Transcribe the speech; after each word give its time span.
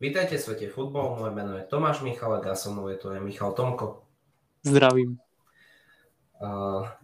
Vítajte 0.00 0.40
v 0.40 0.44
svete 0.48 0.66
futbolu, 0.72 1.20
moje 1.20 1.36
meno 1.36 1.52
je 1.60 1.68
Tomáš 1.68 2.00
Michalek 2.00 2.48
a 2.48 2.56
so 2.56 2.72
mnou 2.72 2.88
je 2.88 2.96
to 2.96 3.12
je 3.12 3.20
Michal 3.20 3.52
Tomko. 3.52 4.00
Zdravím. 4.64 5.20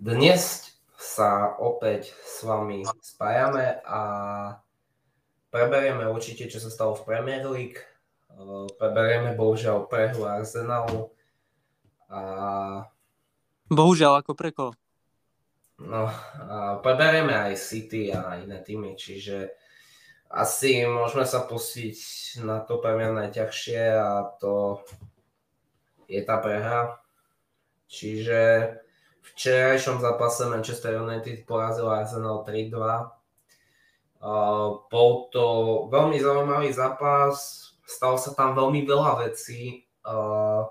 Dnes 0.01 0.73
sa 0.97 1.61
opäť 1.61 2.17
s 2.25 2.41
vami 2.41 2.89
spájame 3.05 3.85
a 3.85 4.01
preberieme 5.53 6.09
určite, 6.09 6.49
čo 6.49 6.57
sa 6.57 6.73
stalo 6.73 6.97
v 6.97 7.05
Premier 7.05 7.45
League. 7.45 7.85
Preberieme 8.81 9.37
bohužiaľ 9.37 9.93
prehru 9.93 10.25
Arsenalu 10.25 11.13
a... 12.09 12.21
Bohužiaľ, 13.69 14.25
ako 14.25 14.33
pre 14.33 14.57
koho? 14.57 14.73
No, 15.85 16.09
preberieme 16.81 17.37
aj 17.37 17.61
City 17.61 18.09
a 18.09 18.41
iné 18.41 18.65
týmy, 18.65 18.97
čiže 18.97 19.53
asi 20.31 20.83
môžeme 20.87 21.23
sa 21.23 21.47
pustiť 21.47 21.99
na 22.43 22.61
to 22.63 22.83
pre 22.83 22.99
najťažšie 22.99 23.83
a 23.95 24.37
to 24.43 24.83
je 26.11 26.23
tá 26.23 26.39
prehra. 26.43 26.99
Čiže 27.87 28.41
v 29.23 29.27
včerajšom 29.35 30.03
zápase 30.03 30.47
Manchester 30.47 30.99
United 30.99 31.47
porazil 31.47 31.87
Arsenal 31.91 32.43
3-2. 32.43 32.75
Uh, 34.17 34.83
bol 34.91 35.31
to 35.31 35.47
veľmi 35.93 36.19
zaujímavý 36.19 36.75
zápas, 36.75 37.71
stalo 37.87 38.19
sa 38.19 38.35
tam 38.35 38.59
veľmi 38.59 38.83
veľa 38.83 39.23
vecí. 39.29 39.87
Uh, 40.03 40.67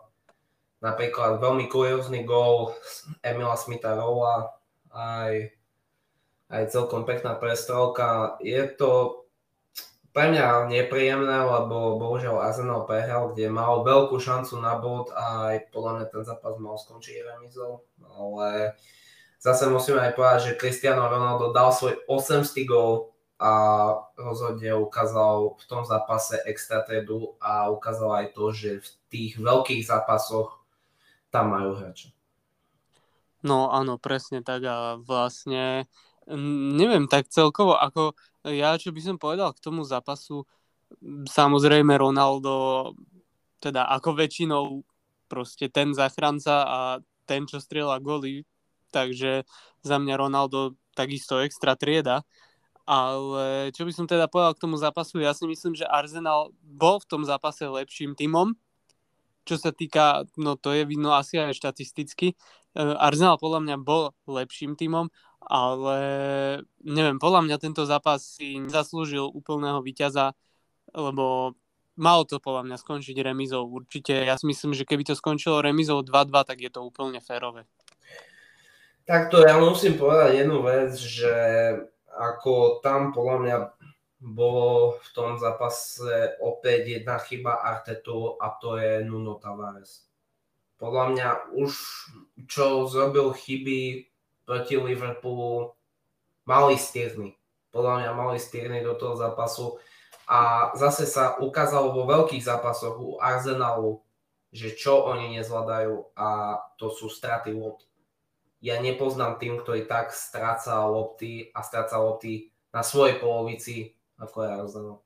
napríklad 0.84 1.40
veľmi 1.40 1.72
kuriózny 1.72 2.27
gól 2.27 2.76
Emila 3.24 3.55
Smitha 3.55 3.96
Rowa, 3.96 4.55
aj, 4.91 5.52
aj 6.52 6.63
celkom 6.72 7.08
pekná 7.08 7.35
prestrelka. 7.40 8.35
Je 8.44 8.60
to 8.76 9.24
pre 10.16 10.32
mňa 10.32 10.71
nepríjemné, 10.71 11.44
lebo 11.44 11.99
bohužiaľ 11.99 12.48
Arsenal 12.48 12.88
prehral, 12.88 13.35
kde 13.35 13.52
mal 13.52 13.84
veľkú 13.84 14.16
šancu 14.16 14.63
na 14.63 14.80
bod 14.80 15.12
a 15.12 15.52
aj 15.52 15.76
podľa 15.76 15.91
mňa 15.99 16.05
ten 16.08 16.24
zápas 16.24 16.55
mal 16.55 16.80
skončiť 16.80 17.35
remizou, 17.35 17.84
ale 18.16 18.80
zase 19.43 19.68
musíme 19.68 19.99
aj 19.99 20.16
povedať, 20.16 20.40
že 20.48 20.60
Cristiano 20.60 21.12
Ronaldo 21.12 21.52
dal 21.52 21.76
svoj 21.76 21.99
800 22.08 22.63
gól 22.63 23.12
a 23.36 23.52
rozhodne 24.16 24.71
ukázal 24.80 25.60
v 25.60 25.63
tom 25.68 25.84
zápase 25.84 26.40
extra 26.48 26.80
tredu 26.88 27.36
a 27.43 27.68
ukázal 27.68 28.24
aj 28.24 28.27
to, 28.32 28.55
že 28.55 28.70
v 28.80 28.88
tých 29.12 29.32
veľkých 29.36 29.84
zápasoch 29.84 30.63
tam 31.27 31.52
majú 31.52 31.76
hráča. 31.76 32.16
No 33.43 33.68
áno, 33.68 33.99
presne 33.99 34.40
tak 34.40 34.63
a 34.63 34.96
vlastne 34.96 35.91
neviem, 36.76 37.05
tak 37.05 37.29
celkovo 37.29 37.77
ako 37.77 38.18
ja, 38.45 38.77
čo 38.77 38.93
by 38.93 39.01
som 39.01 39.18
povedal 39.18 39.54
k 39.54 39.63
tomu 39.63 39.81
zápasu, 39.81 40.45
samozrejme 41.26 41.98
Ronaldo, 41.98 42.93
teda 43.57 43.90
ako 43.90 44.13
väčšinou 44.21 44.85
proste 45.26 45.65
ten 45.73 45.98
zachranca 45.98 46.55
a 46.65 46.79
ten, 47.26 47.49
čo 47.49 47.57
strieľa 47.57 47.98
goly, 48.05 48.46
takže 48.93 49.49
za 49.81 49.98
mňa 49.98 50.13
Ronaldo 50.13 50.77
takisto 50.93 51.41
extra 51.41 51.73
trieda. 51.73 52.21
Ale 52.85 53.73
čo 53.73 53.81
by 53.81 53.90
som 53.90 54.05
teda 54.05 54.29
povedal 54.29 54.53
k 54.53 54.62
tomu 54.62 54.77
zápasu, 54.77 55.18
ja 55.18 55.34
si 55.34 55.49
myslím, 55.49 55.73
že 55.73 55.90
Arsenal 55.90 56.53
bol 56.62 57.01
v 57.01 57.09
tom 57.09 57.26
zápase 57.26 57.65
lepším 57.65 58.13
tímom, 58.13 58.53
čo 59.41 59.57
sa 59.57 59.73
týka, 59.73 60.29
no 60.37 60.53
to 60.53 60.70
je 60.70 60.85
vidno 60.85 61.18
asi 61.18 61.41
aj 61.41 61.57
štatisticky. 61.57 62.37
Arsenal 62.77 63.41
podľa 63.41 63.65
mňa 63.65 63.76
bol 63.81 64.13
lepším 64.29 64.78
tímom 64.78 65.09
ale 65.46 66.00
neviem, 66.81 67.22
podľa 67.22 67.41
mňa 67.46 67.57
tento 67.62 67.85
zápas 67.85 68.38
si 68.38 68.57
nezaslúžil 68.57 69.29
úplného 69.29 69.79
víťaza, 69.85 70.34
lebo 70.91 71.53
malo 71.96 72.28
to 72.28 72.41
podľa 72.41 72.68
mňa 72.68 72.78
skončiť 72.81 73.16
remizou 73.24 73.70
určite. 73.70 74.12
Ja 74.25 74.36
si 74.36 74.50
myslím, 74.50 74.75
že 74.75 74.84
keby 74.84 75.08
to 75.08 75.16
skončilo 75.16 75.64
remizou 75.64 76.03
2-2, 76.03 76.50
tak 76.50 76.58
je 76.59 76.70
to 76.74 76.84
úplne 76.84 77.22
férové. 77.24 77.64
Takto 79.06 79.46
ja 79.46 79.62
musím 79.62 80.02
povedať 80.02 80.42
jednu 80.42 80.66
vec, 80.66 80.97
že 80.97 81.34
ako 82.09 82.81
tam 82.81 83.14
podľa 83.14 83.38
mňa 83.38 83.58
bolo 84.25 84.97
v 84.97 85.08
tom 85.14 85.38
zápase 85.38 86.34
opäť 86.41 86.97
jedna 86.97 87.22
chyba 87.22 87.62
Artetu 87.62 88.34
a 88.41 88.58
to 88.58 88.81
je 88.81 89.06
Nuno 89.06 89.38
Tavares. 89.38 90.09
Podľa 90.81 91.03
mňa 91.14 91.28
už 91.53 91.72
čo 92.50 92.90
zrobil 92.90 93.30
chyby 93.31 94.09
proti 94.46 94.78
Liverpoolu 94.78 95.74
mali 96.46 96.78
stierny. 96.78 97.36
Podľa 97.74 97.94
mňa 98.02 98.12
mali 98.14 98.38
stierny 98.40 98.86
do 98.86 98.96
toho 98.96 99.18
zápasu. 99.18 99.82
A 100.26 100.72
zase 100.74 101.06
sa 101.06 101.38
ukázalo 101.38 101.94
vo 101.94 102.10
veľkých 102.10 102.42
zápasoch 102.42 102.98
u 102.98 103.22
Arsenalu, 103.22 104.02
že 104.50 104.74
čo 104.74 105.06
oni 105.06 105.38
nezvládajú 105.38 106.16
a 106.18 106.58
to 106.80 106.90
sú 106.90 107.12
straty 107.12 107.54
lopt. 107.54 107.86
Ja 108.64 108.82
nepoznám 108.82 109.38
tým, 109.38 109.62
ktorý 109.62 109.86
tak 109.86 110.16
stráca 110.16 110.82
lopty 110.88 111.54
a 111.54 111.62
stráca 111.62 112.02
lopty 112.02 112.50
na 112.74 112.82
svojej 112.82 113.22
polovici, 113.22 113.94
ako 114.18 114.38
je 114.42 114.50
Arsenal. 114.50 114.98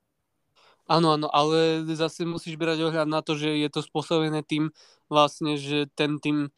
Áno, 0.90 1.14
áno, 1.14 1.28
ale 1.30 1.86
zase 1.94 2.26
musíš 2.26 2.58
brať 2.58 2.82
ohľad 2.82 3.06
na 3.06 3.22
to, 3.22 3.38
že 3.38 3.62
je 3.62 3.68
to 3.70 3.78
spôsobené 3.84 4.42
tým 4.42 4.74
vlastne, 5.06 5.54
že 5.54 5.86
ten 5.94 6.18
tým 6.18 6.50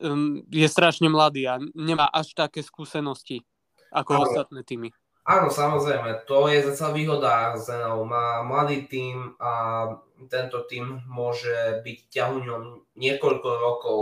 um, 0.00 0.42
je 0.50 0.68
strašne 0.68 1.06
mladý 1.10 1.46
a 1.46 1.58
nemá 1.74 2.08
až 2.10 2.34
také 2.34 2.62
skúsenosti 2.62 3.42
ako 3.90 4.10
áno. 4.14 4.22
ostatné 4.28 4.60
týmy. 4.62 4.90
Áno, 5.28 5.52
samozrejme, 5.52 6.24
to 6.24 6.48
je 6.48 6.72
zase 6.72 6.88
výhoda 6.96 7.52
Arsenalu. 7.52 8.00
Má 8.08 8.40
mladý 8.48 8.88
tým 8.88 9.36
a 9.36 9.84
tento 10.32 10.64
tým 10.64 11.04
môže 11.04 11.84
byť 11.84 11.98
ťahuňom 12.08 12.96
niekoľko 12.96 13.48
rokov. 13.60 14.00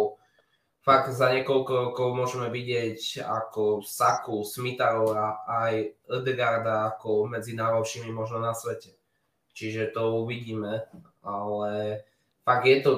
Fakt 0.86 1.10
za 1.10 1.34
niekoľko 1.34 1.90
rokov 1.90 2.08
môžeme 2.14 2.46
vidieť 2.46 3.26
ako 3.26 3.82
Saku, 3.82 4.46
Smitarova 4.46 5.42
aj 5.50 5.98
Edegarda 6.06 6.94
ako 6.94 7.26
medzi 7.26 7.58
najlepšími 7.58 8.14
možno 8.14 8.38
na 8.38 8.54
svete. 8.54 8.94
Čiže 9.50 9.90
to 9.90 10.22
uvidíme, 10.22 10.86
ale 11.26 12.06
fakt 12.46 12.70
je 12.70 12.78
to, 12.86 12.92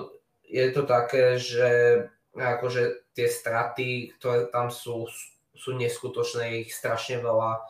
je 0.44 0.66
to 0.69 0.82
také, 0.84 1.41
že 1.41 1.70
akože 2.34 3.12
tie 3.16 3.26
straty, 3.30 4.18
ktoré 4.18 4.50
tam 4.52 4.68
sú, 4.68 5.08
sú 5.56 5.70
neskutočné, 5.76 6.64
ich 6.66 6.74
strašne 6.74 7.24
veľa. 7.24 7.62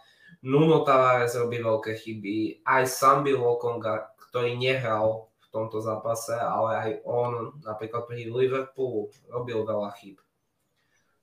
Nuno 0.44 0.86
Tavares 0.86 1.34
robí 1.34 1.58
veľké 1.58 1.98
chyby, 1.98 2.62
aj 2.62 2.82
Sambi 2.86 3.34
Lokonga, 3.34 4.14
ktorý 4.28 4.54
nehral 4.54 5.30
v 5.42 5.46
tomto 5.50 5.80
zápase, 5.80 6.36
ale 6.36 6.70
aj 6.76 6.90
on 7.08 7.58
napríklad 7.64 8.04
pri 8.04 8.28
Liverpoolu 8.28 9.10
robil 9.32 9.64
veľa 9.64 9.90
chyb. 9.96 10.20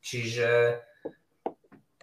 Čiže 0.01 0.81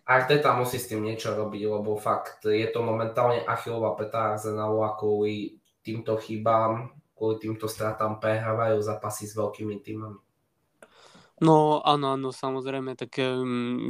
Arteta 0.03 0.59
musí 0.59 0.83
s 0.83 0.91
tým 0.91 1.07
niečo 1.07 1.31
robiť, 1.31 1.63
lebo 1.63 1.95
fakt 1.95 2.43
je 2.47 2.67
to 2.75 2.83
momentálne 2.83 3.47
Achillová 3.47 3.95
peta 3.95 4.35
Arsenalu 4.35 4.83
a 4.83 4.99
kvôli 4.99 5.63
týmto 5.87 6.19
chybám, 6.19 6.91
kvôli 7.15 7.39
týmto 7.39 7.71
stratám 7.71 8.19
prehrávajú 8.19 8.83
zápasy 8.83 9.31
s 9.31 9.39
veľkými 9.39 9.79
týmami. 9.79 10.19
No 11.43 11.83
áno, 11.83 12.15
áno, 12.15 12.31
samozrejme, 12.31 12.95
tak 12.95 13.19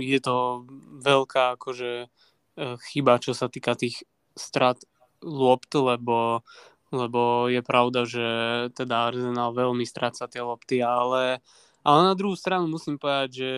je 0.01 0.21
to 0.25 0.65
veľká 1.05 1.61
akože 1.61 2.09
uh, 2.09 2.77
chyba, 2.89 3.21
čo 3.21 3.37
sa 3.37 3.53
týka 3.53 3.77
tých 3.77 4.09
strat 4.33 4.81
lopt, 5.21 5.69
lebo, 5.77 6.41
lebo 6.89 7.53
je 7.53 7.61
pravda, 7.61 8.09
že 8.09 8.27
teda 8.73 9.13
Arsenal 9.13 9.53
veľmi 9.53 9.85
stráca 9.85 10.25
tie 10.33 10.41
lopty, 10.41 10.81
ale, 10.81 11.45
ale 11.85 12.01
na 12.09 12.15
druhú 12.17 12.33
stranu 12.33 12.73
musím 12.73 12.97
povedať, 12.97 13.29
že 13.31 13.51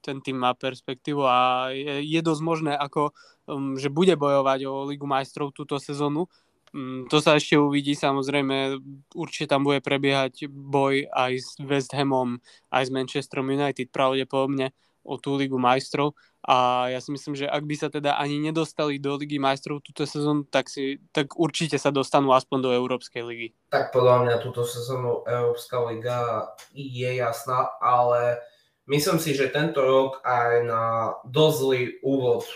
ten 0.00 0.22
tým 0.22 0.38
má 0.40 0.54
perspektívu 0.56 1.26
a 1.26 1.68
je, 1.74 2.06
je 2.06 2.20
dosť 2.22 2.42
možné, 2.46 2.72
ako, 2.72 3.12
že 3.76 3.92
bude 3.92 4.14
bojovať 4.16 4.64
o 4.64 4.88
Ligu 4.88 5.04
majstrov 5.04 5.52
túto 5.52 5.76
sezónu, 5.76 6.30
to 7.10 7.16
sa 7.18 7.34
ešte 7.34 7.58
uvidí, 7.58 7.98
samozrejme, 7.98 8.78
určite 9.18 9.50
tam 9.50 9.66
bude 9.66 9.82
prebiehať 9.82 10.46
boj 10.46 11.10
aj 11.10 11.32
s 11.42 11.48
West 11.66 11.90
Hamom, 11.98 12.38
aj 12.70 12.82
s 12.86 12.90
Manchesterom 12.94 13.50
United, 13.50 13.90
pravdepodobne 13.90 14.70
o 15.02 15.18
tú 15.18 15.34
Ligu 15.34 15.58
majstrov 15.58 16.14
a 16.40 16.88
ja 16.88 17.04
si 17.04 17.12
myslím, 17.12 17.36
že 17.36 17.44
ak 17.44 17.68
by 17.68 17.74
sa 17.76 17.88
teda 17.92 18.16
ani 18.16 18.40
nedostali 18.40 18.96
do 18.96 19.20
Ligy 19.20 19.36
majstrov 19.36 19.84
túto 19.84 20.08
sezónu, 20.08 20.48
tak, 20.48 20.72
si, 20.72 20.96
tak 21.12 21.36
určite 21.36 21.76
sa 21.76 21.92
dostanú 21.92 22.32
aspoň 22.32 22.58
do 22.64 22.70
Európskej 22.72 23.22
ligy. 23.24 23.48
Tak 23.68 23.92
podľa 23.92 24.24
mňa 24.24 24.34
túto 24.40 24.64
sezónu 24.64 25.20
Európska 25.28 25.84
liga 25.84 26.48
je 26.72 27.10
jasná, 27.12 27.68
ale 27.84 28.40
myslím 28.88 29.20
si, 29.20 29.36
že 29.36 29.52
tento 29.52 29.84
rok 29.84 30.24
aj 30.24 30.64
na 30.64 30.84
dosť 31.28 31.56
zlý 31.60 31.82
úvod 32.00 32.48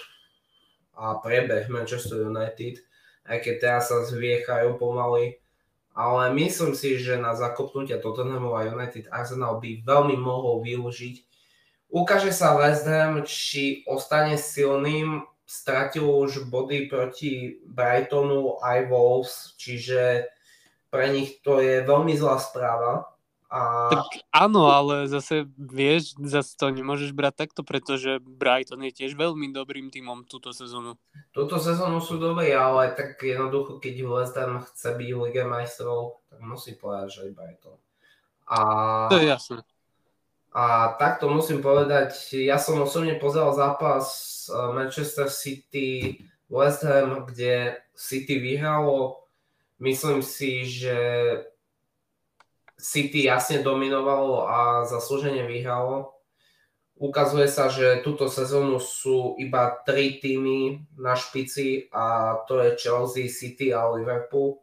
a 0.96 1.20
prebeh 1.20 1.68
Manchester 1.68 2.24
United 2.24 2.80
aj 3.24 3.38
keď 3.40 3.54
teraz 3.60 3.88
sa 3.88 4.04
zviechajú 4.04 4.76
pomaly. 4.76 5.40
Ale 5.94 6.34
myslím 6.34 6.74
si, 6.74 6.98
že 6.98 7.14
na 7.14 7.38
zakopnutia 7.38 8.02
Tottenhamu 8.02 8.58
a 8.58 8.66
United 8.66 9.06
Arsenal 9.14 9.62
by 9.62 9.86
veľmi 9.86 10.18
mohol 10.18 10.58
využiť. 10.66 11.22
Ukáže 11.94 12.34
sa 12.34 12.58
West 12.58 12.90
Ham, 12.90 13.22
či 13.22 13.86
ostane 13.86 14.34
silným, 14.34 15.22
stratil 15.46 16.02
už 16.02 16.50
body 16.50 16.90
proti 16.90 17.62
Brightonu 17.62 18.58
aj 18.58 18.78
Wolves, 18.90 19.54
čiže 19.54 20.26
pre 20.90 21.14
nich 21.14 21.38
to 21.46 21.62
je 21.62 21.86
veľmi 21.86 22.18
zlá 22.18 22.42
správa. 22.42 23.13
A... 23.54 23.86
Tak 23.86 24.26
áno, 24.34 24.66
ale 24.66 25.06
zase 25.06 25.46
vieš, 25.54 26.18
zase 26.18 26.58
to 26.58 26.74
nemôžeš 26.74 27.14
brať 27.14 27.46
takto, 27.46 27.62
pretože 27.62 28.18
Brighton 28.18 28.82
je 28.82 28.90
tiež 28.90 29.14
veľmi 29.14 29.54
dobrým 29.54 29.94
tímom 29.94 30.26
túto 30.26 30.50
sezónu. 30.50 30.98
Túto 31.30 31.62
sezónu 31.62 32.02
sú 32.02 32.18
dobrí, 32.18 32.50
ale 32.50 32.90
tak 32.98 33.14
jednoducho, 33.22 33.78
keď 33.78 33.94
West 34.10 34.34
Ham 34.34 34.58
chce 34.58 34.98
byť 34.98 35.10
v 35.14 35.20
Lige 35.22 35.42
majstrov, 35.46 36.18
tak 36.26 36.42
musí 36.42 36.74
povedať, 36.74 37.06
že 37.14 37.20
aj 37.22 37.30
Brighton. 37.30 37.78
A... 38.50 38.58
To 39.14 39.22
je 39.22 39.26
jasné. 39.30 39.62
A 40.50 40.98
takto 40.98 41.30
musím 41.30 41.62
povedať, 41.62 42.34
ja 42.34 42.58
som 42.58 42.82
osobne 42.82 43.14
pozeral 43.22 43.54
zápas 43.54 44.06
eh, 44.50 44.54
Manchester 44.74 45.30
City 45.30 46.18
West 46.50 46.82
Ham, 46.82 47.22
kde 47.30 47.78
City 47.94 48.42
vyhralo. 48.42 49.22
Myslím 49.78 50.26
si, 50.26 50.66
že 50.66 50.98
City 52.74 53.24
jasne 53.24 53.62
dominovalo 53.62 54.50
a 54.50 54.82
zaslúžene 54.84 55.46
vyhralo. 55.46 56.14
Ukazuje 56.94 57.50
sa, 57.50 57.66
že 57.66 58.06
túto 58.06 58.30
sezónu 58.30 58.78
sú 58.78 59.34
iba 59.42 59.82
tri 59.82 60.22
týmy 60.22 60.86
na 60.94 61.18
špici 61.18 61.90
a 61.90 62.38
to 62.46 62.62
je 62.62 62.78
Chelsea, 62.78 63.26
City 63.26 63.74
a 63.74 63.90
Liverpool. 63.90 64.62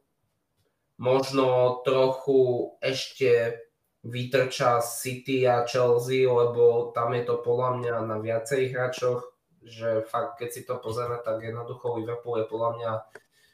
Možno 0.96 1.82
trochu 1.84 2.72
ešte 2.80 3.60
vytrča 4.08 4.80
City 4.80 5.44
a 5.44 5.68
Chelsea, 5.68 6.24
lebo 6.24 6.96
tam 6.96 7.12
je 7.14 7.24
to 7.28 7.36
podľa 7.44 7.70
mňa 7.84 7.96
na 8.08 8.18
viacerých 8.24 8.72
hráčoch, 8.74 9.22
že 9.62 10.02
fakt 10.08 10.40
keď 10.42 10.50
si 10.50 10.62
to 10.64 10.80
pozrieme, 10.80 11.20
tak 11.22 11.44
jednoducho 11.44 12.00
Liverpool 12.00 12.42
je 12.42 12.46
podľa 12.50 12.72
mňa 12.78 12.92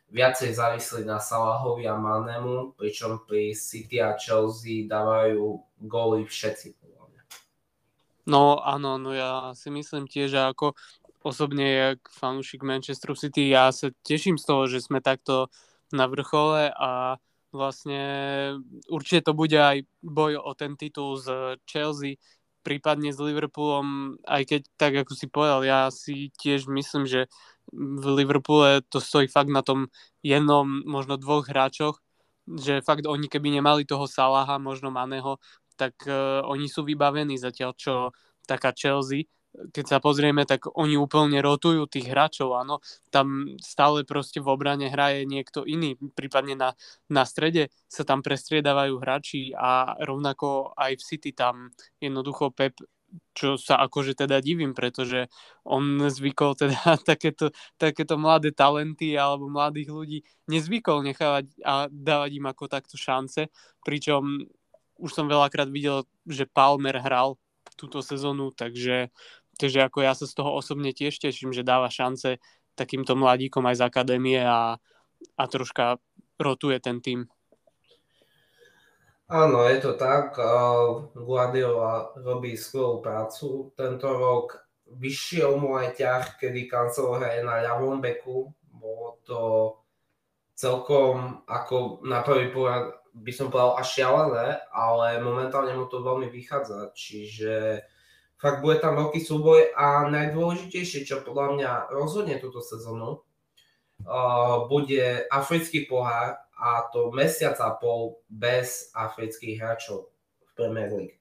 viacej 0.07 0.55
závislí 0.55 1.03
na 1.03 1.19
Salahovi 1.19 1.87
a 1.87 1.99
Manemu, 1.99 2.71
pričom 2.79 3.23
pri 3.27 3.51
City 3.51 3.99
a 3.99 4.15
Chelsea 4.15 4.87
dávajú 4.87 5.59
góly 5.83 6.23
všetci. 6.23 6.87
No 8.27 8.59
áno, 8.59 8.99
no 8.99 9.15
ja 9.15 9.55
si 9.55 9.71
myslím 9.71 10.03
tiež, 10.03 10.35
že 10.35 10.41
ako 10.51 10.75
osobne, 11.23 11.95
jak 11.95 11.99
fanúšik 12.11 12.59
Manchester 12.59 13.15
City, 13.15 13.55
ja 13.55 13.71
sa 13.71 13.87
teším 14.03 14.35
z 14.35 14.43
toho, 14.43 14.67
že 14.67 14.83
sme 14.83 14.99
takto 14.99 15.47
na 15.95 16.11
vrchole 16.11 16.67
a 16.75 17.15
vlastne 17.55 18.03
určite 18.91 19.31
to 19.31 19.33
bude 19.33 19.55
aj 19.55 19.87
boj 20.03 20.43
o 20.43 20.51
ten 20.59 20.75
titul 20.75 21.15
z 21.15 21.55
Chelsea, 21.63 22.19
prípadne 22.67 23.15
s 23.15 23.19
Liverpoolom, 23.23 24.19
aj 24.27 24.43
keď 24.43 24.61
tak, 24.75 24.93
ako 25.07 25.15
si 25.15 25.31
povedal, 25.31 25.63
ja 25.63 25.87
si 25.87 26.35
tiež 26.35 26.67
myslím, 26.67 27.07
že 27.07 27.31
v 27.71 28.05
Liverpoole 28.11 28.83
to 28.91 28.99
stojí 28.99 29.31
fakt 29.31 29.47
na 29.47 29.63
tom 29.63 29.87
jednom, 30.19 30.83
možno 30.83 31.15
dvoch 31.15 31.47
hráčoch, 31.47 32.03
že 32.43 32.83
fakt 32.83 33.07
oni 33.07 33.31
keby 33.31 33.55
nemali 33.55 33.87
toho 33.87 34.03
Salaha, 34.03 34.59
možno 34.59 34.91
Maného, 34.91 35.39
tak 35.79 35.95
uh, 36.03 36.43
oni 36.43 36.67
sú 36.67 36.83
vybavení 36.83 37.39
zatiaľ, 37.39 37.71
čo 37.79 38.11
taká 38.43 38.75
Chelsea, 38.75 39.31
keď 39.73 39.85
sa 39.85 39.97
pozrieme, 39.97 40.45
tak 40.45 40.69
oni 40.69 40.97
úplne 40.97 41.41
rotujú 41.41 41.89
tých 41.89 42.13
hráčov, 42.13 42.53
áno. 42.57 42.77
Tam 43.09 43.57
stále 43.57 44.05
proste 44.05 44.37
v 44.37 44.53
obrane 44.53 44.89
hraje 44.89 45.25
niekto 45.25 45.65
iný, 45.65 45.97
prípadne 46.13 46.53
na, 46.53 46.69
na 47.09 47.23
strede 47.25 47.73
sa 47.89 48.05
tam 48.05 48.21
prestriedávajú 48.21 48.93
hráči 49.01 49.51
a 49.57 49.97
rovnako 50.05 50.77
aj 50.77 51.01
v 51.01 51.03
City 51.03 51.31
tam 51.33 51.73
jednoducho 51.97 52.53
Pep 52.53 52.77
čo 53.31 53.55
sa 53.55 53.79
akože 53.87 54.19
teda 54.19 54.43
divím, 54.43 54.75
pretože 54.75 55.31
on 55.63 56.01
zvykol 56.11 56.57
teda 56.59 56.75
takéto, 57.09 57.55
takéto 57.79 58.19
mladé 58.19 58.51
talenty 58.51 59.15
alebo 59.15 59.47
mladých 59.47 59.89
ľudí 59.93 60.19
nezvykol 60.51 61.05
nechávať 61.07 61.45
a 61.63 61.87
dávať 61.87 62.31
im 62.35 62.45
ako 62.49 62.67
takto 62.67 62.99
šance, 62.99 63.47
pričom 63.85 64.43
už 64.97 65.11
som 65.13 65.29
veľakrát 65.29 65.69
videl, 65.69 66.03
že 66.25 66.49
Palmer 66.49 66.97
hral 66.97 67.37
túto 67.77 68.01
sezónu, 68.01 68.49
takže 68.51 69.13
Takže 69.57 69.89
ako 69.89 70.05
ja 70.05 70.13
sa 70.13 70.29
z 70.29 70.33
toho 70.37 70.53
osobne 70.53 70.93
tiež 70.93 71.17
teším, 71.17 71.51
že 71.51 71.65
dáva 71.65 71.89
šance 71.89 72.37
takýmto 72.77 73.17
mladíkom 73.17 73.65
aj 73.65 73.81
z 73.81 73.85
akadémie 73.89 74.39
a, 74.39 74.77
a 75.33 75.43
troška 75.49 75.97
rotuje 76.37 76.77
ten 76.77 77.01
tým. 77.01 77.25
Áno, 79.27 79.67
je 79.67 79.83
to 79.83 79.99
tak. 79.99 80.39
Guardiola 81.11 82.15
robí 82.15 82.55
skvelú 82.55 83.03
prácu. 83.03 83.75
Tento 83.75 84.07
rok 84.07 84.55
vyšiel 84.87 85.59
mu 85.59 85.75
aj 85.75 85.99
ťah, 85.99 86.23
kedy 86.39 86.71
kancel 86.71 87.11
hraje 87.19 87.43
na 87.43 87.59
ľavom 87.59 87.99
beku. 87.99 88.47
Bolo 88.71 89.19
to 89.27 89.41
celkom 90.55 91.43
ako 91.43 91.99
na 92.07 92.23
prvý 92.23 92.55
pohľad 92.55 92.95
by 93.17 93.31
som 93.33 93.51
povedal 93.51 93.75
až 93.81 93.87
šialené, 93.99 94.47
ale 94.71 95.19
momentálne 95.19 95.73
mu 95.75 95.89
to 95.89 95.99
veľmi 96.05 96.29
vychádza. 96.31 96.93
Čiže 96.95 97.83
fakt 98.37 98.61
bude 98.61 98.77
tam 98.77 98.97
veľký 98.97 99.19
súboj 99.21 99.73
a 99.73 100.05
najdôležitejšie, 100.13 101.05
čo 101.05 101.25
podľa 101.25 101.47
mňa 101.57 101.71
rozhodne 101.89 102.37
túto 102.37 102.61
sezónu, 102.61 103.21
uh, 104.05 104.69
bude 104.69 105.25
africký 105.33 105.89
pohár 105.89 106.37
a 106.57 106.89
to 106.89 107.13
mesiac 107.13 107.57
a 107.61 107.73
pol 107.77 108.21
bez 108.29 108.89
afrických 108.93 109.57
hráčov 109.61 110.09
v 110.41 110.51
Premier 110.53 110.89
League. 110.89 111.17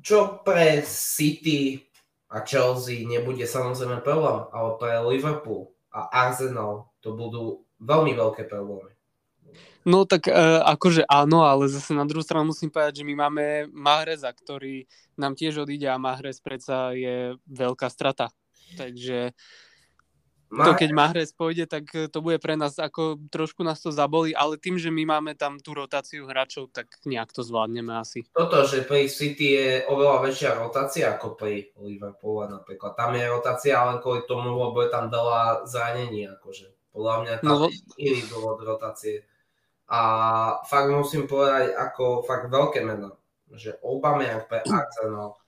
Čo 0.00 0.44
pre 0.44 0.84
City 0.84 1.80
a 2.28 2.44
Chelsea 2.44 3.08
nebude 3.08 3.44
samozrejme 3.48 4.04
problém, 4.04 4.44
ale 4.52 4.70
pre 4.76 4.92
Liverpool 5.04 5.72
a 5.92 6.08
Arsenal 6.12 6.92
to 7.00 7.16
budú 7.16 7.64
veľmi 7.80 8.12
veľké 8.12 8.44
problémy. 8.48 8.95
No 9.86 10.02
tak 10.02 10.26
uh, 10.26 10.66
akože 10.66 11.06
áno, 11.06 11.46
ale 11.46 11.70
zase 11.70 11.94
na 11.94 12.02
druhú 12.02 12.18
stranu 12.18 12.50
musím 12.50 12.74
povedať, 12.74 13.02
že 13.02 13.06
my 13.06 13.14
máme 13.14 13.44
Mahreza, 13.70 14.34
ktorý 14.34 14.82
nám 15.14 15.38
tiež 15.38 15.62
odíde 15.62 15.86
a 15.86 16.02
Mahrez 16.02 16.42
predsa 16.42 16.90
je 16.90 17.38
veľká 17.46 17.86
strata. 17.86 18.34
Takže 18.74 19.30
to 20.46 20.72
keď 20.78 20.90
Mahrez 20.94 21.34
pôjde, 21.34 21.66
tak 21.66 21.90
to 21.90 22.18
bude 22.22 22.38
pre 22.38 22.54
nás 22.54 22.78
ako 22.78 23.18
trošku 23.34 23.66
nás 23.66 23.82
to 23.82 23.90
zaboli, 23.90 24.30
ale 24.30 24.54
tým, 24.58 24.78
že 24.78 24.94
my 24.94 25.02
máme 25.02 25.34
tam 25.34 25.58
tú 25.58 25.74
rotáciu 25.74 26.22
hráčov, 26.26 26.70
tak 26.70 26.86
nejak 27.02 27.34
to 27.34 27.42
zvládneme 27.42 27.90
asi. 27.90 28.22
Toto, 28.30 28.62
že 28.62 28.86
pri 28.86 29.10
City 29.10 29.46
je 29.58 29.70
oveľa 29.90 30.22
väčšia 30.22 30.50
rotácia 30.54 31.18
ako 31.18 31.34
pri 31.34 31.74
Liverpoole 31.82 32.46
napríklad. 32.46 32.94
Tam 32.94 33.18
je 33.18 33.26
rotácia 33.26 33.74
len 33.90 33.98
kvôli 33.98 34.22
tomu, 34.30 34.54
lebo 34.54 34.78
je 34.86 34.90
tam 34.90 35.10
veľa 35.10 35.66
zranení. 35.66 36.30
Akože. 36.30 36.70
Podľa 36.94 37.14
mňa 37.22 37.32
tam 37.42 37.50
no, 37.50 37.68
iný 37.98 38.22
dôvod 38.30 38.62
rotácie. 38.62 39.26
A 39.86 40.00
fakt 40.66 40.90
musím 40.90 41.30
povedať 41.30 41.70
ako 41.78 42.26
fakt 42.26 42.50
veľké 42.50 42.82
meno, 42.82 43.22
že 43.54 43.78
Aubameyang 43.86 44.50
pre 44.50 44.66
Arsenal 44.66 45.38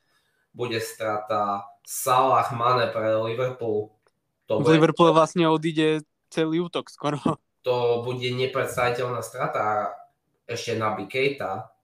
bude 0.55 0.79
strata, 0.79 1.67
Salah 1.83 2.47
Mane 2.55 2.91
pre 2.95 3.19
Liverpool. 3.19 3.91
To 4.47 4.63
v 4.63 4.79
Liverpoole 4.79 5.11
vlastne 5.11 5.51
odíde 5.51 6.07
celý 6.31 6.63
útok 6.63 6.87
skoro. 6.87 7.19
To 7.67 8.07
bude 8.07 8.31
nepredstaviteľná 8.31 9.21
strata 9.27 9.93
ešte 10.47 10.79
na 10.79 10.95
Keita. 10.95 11.75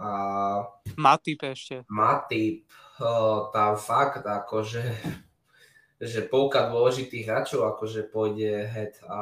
A 0.00 0.10
Matip 0.96 1.44
ešte. 1.44 1.84
Matip, 1.92 2.64
tam 3.52 3.76
fakt 3.76 4.24
akože 4.24 4.82
že 5.98 6.22
polka 6.30 6.70
dôležitých 6.70 7.26
hráčov 7.26 7.66
akože 7.74 8.06
pôjde 8.06 8.70
head 8.70 8.94
a 9.10 9.18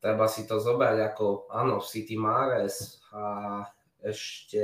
treba 0.00 0.26
si 0.30 0.46
to 0.46 0.60
zobrať 0.60 0.96
ako, 1.12 1.50
áno, 1.50 1.82
City 1.82 2.14
Mares 2.14 3.02
a 3.10 3.64
ešte 4.04 4.62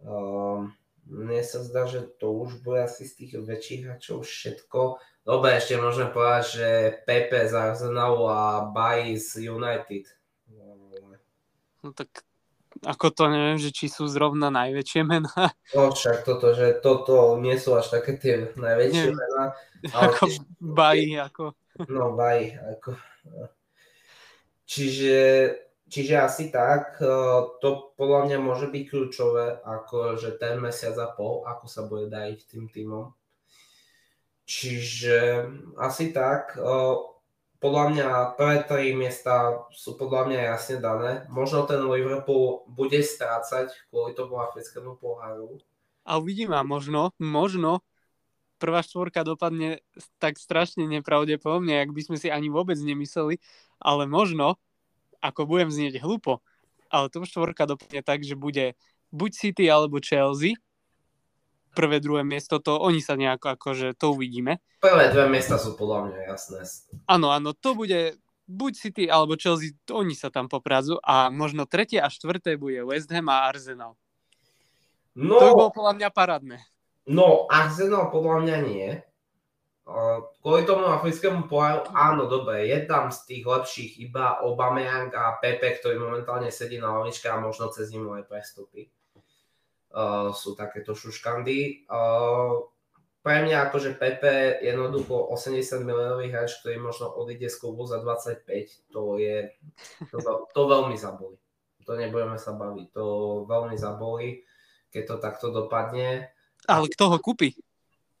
um, 0.00 0.72
mne 1.04 1.42
sa 1.44 1.60
zdá, 1.60 1.84
že 1.84 2.08
to 2.16 2.32
už 2.32 2.64
bude 2.64 2.80
asi 2.80 3.04
z 3.04 3.12
tých 3.20 3.32
väčších 3.44 3.80
hráčov 3.84 4.24
všetko. 4.24 4.96
Dobre, 5.24 5.60
ešte 5.60 5.76
môžeme 5.76 6.08
povedať, 6.08 6.44
že 6.48 6.68
Pepe 7.04 7.44
z 7.44 7.52
Arsenalu 7.52 8.24
a 8.28 8.68
Bayi 8.72 9.20
z 9.20 9.52
United. 9.52 10.08
No 11.84 11.92
tak 11.92 12.24
ako 12.84 13.12
to 13.12 13.24
neviem, 13.28 13.60
že 13.60 13.70
či 13.72 13.92
sú 13.92 14.08
zrovna 14.08 14.48
najväčšie 14.48 15.04
mená. 15.04 15.52
No 15.76 15.92
však 15.92 16.24
toto, 16.24 16.56
že 16.56 16.80
toto 16.80 17.36
nie 17.36 17.60
sú 17.60 17.76
až 17.76 18.00
také 18.00 18.16
tie 18.16 18.34
najväčšie 18.56 19.08
mená. 19.12 19.52
Ale 19.92 20.16
ako 20.16 20.24
tiež, 20.24 20.40
Bayi, 20.60 21.20
ako... 21.20 21.44
No 21.92 22.16
Bayi, 22.16 22.56
ako... 22.56 22.96
Čiže, 24.64 25.20
čiže 25.86 26.14
asi 26.18 26.48
tak, 26.48 26.96
e, 26.98 27.06
to 27.60 27.94
podľa 27.94 28.20
mňa 28.26 28.38
môže 28.40 28.72
byť 28.72 28.84
kľúčové, 28.88 29.60
ako 29.60 30.16
že 30.16 30.40
ten 30.40 30.56
mesiac 30.56 30.96
a 30.96 31.12
pol, 31.12 31.44
ako 31.44 31.66
sa 31.68 31.84
bude 31.84 32.08
dať 32.08 32.48
tým 32.48 32.66
týmom. 32.72 33.12
Čiže 34.44 35.48
asi 35.76 36.12
tak, 36.16 36.56
e, 36.56 36.64
podľa 37.60 37.84
mňa 37.96 38.08
prvé 38.36 38.56
tri 38.68 38.92
miesta 38.92 39.64
sú 39.72 39.96
podľa 39.96 40.28
mňa 40.28 40.40
jasne 40.52 40.76
dané. 40.84 41.24
Možno 41.32 41.64
ten 41.64 41.80
Liverpool 41.80 42.68
bude 42.68 43.00
strácať 43.00 43.72
kvôli 43.88 44.12
tomu 44.12 44.36
africkému 44.36 45.00
poháru. 45.00 45.56
A 46.04 46.20
uvidíme, 46.20 46.60
možno, 46.60 47.16
možno 47.16 47.80
prvá 48.58 48.80
štvorka 48.82 49.26
dopadne 49.26 49.82
tak 50.22 50.38
strašne 50.38 50.86
nepravdepodobne, 50.86 51.80
ak 51.82 51.90
by 51.90 52.02
sme 52.04 52.16
si 52.16 52.28
ani 52.30 52.48
vôbec 52.48 52.78
nemysleli, 52.78 53.38
ale 53.82 54.06
možno, 54.08 54.56
ako 55.20 55.48
budem 55.48 55.70
znieť 55.72 56.00
hlupo, 56.00 56.40
ale 56.88 57.10
top 57.10 57.26
štvorka 57.26 57.66
dopadne 57.66 58.00
tak, 58.00 58.22
že 58.22 58.38
bude 58.38 58.78
buď 59.10 59.30
City 59.34 59.64
alebo 59.66 59.98
Chelsea, 59.98 60.58
prvé, 61.74 61.98
druhé 61.98 62.22
miesto, 62.22 62.62
to 62.62 62.78
oni 62.78 63.02
sa 63.02 63.18
nejako 63.18 63.58
akože 63.58 63.98
to 63.98 64.14
uvidíme. 64.14 64.62
Prvé 64.78 65.10
dve 65.10 65.26
miesta 65.26 65.58
sú 65.58 65.74
podľa 65.74 66.08
mňa 66.08 66.20
jasné. 66.30 66.62
Áno, 67.10 67.34
áno, 67.34 67.50
to 67.50 67.74
bude 67.74 68.14
buď 68.46 68.72
City 68.78 69.04
alebo 69.10 69.34
Chelsea, 69.34 69.74
oni 69.90 70.14
sa 70.14 70.30
tam 70.30 70.46
poprazu 70.46 71.00
a 71.02 71.28
možno 71.34 71.66
tretie 71.66 71.98
a 71.98 72.06
štvrté 72.06 72.54
bude 72.54 72.78
West 72.86 73.10
Ham 73.10 73.26
a 73.28 73.50
Arsenal. 73.50 73.98
No, 75.14 75.38
to 75.38 75.46
by 75.50 75.54
bolo 75.54 75.70
podľa 75.70 75.94
mňa 75.98 76.08
parádne. 76.10 76.58
No, 77.04 77.44
Arsenal 77.52 78.08
podľa 78.08 78.36
mňa 78.44 78.56
nie. 78.64 78.88
Kvôli 80.40 80.64
tomu 80.64 80.88
africkému 80.88 81.44
poháru, 81.44 81.84
áno, 81.92 82.24
dobre, 82.24 82.64
je 82.72 82.88
tam 82.88 83.12
z 83.12 83.20
tých 83.28 83.44
lepších 83.44 83.92
iba 84.00 84.40
Aubameyang 84.40 85.12
a 85.12 85.36
Pepe, 85.36 85.76
ktorý 85.76 86.00
momentálne 86.00 86.48
sedí 86.48 86.80
na 86.80 86.96
lavičke 86.96 87.28
a 87.28 87.36
možno 87.36 87.68
cez 87.68 87.92
zimu 87.92 88.16
aj 88.16 88.24
prestupy. 88.24 88.88
Uh, 89.94 90.32
sú 90.32 90.56
takéto 90.56 90.96
šuškandy. 90.96 91.86
Uh, 91.86 92.64
pre 93.24 93.40
mňa 93.40 93.68
akože 93.68 93.96
Pepe 93.96 94.60
jednoducho 94.60 95.32
80 95.32 95.80
miliónový 95.80 96.28
hráč, 96.28 96.60
ktorý 96.60 96.76
možno 96.76 97.08
odíde 97.08 97.48
z 97.48 97.56
klubu 97.56 97.88
za 97.88 98.04
25, 98.04 98.44
to 98.92 99.16
je, 99.16 99.48
to, 100.12 100.48
to 100.52 100.60
veľmi 100.64 100.96
zabolí. 100.96 101.40
To 101.88 101.96
nebudeme 101.96 102.36
sa 102.36 102.52
baviť, 102.56 102.92
to 102.92 103.04
veľmi 103.48 103.76
zabolí, 103.80 104.44
keď 104.92 105.02
to 105.08 105.16
takto 105.20 105.46
dopadne. 105.52 106.33
Ale 106.64 106.86
kto 106.90 107.12
ho 107.12 107.18
kúpi? 107.20 107.54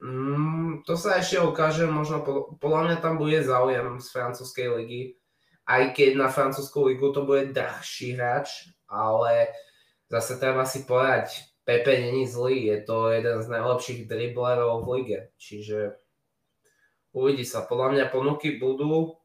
Mm, 0.04 0.84
to 0.84 1.00
sa 1.00 1.16
ešte 1.16 1.40
ukáže, 1.40 1.88
možno 1.88 2.20
podľa 2.60 2.80
mňa 2.90 2.96
tam 3.00 3.16
bude 3.16 3.40
záujem 3.40 4.00
z 4.04 4.06
francúzskej 4.12 4.68
ligy, 4.76 5.02
aj 5.64 5.96
keď 5.96 6.10
na 6.20 6.28
francúzskú 6.28 6.92
ligu 6.92 7.08
to 7.08 7.24
bude 7.24 7.56
drahší 7.56 8.12
hráč, 8.12 8.68
ale 8.84 9.48
zase 10.12 10.36
treba 10.36 10.68
si 10.68 10.84
povedať, 10.84 11.48
Pepe 11.64 11.96
není 11.96 12.28
zlý, 12.28 12.68
je 12.68 12.78
to 12.84 13.08
jeden 13.08 13.40
z 13.40 13.48
najlepších 13.48 14.00
driblerov 14.04 14.84
v 14.84 14.88
lige, 15.00 15.20
čiže 15.40 15.96
uvidí 17.16 17.48
sa. 17.48 17.64
Podľa 17.64 17.96
mňa 17.96 18.04
ponuky 18.12 18.60
budú, 18.60 19.16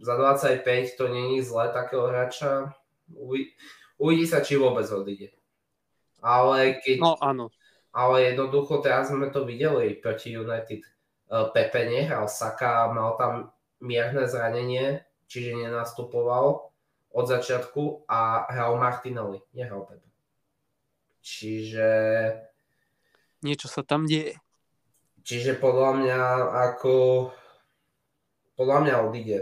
za 0.00 0.16
25 0.16 0.64
to 0.96 1.12
není 1.12 1.44
zlé 1.44 1.68
takého 1.76 2.08
hráča, 2.08 2.72
uvidí, 3.12 3.52
uvidí 4.00 4.24
sa, 4.24 4.40
či 4.40 4.56
vôbec 4.56 4.88
odíde. 4.88 5.36
Ale 6.24 6.80
keď... 6.80 6.96
No 7.04 7.20
áno. 7.20 7.52
Ale 7.92 8.32
jednoducho 8.32 8.80
teraz 8.80 9.12
sme 9.12 9.28
to 9.28 9.44
videli 9.44 9.92
proti 10.00 10.32
United. 10.32 10.80
E, 10.80 10.90
Pepe 11.52 11.84
nehral, 11.84 12.24
Saka 12.24 12.88
mal 12.88 13.20
tam 13.20 13.52
mierne 13.84 14.24
zranenie, 14.24 15.04
čiže 15.28 15.60
nenastupoval 15.60 16.72
od 17.12 17.24
začiatku 17.28 18.08
a 18.08 18.48
hral 18.48 18.80
Martinelli, 18.80 19.44
nehral 19.52 19.84
Pepe. 19.84 20.08
Čiže... 21.20 21.88
Niečo 23.44 23.68
sa 23.68 23.84
tam 23.84 24.08
deje. 24.08 24.40
Čiže 25.22 25.60
podľa 25.60 25.90
mňa 26.02 26.20
ako... 26.72 26.92
Podľa 28.56 28.78
mňa 28.82 28.94
odíde. 29.06 29.38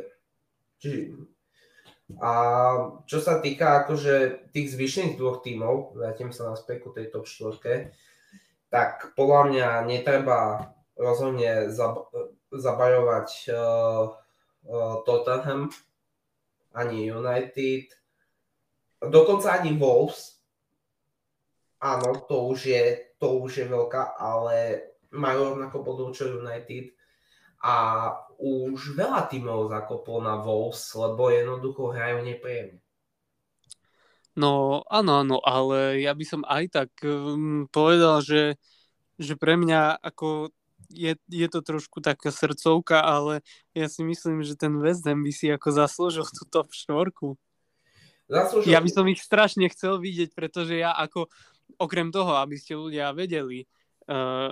Čiže... 0.82 1.30
A 2.18 2.32
čo 3.06 3.22
sa 3.22 3.38
týka 3.38 3.86
akože 3.86 4.50
tých 4.50 4.74
zvyšných 4.74 5.14
dvoch 5.14 5.46
tímov, 5.46 5.94
vrátim 5.94 6.34
sa 6.34 6.50
na 6.50 6.58
ku 6.58 6.90
tej 6.90 7.06
top 7.14 7.22
4, 7.22 7.94
tak 8.70 9.12
podľa 9.18 9.40
mňa 9.50 9.68
netreba 9.90 10.70
rozhodne 10.94 11.68
zab- 11.74 12.08
zabajovať 12.54 13.28
uh, 13.50 14.14
uh, 14.70 14.94
Tottenham, 15.02 15.74
ani 16.70 17.10
United, 17.10 17.90
dokonca 19.02 19.58
ani 19.58 19.74
Wolves, 19.74 20.38
áno, 21.82 22.22
to 22.28 22.52
už 22.52 22.58
je, 22.70 22.84
to 23.18 23.42
už 23.42 23.64
je 23.64 23.66
veľká, 23.66 24.14
ale 24.20 24.86
majú 25.10 25.54
rovnako 25.54 25.76
bodov 25.82 26.08
čo 26.14 26.30
United. 26.30 26.94
A 27.60 27.74
už 28.40 28.96
veľa 28.96 29.28
tímov 29.28 29.68
zakopol 29.68 30.24
na 30.24 30.40
Wolves, 30.40 30.96
lebo 30.96 31.28
jednoducho 31.28 31.92
hrajú 31.92 32.24
nepríjemne. 32.24 32.80
No 34.38 34.82
áno, 34.86 35.26
áno, 35.26 35.36
ale 35.42 36.02
ja 36.06 36.14
by 36.14 36.24
som 36.24 36.42
aj 36.46 36.64
tak 36.70 36.90
um, 37.02 37.66
povedal, 37.66 38.22
že, 38.22 38.56
že 39.18 39.34
pre 39.34 39.58
mňa 39.58 39.98
ako 39.98 40.54
je, 40.90 41.14
je 41.30 41.48
to 41.50 41.60
trošku 41.62 42.02
taká 42.02 42.34
srdcovka, 42.34 43.02
ale 43.02 43.42
ja 43.74 43.86
si 43.86 44.02
myslím, 44.02 44.42
že 44.42 44.58
ten 44.58 44.74
West 44.78 45.06
Ham 45.06 45.22
by 45.22 45.32
si 45.34 45.50
ako 45.50 45.68
zaslúžil 45.70 46.26
tú 46.26 46.46
top 46.50 46.70
štvorku. 46.74 47.38
Zaslúžil... 48.30 48.70
Ja 48.70 48.82
by 48.82 48.90
som 48.90 49.06
ich 49.10 49.22
strašne 49.22 49.66
chcel 49.70 49.98
vidieť, 49.98 50.34
pretože 50.34 50.78
ja 50.78 50.94
ako 50.94 51.30
okrem 51.78 52.10
toho, 52.10 52.38
aby 52.38 52.58
ste 52.58 52.78
ľudia 52.78 53.14
vedeli, 53.14 53.66
uh, 54.10 54.50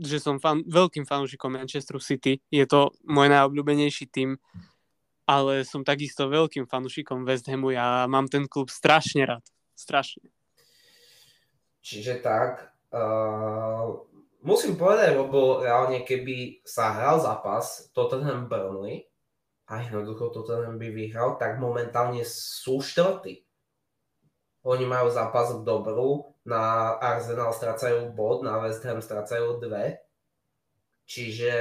že 0.00 0.20
som 0.20 0.40
fan, 0.40 0.64
veľkým 0.66 1.04
fanúšikom 1.08 1.52
Manchester 1.52 2.00
City, 2.00 2.40
je 2.48 2.64
to 2.66 2.92
môj 3.06 3.28
najobľúbenejší 3.30 4.10
tým, 4.10 4.36
ale 5.24 5.64
som 5.64 5.84
takisto 5.84 6.28
veľkým 6.28 6.68
fanúšikom 6.68 7.24
West 7.24 7.48
Hamu, 7.48 7.72
ja 7.72 8.04
mám 8.08 8.28
ten 8.28 8.44
klub 8.48 8.68
strašne 8.68 9.24
rád, 9.24 9.44
strašne. 9.72 10.28
Čiže 11.84 12.24
tak, 12.24 12.72
uh, 12.92 14.04
musím 14.40 14.76
povedať, 14.80 15.16
lebo 15.16 15.60
reálne 15.60 16.04
keby 16.04 16.64
sa 16.64 16.96
hral 16.96 17.20
zápas 17.20 17.92
Tottenham 17.92 18.48
Burnley 18.48 19.04
a 19.68 19.84
jednoducho 19.84 20.32
Tottenham 20.32 20.80
by 20.80 20.88
vyhral, 20.92 21.36
tak 21.36 21.60
momentálne 21.60 22.24
sú 22.24 22.80
štvrtí. 22.80 23.44
Oni 24.64 24.88
majú 24.88 25.12
zápas 25.12 25.52
k 25.52 25.60
dobru, 25.60 26.34
na 26.44 26.96
Arsenal 27.00 27.52
strácajú 27.56 28.12
bod, 28.12 28.44
na 28.44 28.60
West 28.60 28.84
Ham 28.84 29.00
strácajú 29.00 29.60
dve. 29.60 30.00
Čiže 31.04 31.52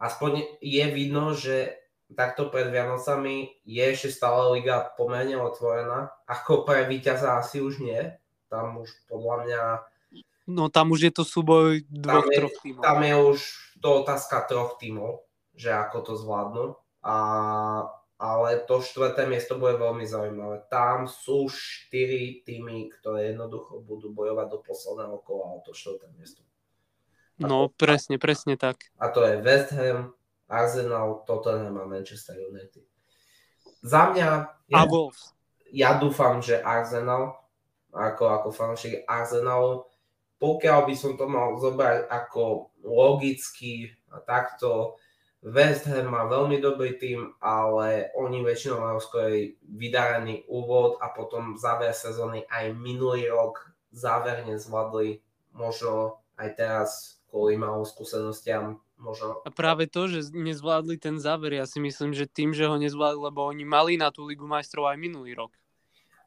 aspoň 0.00 0.60
je 0.60 0.84
vidno, 0.92 1.32
že 1.32 1.83
takto 2.12 2.52
pred 2.52 2.68
Vianocami 2.68 3.64
je 3.64 3.80
ešte 3.80 4.12
stále 4.12 4.60
liga 4.60 4.92
pomerne 4.94 5.40
otvorená. 5.40 6.12
Ako 6.28 6.68
pre 6.68 6.84
víťaza 6.84 7.40
asi 7.40 7.64
už 7.64 7.80
nie. 7.80 8.00
Tam 8.52 8.76
už 8.80 8.92
podľa 9.08 9.36
mňa... 9.44 9.62
No 10.44 10.68
tam 10.68 10.92
už 10.92 11.08
je 11.08 11.12
to 11.16 11.24
súboj 11.24 11.88
dvoch, 11.88 12.28
tam 12.28 12.28
je, 12.28 12.36
troch 12.36 12.56
tímov. 12.60 12.82
Tam 12.84 12.98
je 13.00 13.14
už 13.16 13.38
to 13.80 13.88
otázka 14.04 14.44
troch 14.44 14.76
tímov, 14.76 15.24
že 15.56 15.72
ako 15.72 15.96
to 16.04 16.12
zvládnu. 16.20 16.76
A 17.00 17.14
ale 18.24 18.62
to 18.64 18.78
štvrté 18.78 19.26
miesto 19.26 19.58
bude 19.58 19.74
veľmi 19.76 20.06
zaujímavé. 20.06 20.64
Tam 20.70 21.10
sú 21.10 21.50
štyri 21.50 22.46
týmy, 22.46 22.88
ktoré 22.94 23.34
jednoducho 23.34 23.82
budú 23.82 24.14
bojovať 24.14 24.46
do 24.48 24.58
posledného 24.62 25.18
kola 25.26 25.58
o 25.58 25.60
to 25.66 25.74
štvrté 25.74 26.08
miesto. 26.14 26.40
A 27.42 27.50
no, 27.50 27.66
to, 27.66 27.74
presne, 27.74 28.16
presne 28.22 28.54
tak. 28.54 28.94
A 29.02 29.10
to 29.10 29.26
je 29.26 29.42
West 29.42 29.74
Ham, 29.74 30.14
Arsenal, 30.48 31.24
Tottenham 31.26 31.80
a 31.80 31.84
Manchester 31.88 32.36
United. 32.36 32.84
Za 33.84 34.12
mňa... 34.12 34.28
Ja. 34.68 34.84
Ja 35.74 35.98
dúfam, 35.98 36.38
že 36.38 36.62
Arsenal, 36.62 37.34
ako, 37.90 38.24
ako 38.30 38.48
fanúšik 38.54 39.02
Arsenalu, 39.10 39.82
pokiaľ 40.38 40.86
by 40.86 40.94
som 40.94 41.18
to 41.18 41.26
mal 41.26 41.58
zobrať 41.58 42.06
ako 42.06 42.70
logicky 42.86 43.90
a 44.14 44.22
takto, 44.22 44.94
West 45.44 45.84
Ham 45.90 46.08
má 46.08 46.24
veľmi 46.24 46.56
dobrý 46.62 46.96
tým, 46.96 47.36
ale 47.42 48.08
oni 48.16 48.40
väčšinou 48.40 48.80
majú 48.80 48.98
skôr 49.02 49.52
vydarený 49.60 50.48
úvod 50.48 50.96
a 51.04 51.12
potom 51.12 51.60
záver 51.60 51.92
sezóny 51.92 52.48
aj 52.48 52.72
minulý 52.72 53.28
rok 53.28 53.60
záverne 53.92 54.56
zvládli, 54.56 55.20
možno 55.52 56.22
aj 56.40 56.48
teraz 56.56 57.20
kvôli 57.28 57.60
malou 57.60 57.84
skúsenostiam 57.84 58.80
možno... 58.98 59.42
A 59.44 59.50
práve 59.50 59.90
to, 59.90 60.06
že 60.06 60.30
nezvládli 60.34 60.96
ten 60.98 61.18
záver, 61.18 61.58
ja 61.58 61.66
si 61.66 61.78
myslím, 61.82 62.14
že 62.14 62.30
tým, 62.30 62.54
že 62.54 62.68
ho 62.68 62.76
nezvládli, 62.78 63.20
lebo 63.20 63.46
oni 63.46 63.64
mali 63.66 63.92
na 63.98 64.08
tú 64.14 64.26
Ligu 64.26 64.46
majstrov 64.46 64.90
aj 64.90 64.98
minulý 64.98 65.34
rok. 65.34 65.52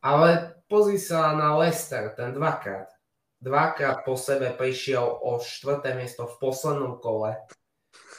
Ale 0.01 0.61
pozri 0.69 1.01
sa 1.01 1.33
na 1.33 1.57
Leicester, 1.57 2.13
ten 2.13 2.31
dvakrát. 2.31 2.93
Dvakrát 3.37 4.01
po 4.01 4.17
sebe 4.17 4.49
prišiel 4.53 5.05
o 5.05 5.37
štvrté 5.37 5.93
miesto 5.93 6.25
v 6.25 6.35
poslednom 6.41 6.97
kole 6.97 7.37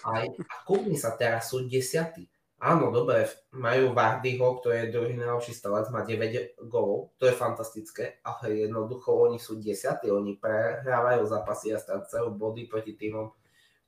aj, 0.07 0.25
a 0.31 0.55
kúpni 0.63 0.95
sa, 0.95 1.19
teraz 1.19 1.51
sú 1.51 1.67
desiatí. 1.67 2.31
Áno, 2.59 2.91
dobre, 2.91 3.31
majú 3.55 3.95
Vardyho, 3.95 4.59
ktorý 4.59 4.91
je 4.91 4.95
druhý 4.95 5.15
najlepší 5.15 5.55
stalec, 5.55 5.95
má 5.95 6.03
9 6.03 6.59
gólov, 6.67 7.15
to 7.15 7.31
je 7.31 7.35
fantastické, 7.39 8.19
ale 8.27 8.67
jednoducho 8.67 9.15
oni 9.15 9.39
sú 9.39 9.63
desiatí, 9.63 10.11
oni 10.11 10.35
prehrávajú 10.43 11.23
zápasy 11.23 11.71
a 11.71 11.79
strácajú 11.79 12.35
body 12.35 12.67
proti 12.67 12.99
týmom, 12.99 13.31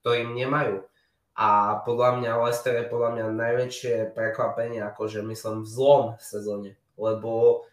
ktorým 0.00 0.34
nemajú. 0.34 0.84
A 1.36 1.80
podľa 1.86 2.20
mňa 2.20 2.30
Leicester 2.42 2.74
je 2.76 2.92
podľa 2.92 3.10
mňa 3.16 3.24
najväčšie 3.32 3.94
prekvapenie, 4.12 4.84
akože 4.84 5.24
myslím 5.24 5.64
v 5.64 5.72
zlom 5.72 6.04
sezóne, 6.20 6.76
lebo 7.00 7.64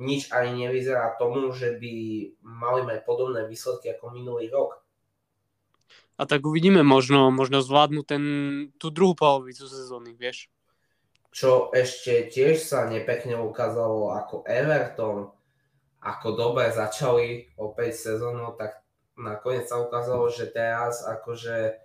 nič 0.00 0.32
ani 0.32 0.64
nevyzerá 0.64 1.20
tomu, 1.20 1.52
že 1.52 1.76
by 1.76 1.92
mali 2.40 2.80
mať 2.88 3.04
podobné 3.04 3.44
výsledky 3.44 3.92
ako 3.92 4.16
minulý 4.16 4.48
rok 4.48 4.80
a 6.20 6.28
tak 6.28 6.44
uvidíme, 6.44 6.84
možno, 6.84 7.32
možno 7.32 7.64
zvládnu 7.64 8.04
ten, 8.04 8.24
tú 8.76 8.92
druhú 8.92 9.16
polovicu 9.16 9.64
sezóny, 9.64 10.12
vieš. 10.12 10.52
čo 11.32 11.72
ešte 11.72 12.28
tiež 12.28 12.60
sa 12.60 12.84
nepekne 12.84 13.40
ukázalo 13.40 14.12
ako 14.12 14.44
Everton, 14.44 15.32
ako 16.04 16.28
dobre 16.36 16.68
začali 16.76 17.56
opäť 17.56 17.96
sezónu, 17.96 18.52
tak 18.60 18.84
nakoniec 19.20 19.68
sa 19.68 19.78
ukázalo, 19.78 20.32
že 20.32 20.48
teraz 20.48 21.04
akože 21.04 21.76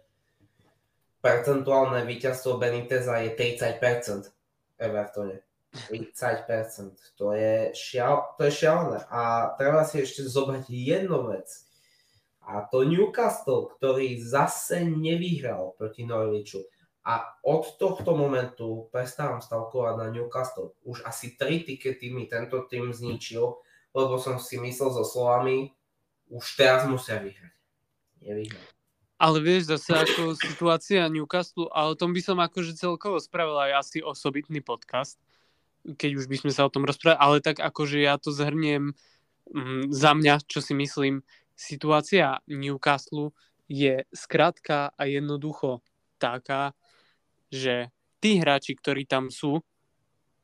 percentuálne 1.19 2.05
víťazstvo 2.07 2.57
Beniteza 2.61 3.19
je 3.19 3.35
30% 3.35 4.31
Evertone. 4.79 5.41
30%. 5.75 6.95
To 7.19 7.35
je, 7.35 7.75
šial, 7.75 8.35
to 8.39 8.47
je 8.47 8.51
šialené. 8.51 9.03
A 9.11 9.51
treba 9.59 9.83
si 9.83 9.99
ešte 9.99 10.23
zobrať 10.23 10.71
jednu 10.71 11.27
vec. 11.35 11.51
A 12.45 12.63
to 12.69 12.85
Newcastle, 12.85 13.73
ktorý 13.75 14.21
zase 14.21 14.85
nevyhral 14.85 15.73
proti 15.75 16.05
Norwichu. 16.05 16.63
A 17.05 17.21
od 17.45 17.77
tohto 17.77 18.17
momentu 18.17 18.89
prestávam 18.89 19.41
stavkovať 19.41 19.93
na 19.97 20.07
Newcastle. 20.13 20.73
Už 20.85 21.05
asi 21.05 21.37
tri 21.37 21.61
tikety 21.61 22.13
mi 22.13 22.25
tento 22.25 22.65
tým 22.65 22.93
zničil, 22.93 23.45
lebo 23.93 24.17
som 24.17 24.41
si 24.41 24.57
myslel 24.61 24.89
so 24.93 25.05
slovami, 25.05 25.73
už 26.29 26.45
teraz 26.57 26.85
musia 26.89 27.21
vyhrať. 27.21 27.53
Ale 29.15 29.37
vieš, 29.39 29.71
zase 29.71 29.95
ako 29.95 30.35
situácia 30.35 31.07
Newcastle, 31.07 31.71
ale 31.71 31.95
o 31.95 31.99
tom 31.99 32.11
by 32.11 32.19
som 32.19 32.37
akože 32.41 32.75
celkovo 32.75 33.21
spravil 33.21 33.55
aj 33.55 33.71
asi 33.85 33.97
osobitný 34.03 34.59
podcast, 34.59 35.21
keď 35.85 36.11
už 36.19 36.25
by 36.27 36.35
sme 36.41 36.51
sa 36.51 36.67
o 36.67 36.73
tom 36.73 36.83
rozprávali, 36.83 37.21
ale 37.21 37.37
tak 37.39 37.61
akože 37.61 38.01
ja 38.01 38.19
to 38.19 38.33
zhrniem 38.33 38.91
mm, 39.53 39.93
za 39.93 40.11
mňa, 40.17 40.43
čo 40.49 40.59
si 40.59 40.73
myslím, 40.75 41.23
situácia 41.55 42.43
Newcastle 42.49 43.31
je 43.71 44.03
skrátka 44.11 44.91
a 44.97 45.07
jednoducho 45.07 45.79
taká, 46.19 46.75
že 47.53 47.93
tí 48.19 48.41
hráči, 48.41 48.75
ktorí 48.75 49.05
tam 49.07 49.29
sú, 49.29 49.61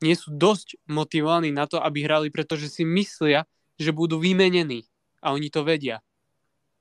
nie 0.01 0.15
sú 0.15 0.33
dosť 0.33 0.79
motivovaní 0.89 1.53
na 1.53 1.67
to, 1.67 1.77
aby 1.81 2.05
hrali, 2.07 2.29
pretože 2.33 2.71
si 2.71 2.88
myslia, 2.88 3.45
že 3.77 3.93
budú 3.93 4.17
vymenení 4.17 4.90
a 5.22 5.32
oni 5.32 5.48
to 5.54 5.62
vedia. 5.63 6.01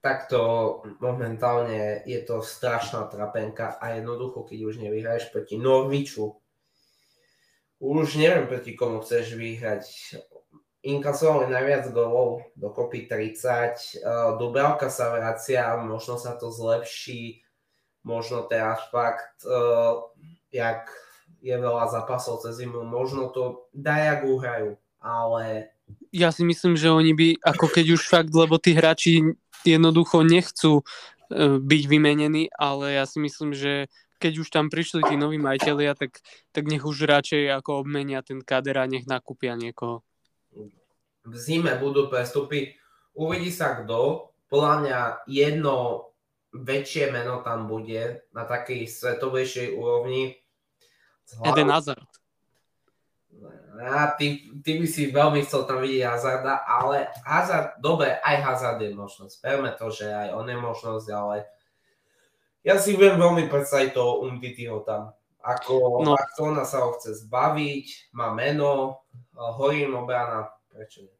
Takto 0.00 0.80
momentálne 1.04 2.00
je 2.08 2.24
to 2.24 2.40
strašná 2.40 3.04
trapenka 3.12 3.76
a 3.76 4.00
jednoducho, 4.00 4.48
keď 4.48 4.58
už 4.64 4.74
nevyhraješ 4.80 5.28
proti 5.28 5.60
Norviču, 5.60 6.40
už 7.80 8.16
neviem, 8.16 8.48
proti 8.48 8.72
komu 8.72 9.04
chceš 9.04 9.36
vyhrať. 9.36 9.84
Inkasovali 10.80 11.52
najviac 11.52 11.92
golov, 11.92 12.48
dokopy 12.56 13.04
30. 13.04 14.00
Dubravka 14.40 14.88
sa 14.88 15.12
vracia, 15.12 15.76
možno 15.76 16.16
sa 16.16 16.32
to 16.40 16.48
zlepší 16.48 17.44
možno 18.02 18.48
teraz 18.48 18.80
fakt, 18.88 19.44
uh, 19.44 20.08
jak 20.52 20.88
je 21.40 21.56
veľa 21.56 21.88
zápasov 21.88 22.44
cez 22.44 22.60
zimu, 22.60 22.84
možno 22.84 23.32
to 23.32 23.68
dajak 23.72 24.24
uhrajú, 24.24 24.76
ale... 25.00 25.72
Ja 26.10 26.34
si 26.34 26.42
myslím, 26.42 26.74
že 26.74 26.90
oni 26.90 27.12
by, 27.14 27.28
ako 27.42 27.66
keď 27.70 27.86
už 27.94 28.02
fakt, 28.06 28.32
lebo 28.34 28.58
tí 28.58 28.74
hráči 28.74 29.38
jednoducho 29.62 30.26
nechcú 30.26 30.82
uh, 30.82 31.56
byť 31.60 31.82
vymenení, 31.86 32.50
ale 32.54 32.98
ja 32.98 33.04
si 33.06 33.22
myslím, 33.22 33.54
že 33.54 33.86
keď 34.20 34.32
už 34.44 34.48
tam 34.52 34.68
prišli 34.68 35.00
tí 35.08 35.16
noví 35.16 35.40
majiteľia, 35.40 35.96
tak, 35.96 36.20
tak 36.52 36.68
nech 36.68 36.84
už 36.84 37.08
radšej 37.08 37.56
ako 37.56 37.88
obmenia 37.88 38.20
ten 38.20 38.44
kader 38.44 38.84
a 38.84 38.84
nech 38.84 39.08
nakúpia 39.08 39.56
niekoho. 39.56 40.04
V 41.24 41.34
zime 41.34 41.72
budú 41.80 42.12
prestupy. 42.12 42.76
Uvidí 43.16 43.48
sa 43.48 43.80
kto. 43.80 44.28
Podľa 44.52 44.74
mňa 44.84 45.00
jedno 45.24 46.10
väčšie 46.52 47.08
meno 47.14 47.40
tam 47.40 47.64
bude 47.64 48.28
na 48.36 48.44
takej 48.44 48.84
svetovejšej 48.84 49.72
úrovni. 49.72 50.36
Eden 51.46 51.70
Hazard. 51.72 52.19
A 53.80 54.12
ty, 54.18 54.52
ty 54.60 54.76
by 54.76 54.86
si 54.86 55.08
veľmi 55.08 55.40
chcel 55.46 55.64
tam 55.64 55.80
vidieť 55.80 56.04
Hazarda, 56.04 56.68
ale 56.68 57.08
Hazard, 57.24 57.80
dobre, 57.80 58.20
aj 58.20 58.36
Hazard 58.44 58.78
je 58.84 58.92
možnosť. 58.92 59.40
Verme 59.40 59.70
to, 59.72 59.88
že 59.88 60.08
aj 60.12 60.36
on 60.36 60.46
je 60.46 60.58
možnosť, 60.60 61.06
ale 61.16 61.36
ja 62.60 62.76
si 62.76 62.92
viem 62.92 63.16
veľmi 63.16 63.48
predstaviť 63.48 63.96
toho 63.96 64.28
Umtityho 64.28 64.84
tam. 64.84 65.16
Ako 65.40 66.04
no. 66.04 66.12
Barcelona 66.12 66.68
sa 66.68 66.84
ho 66.84 66.92
chce 67.00 67.24
zbaviť, 67.24 68.12
má 68.12 68.36
meno, 68.36 69.00
horím 69.32 69.96
obrana, 69.96 70.52
prečo 70.68 71.08
nie? 71.08 71.16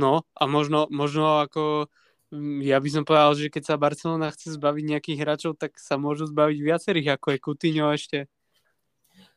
No 0.00 0.24
a 0.32 0.48
možno, 0.48 0.88
možno 0.88 1.44
ako 1.44 1.92
Mm, 2.30 2.62
ja 2.62 2.78
by 2.78 2.88
som 2.94 3.02
povedal, 3.02 3.34
že 3.34 3.50
keď 3.50 3.74
sa 3.74 3.82
Barcelona 3.82 4.30
chce 4.30 4.54
zbaviť 4.54 4.84
nejakých 4.86 5.18
hráčov, 5.18 5.52
tak 5.58 5.74
sa 5.82 5.98
môžu 5.98 6.30
zbaviť 6.30 6.58
viacerých, 6.62 7.18
ako 7.18 7.26
je 7.34 7.42
Coutinho 7.42 7.90
ešte. 7.90 8.30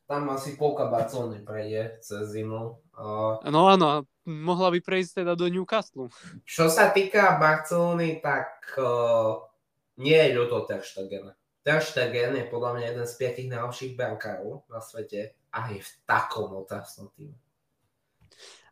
Tam 0.03 0.27
asi 0.29 0.59
polka 0.59 0.91
Barcelony 0.91 1.39
prejde 1.39 2.03
cez 2.03 2.35
zimu. 2.35 2.75
Uh... 2.93 3.39
No 3.47 3.71
áno, 3.71 4.03
mohla 4.27 4.69
by 4.71 4.79
prejsť 4.83 5.23
teda 5.23 5.33
do 5.39 5.47
Newcastle. 5.47 6.11
Čo 6.43 6.67
sa 6.67 6.91
týka 6.91 7.39
Barcelony, 7.39 8.19
tak 8.19 8.75
uh, 8.75 9.39
nie 9.99 10.19
je 10.19 10.35
ľuto 10.35 10.67
Ter 10.67 10.83
Stegen. 10.83 11.31
Ter 11.63 11.79
Stegen 11.79 12.35
je 12.35 12.45
podľa 12.51 12.71
mňa 12.75 12.85
jeden 12.91 13.07
z 13.07 13.13
piatich 13.15 13.47
najlepších 13.47 13.95
brankárov 13.95 14.67
na 14.67 14.83
svete 14.83 15.39
a 15.55 15.71
je 15.71 15.79
v 15.79 15.91
takom 16.03 16.51
otáznom 16.51 17.07
týmu. 17.15 17.39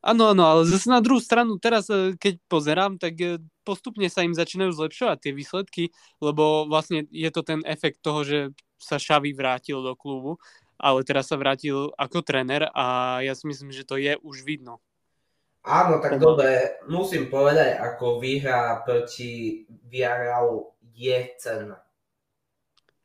Áno, 0.01 0.33
áno, 0.33 0.43
ale 0.49 0.61
zase 0.65 0.89
na 0.89 0.97
druhú 0.97 1.21
stranu, 1.21 1.61
teraz 1.61 1.85
e, 1.85 2.17
keď 2.17 2.41
pozerám, 2.49 2.97
tak 2.97 3.13
e, 3.21 3.37
postupne 3.61 4.09
sa 4.09 4.25
im 4.25 4.33
začínajú 4.33 4.73
zlepšovať 4.73 5.17
tie 5.21 5.29
výsledky, 5.37 5.83
lebo 6.17 6.65
vlastne 6.65 7.05
je 7.13 7.29
to 7.29 7.45
ten 7.45 7.61
efekt 7.69 8.01
toho, 8.01 8.25
že 8.25 8.49
sa 8.81 8.97
Šavi 8.97 9.29
vrátil 9.37 9.77
do 9.77 9.93
klubu, 9.93 10.41
ale 10.81 11.05
teraz 11.05 11.29
sa 11.29 11.37
vrátil 11.37 11.93
ako 11.93 12.25
tréner 12.25 12.65
a 12.73 13.19
ja 13.21 13.37
si 13.37 13.45
myslím, 13.45 13.69
že 13.69 13.85
to 13.85 14.01
je 14.01 14.17
už 14.25 14.41
vidno. 14.41 14.81
Áno, 15.61 16.01
tak 16.01 16.17
dobre, 16.17 16.81
musím 16.89 17.29
povedať, 17.29 17.77
ako 17.77 18.17
výhra 18.17 18.81
proti 18.81 19.61
Villarreal 19.69 20.73
je 20.97 21.17
cenná. 21.37 21.77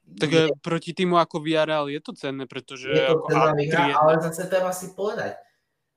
Tak 0.07 0.31
je, 0.33 0.45
proti 0.65 0.97
týmu 0.97 1.21
ako 1.21 1.45
Villarreal 1.45 1.93
je 1.93 2.01
to 2.01 2.17
cenné, 2.17 2.49
pretože... 2.49 2.89
Je 2.89 3.13
to 3.13 3.29
cenná 3.29 3.53
výhra, 3.53 3.93
ale 3.93 4.25
zase 4.25 4.49
treba 4.49 4.73
si 4.73 4.97
povedať 4.97 5.37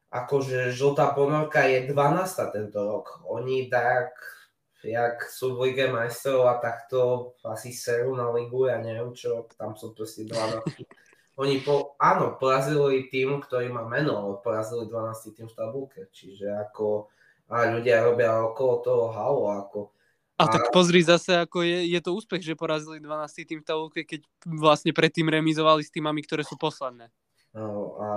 akože 0.10 0.74
žltá 0.74 1.14
ponorka 1.14 1.70
je 1.70 1.86
12 1.86 2.56
tento 2.56 2.80
rok. 2.82 3.22
Oni 3.30 3.70
tak, 3.70 4.10
jak 4.82 5.22
sú 5.30 5.54
v 5.54 5.70
Lige 5.70 5.94
majstrov 5.94 6.50
a 6.50 6.58
takto 6.58 7.34
asi 7.46 7.70
serú 7.70 8.18
na 8.18 8.34
ligu, 8.34 8.66
ja 8.66 8.82
neviem 8.82 9.14
čo, 9.14 9.46
tam 9.54 9.78
sú 9.78 9.94
proste 9.94 10.26
12. 10.26 10.66
Oni 11.40 11.64
po, 11.64 11.96
áno, 11.96 12.36
porazili 12.36 13.08
tým, 13.08 13.40
ktorý 13.40 13.72
má 13.72 13.88
meno, 13.88 14.44
porazili 14.44 14.92
12 14.92 15.40
tým 15.40 15.48
v 15.48 15.56
tabulke, 15.56 16.12
čiže 16.12 16.52
ako 16.52 17.08
a 17.50 17.74
ľudia 17.74 18.06
robia 18.06 18.44
okolo 18.46 18.74
toho 18.86 19.06
halu, 19.10 19.50
ako 19.50 19.80
a, 20.40 20.48
a 20.48 20.56
tak 20.56 20.72
pozri 20.72 21.04
zase, 21.04 21.36
ako 21.36 21.68
je, 21.68 21.92
je 21.92 22.00
to 22.00 22.16
úspech, 22.16 22.40
že 22.40 22.56
porazili 22.56 23.04
12 23.04 23.44
tým 23.44 23.60
v 23.60 23.68
tabulke, 23.68 24.08
keď 24.08 24.24
vlastne 24.48 24.96
predtým 24.96 25.28
remizovali 25.28 25.84
s 25.84 25.92
týmami, 25.92 26.24
ktoré 26.24 26.48
sú 26.48 26.56
posledné. 26.56 27.12
No, 27.52 28.00
a 28.00 28.10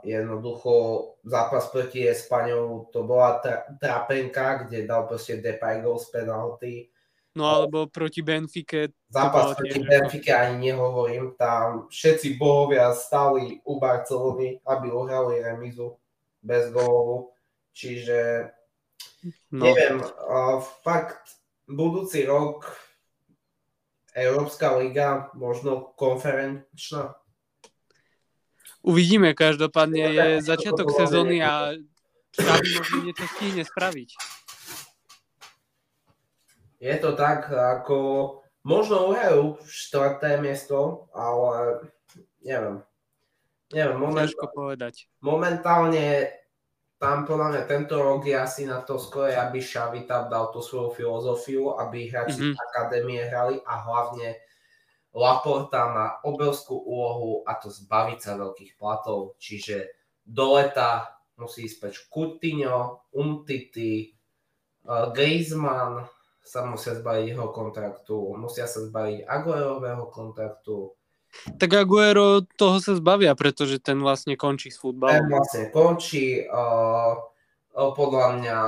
jednoducho 0.00 0.72
zápas 1.20 1.68
proti 1.68 2.08
Espaňou 2.08 2.88
to 2.88 3.04
bola 3.04 3.44
tra- 3.44 3.68
trapenka, 3.76 4.64
kde 4.64 4.88
dal 4.88 5.04
proste 5.04 5.36
Depay 5.36 5.84
gol 5.84 6.00
z 6.00 6.08
penalty. 6.16 6.88
No 7.36 7.44
alebo 7.44 7.84
proti 7.86 8.24
Benfike. 8.24 8.96
Zápas 9.12 9.52
proti 9.60 9.84
Benfike 9.84 10.32
ani 10.32 10.72
nehovorím, 10.72 11.36
tam 11.36 11.86
všetci 11.92 12.40
bohovia 12.40 12.96
stali 12.96 13.60
u 13.60 13.76
Barcelony, 13.76 14.64
aby 14.64 14.86
uhrali 14.88 15.44
remizu 15.44 16.00
bez 16.40 16.72
gólu. 16.72 17.30
Čiže 17.76 18.48
no. 19.52 19.68
neviem, 19.68 20.00
fakt 20.80 21.36
budúci 21.68 22.24
rok 22.24 22.64
Európska 24.16 24.80
liga, 24.80 25.28
možno 25.36 25.92
konferenčná 25.92 27.20
Uvidíme, 28.86 29.34
každopádne 29.34 30.14
je 30.14 30.26
začiatok 30.46 30.94
sezóny 30.94 31.42
a 31.42 31.74
Xavi 32.38 32.68
možno 32.78 32.96
niečo 33.02 33.26
stihne 33.34 33.66
spraviť. 33.66 34.14
Je 36.86 36.96
to 37.02 37.18
tak, 37.18 37.50
ako 37.50 37.96
možno 38.62 39.10
uhajú 39.10 39.58
štvrté 39.66 40.38
miesto, 40.38 41.10
ale 41.10 41.82
neviem. 42.46 42.78
Neviem, 43.74 43.98
moment, 43.98 44.30
povedať. 44.54 45.10
momentálne 45.18 46.30
tam 46.96 47.26
podľa 47.26 47.48
mňa 47.50 47.62
tento 47.66 47.98
rok 47.98 48.22
je 48.22 48.38
asi 48.38 48.62
na 48.64 48.80
to 48.86 48.96
skôr, 48.96 49.34
aby 49.34 49.58
Xavi 49.58 50.06
tam 50.06 50.30
dal 50.30 50.54
tú 50.54 50.62
svoju 50.62 50.94
filozofiu, 50.94 51.74
aby 51.74 52.06
hráči 52.06 52.40
mm-hmm. 52.40 52.62
akadémie 52.70 53.20
hrali 53.26 53.58
a 53.66 53.74
hlavne 53.82 54.38
Laporta 55.16 55.92
má 55.92 56.06
obrovskú 56.22 56.76
úlohu 56.76 57.42
a 57.48 57.58
to 57.58 57.68
zbaviť 57.72 58.18
sa 58.20 58.32
veľkých 58.38 58.76
platov, 58.78 59.34
čiže 59.42 59.92
do 60.22 60.56
leta 60.56 61.08
musí 61.36 61.68
ísť 61.68 61.76
preč 61.80 61.96
Coutinho, 62.08 63.08
Umtiti, 63.12 64.12
uh, 64.88 65.12
Griezmann 65.12 66.04
sa 66.46 66.62
musia 66.64 66.94
zbaviť 66.94 67.24
jeho 67.34 67.48
kontraktu, 67.50 68.16
musia 68.38 68.70
sa 68.70 68.80
zbaviť 68.86 69.26
Aguerového 69.26 70.06
kontraktu. 70.08 70.94
tak 71.60 71.70
Aguero 71.74 72.46
toho 72.56 72.78
sa 72.80 72.94
zbavia, 72.96 73.34
pretože 73.36 73.76
ten 73.82 73.98
vlastne 74.00 74.38
končí 74.38 74.70
s 74.72 74.78
Ten 74.78 74.80
futbalom. 74.80 75.26
vlastne 75.28 75.68
končí. 75.70 76.46
Uh, 76.48 77.18
uh, 77.74 77.90
podľa 77.92 78.26
mňa, 78.40 78.58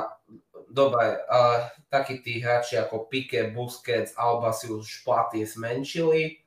dobre, 0.69 1.07
uh, 1.25 1.59
takí 1.89 2.21
tí 2.21 2.43
hráči 2.43 2.77
ako 2.77 3.09
Pique, 3.09 3.41
Busquets, 3.55 4.13
Alba 4.19 4.53
si 4.53 4.69
už 4.69 5.03
platy 5.03 5.47
zmenšili, 5.47 6.43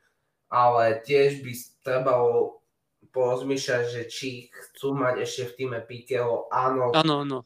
ale 0.52 1.00
tiež 1.02 1.42
by 1.42 1.52
trebalo 1.82 2.62
porozmýšľať, 3.12 3.84
že 3.90 4.02
či 4.08 4.30
chcú 4.52 4.96
mať 4.96 5.16
ešte 5.26 5.44
v 5.50 5.56
týme 5.58 5.80
Piqueho. 5.84 6.48
Áno, 6.54 6.92
Áno, 6.94 7.26
áno. 7.26 7.40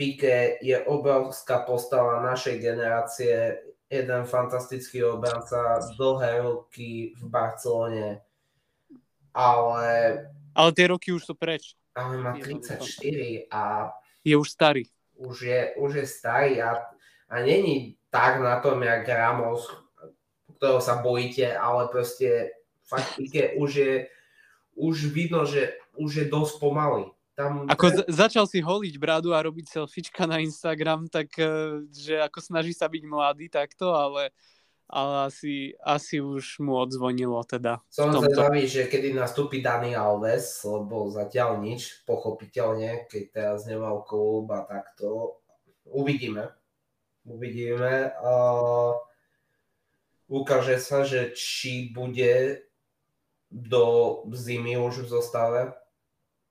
Pique 0.00 0.56
je 0.64 0.80
obrovská 0.88 1.60
postava 1.68 2.24
našej 2.24 2.56
generácie, 2.56 3.60
jeden 3.84 4.24
fantastický 4.24 5.04
obranca, 5.04 5.76
dlhé 6.00 6.40
roky 6.40 7.12
v 7.20 7.24
Barcelone, 7.28 8.24
ale, 9.36 9.88
Ale 10.56 10.70
tie 10.72 10.86
roky 10.88 11.12
už 11.12 11.28
sú 11.28 11.36
preč. 11.36 11.76
ale 11.92 12.16
má 12.16 12.32
Je 12.40 12.48
34 12.48 13.52
a 13.52 13.92
Je 14.24 14.32
už 14.40 14.48
starý. 14.48 14.88
už 15.20 15.36
je, 15.44 15.60
už 15.76 15.90
je 16.00 16.06
starý 16.08 16.64
a, 16.64 16.80
a 17.28 17.34
není 17.44 18.00
tak 18.08 18.40
na 18.40 18.56
tom, 18.64 18.80
jak 18.80 19.04
Ramos, 19.04 19.68
ktorého 20.56 20.80
sa 20.80 20.96
bojíte, 21.04 21.44
ale 21.52 21.92
proste 21.92 22.56
fakt 22.88 23.20
Pique 23.20 23.52
už 23.60 23.70
je, 23.76 23.92
už 24.80 25.12
vidno, 25.12 25.44
že 25.44 25.76
už 26.00 26.24
je 26.24 26.24
dosť 26.24 26.56
pomalý. 26.56 27.12
Tam, 27.40 27.64
Ako 27.72 28.04
začal 28.12 28.44
si 28.44 28.60
holiť 28.60 29.00
bradu 29.00 29.32
a 29.32 29.40
robiť 29.40 29.80
selfiečka 29.80 30.28
na 30.28 30.44
Instagram, 30.44 31.08
tak 31.08 31.32
eh, 31.40 31.80
že 31.88 32.20
ako 32.20 32.38
snaží 32.44 32.76
sa 32.76 32.84
byť 32.84 33.02
mladý 33.08 33.48
takto, 33.48 33.96
ale, 33.96 34.28
ale 34.84 35.32
asi, 35.32 35.72
asi 35.80 36.20
už 36.20 36.60
mu 36.60 36.76
odzvonilo 36.76 37.40
teda. 37.48 37.80
Som 37.88 38.12
zvedavý, 38.12 38.68
že 38.68 38.92
kedy 38.92 39.16
nastúpi 39.16 39.64
Dani 39.64 39.96
Alves, 39.96 40.60
lebo 40.68 41.08
zatiaľ 41.08 41.64
nič, 41.64 42.04
pochopiteľne, 42.04 43.08
keď 43.08 43.22
teraz 43.32 43.58
nemal 43.64 44.04
klub 44.04 44.52
a 44.52 44.68
takto. 44.68 45.40
Uvidíme. 45.88 46.52
Uvidíme. 47.24 48.12
Uh, 48.20 49.00
ukáže 50.28 50.76
sa, 50.76 51.08
že 51.08 51.32
či 51.32 51.88
bude 51.88 52.68
do 53.50 53.84
zimy 54.30 54.78
už 54.78 55.04
v 55.04 55.08
zostave. 55.08 55.60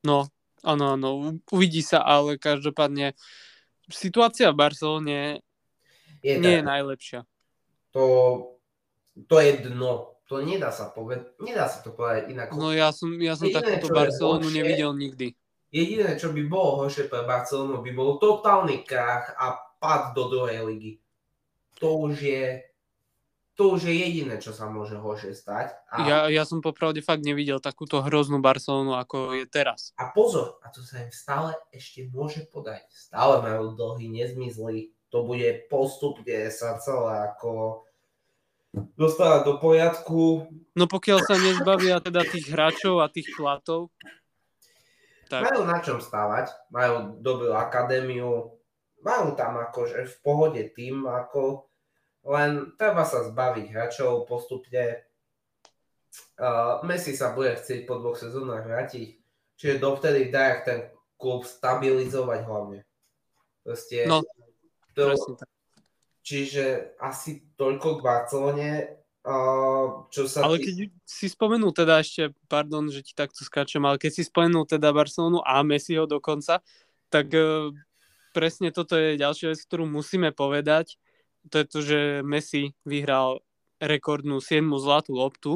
No, 0.03 0.27
áno, 0.61 0.95
áno, 0.95 1.07
uvidí 1.49 1.79
sa, 1.79 2.01
ale 2.01 2.35
každopádne 2.35 3.13
situácia 3.87 4.51
v 4.51 4.59
Barcelone 4.59 5.17
Je 6.21 6.35
nie 6.37 6.59
je 6.59 6.61
tak, 6.61 6.69
najlepšia. 6.69 7.19
to, 7.91 8.03
to 9.25 9.35
je 9.39 9.51
dno. 9.65 10.15
To 10.29 10.45
nedá 10.45 10.69
sa 10.69 10.93
povedať, 10.93 11.33
nedá 11.41 11.65
sa 11.65 11.81
to 11.81 11.89
povedať 11.89 12.29
inak. 12.29 12.53
No 12.53 12.69
ja 12.69 12.93
som, 12.93 13.09
ja 13.17 13.33
som 13.33 13.49
Jediné, 13.49 13.81
takúto 13.81 13.89
je 13.89 13.97
Barcelonu 13.97 14.45
horšie- 14.45 14.57
nevidel 14.61 14.91
nikdy. 14.93 15.27
Jediné, 15.73 16.17
čo 16.21 16.29
by 16.29 16.41
bolo 16.45 16.85
horšie 16.85 17.09
pre 17.09 17.25
Barcelonu, 17.25 17.81
by 17.81 17.91
bol 17.93 18.21
totálny 18.21 18.85
krach 18.85 19.33
a 19.33 19.57
pad 19.81 20.13
do 20.13 20.29
druhej 20.29 20.65
ligy. 20.69 20.91
To 21.81 21.97
už 22.05 22.21
je 22.21 22.61
to 23.59 23.75
už 23.75 23.91
je 23.91 23.95
jediné, 23.99 24.39
čo 24.39 24.55
sa 24.55 24.71
môže 24.71 24.95
horšie 24.95 25.35
stať. 25.35 25.75
A, 25.91 26.07
Ja, 26.07 26.17
ja 26.31 26.47
som 26.47 26.63
popravde 26.63 27.03
fakt 27.03 27.27
nevidel 27.27 27.59
takúto 27.59 27.99
hroznú 27.99 28.39
Barcelonu, 28.39 28.95
ako 28.95 29.35
je 29.35 29.43
teraz. 29.43 29.91
a 29.99 30.15
pozor, 30.15 30.63
a 30.63 30.71
to 30.71 30.79
sa 30.79 31.03
im 31.03 31.11
stále 31.11 31.59
ešte 31.75 32.07
môže 32.07 32.47
podať. 32.47 32.87
Stále 32.87 33.43
majú 33.43 33.75
dlhy, 33.75 34.07
nezmizli. 34.07 34.95
To 35.11 35.27
bude 35.27 35.67
postupne 35.67 36.47
sa 36.47 36.79
celé 36.79 37.35
ako 37.35 37.83
dostávať 38.95 39.41
do 39.43 39.53
poriadku. 39.59 40.47
No 40.77 40.85
pokiaľ 40.87 41.19
sa 41.27 41.35
nezbavia 41.35 41.99
teda 41.99 42.23
tých 42.23 42.47
hráčov 42.47 43.03
a 43.03 43.11
tých 43.11 43.27
platov, 43.35 43.91
tak 45.29 45.45
Majú 45.45 45.61
na 45.61 45.77
čom 45.83 46.01
stávať, 46.01 46.49
majú 46.73 47.21
dobrú 47.21 47.53
akadémiu, 47.53 48.49
majú 49.05 49.27
tam 49.37 49.61
akože 49.61 50.09
v 50.09 50.15
pohode 50.25 50.61
tým, 50.73 51.05
ako 51.05 51.68
len 52.25 52.75
treba 52.75 53.07
sa 53.07 53.23
zbaviť 53.27 53.65
hráčov 53.71 54.27
postupne. 54.27 55.03
Uh, 56.39 56.79
Messi 56.87 57.13
sa 57.15 57.31
bude 57.35 57.55
chcieť 57.55 57.85
po 57.85 57.99
dvoch 57.99 58.17
sezónach 58.17 58.65
vrátiť, 58.65 59.15
čiže 59.59 59.83
dovtedy 59.83 60.31
dá 60.31 60.59
ten 60.63 60.89
klub 61.19 61.43
stabilizovať 61.43 62.39
hlavne. 62.47 62.79
Proste, 63.63 64.07
No, 64.07 64.23
to, 64.95 65.13
čiže 66.23 66.95
asi 66.97 67.43
toľko 67.59 67.99
k 67.99 68.03
Barcelone, 68.03 68.71
uh, 69.27 70.07
čo 70.09 70.25
sa 70.31 70.47
Ale 70.47 70.63
tý- 70.63 70.65
keď 70.65 70.75
si 71.03 71.27
spomenul 71.27 71.75
teda 71.75 71.99
ešte, 71.99 72.31
pardon, 72.47 72.87
že 72.87 73.03
ti 73.03 73.11
takto 73.11 73.43
skáčem, 73.43 73.83
ale 73.83 73.99
keď 73.99 74.11
si 74.15 74.23
spomenul 74.25 74.63
teda 74.63 74.95
Barcelonu 74.95 75.43
a 75.43 75.59
Messiho 75.61 76.07
dokonca, 76.07 76.63
tak 77.09 77.33
e, 77.33 77.73
presne 78.31 78.69
toto 78.69 78.93
je 78.93 79.17
ďalšia 79.17 79.51
vec, 79.51 79.59
ktorú 79.65 79.89
musíme 79.89 80.29
povedať. 80.29 81.01
To 81.49 81.57
je 81.57 81.65
to, 81.65 81.79
že 81.81 81.99
Messi 82.21 82.71
vyhral 82.85 83.41
rekordnú 83.77 84.37
7 84.37 84.61
zlatú 84.77 85.17
loptu. 85.17 85.51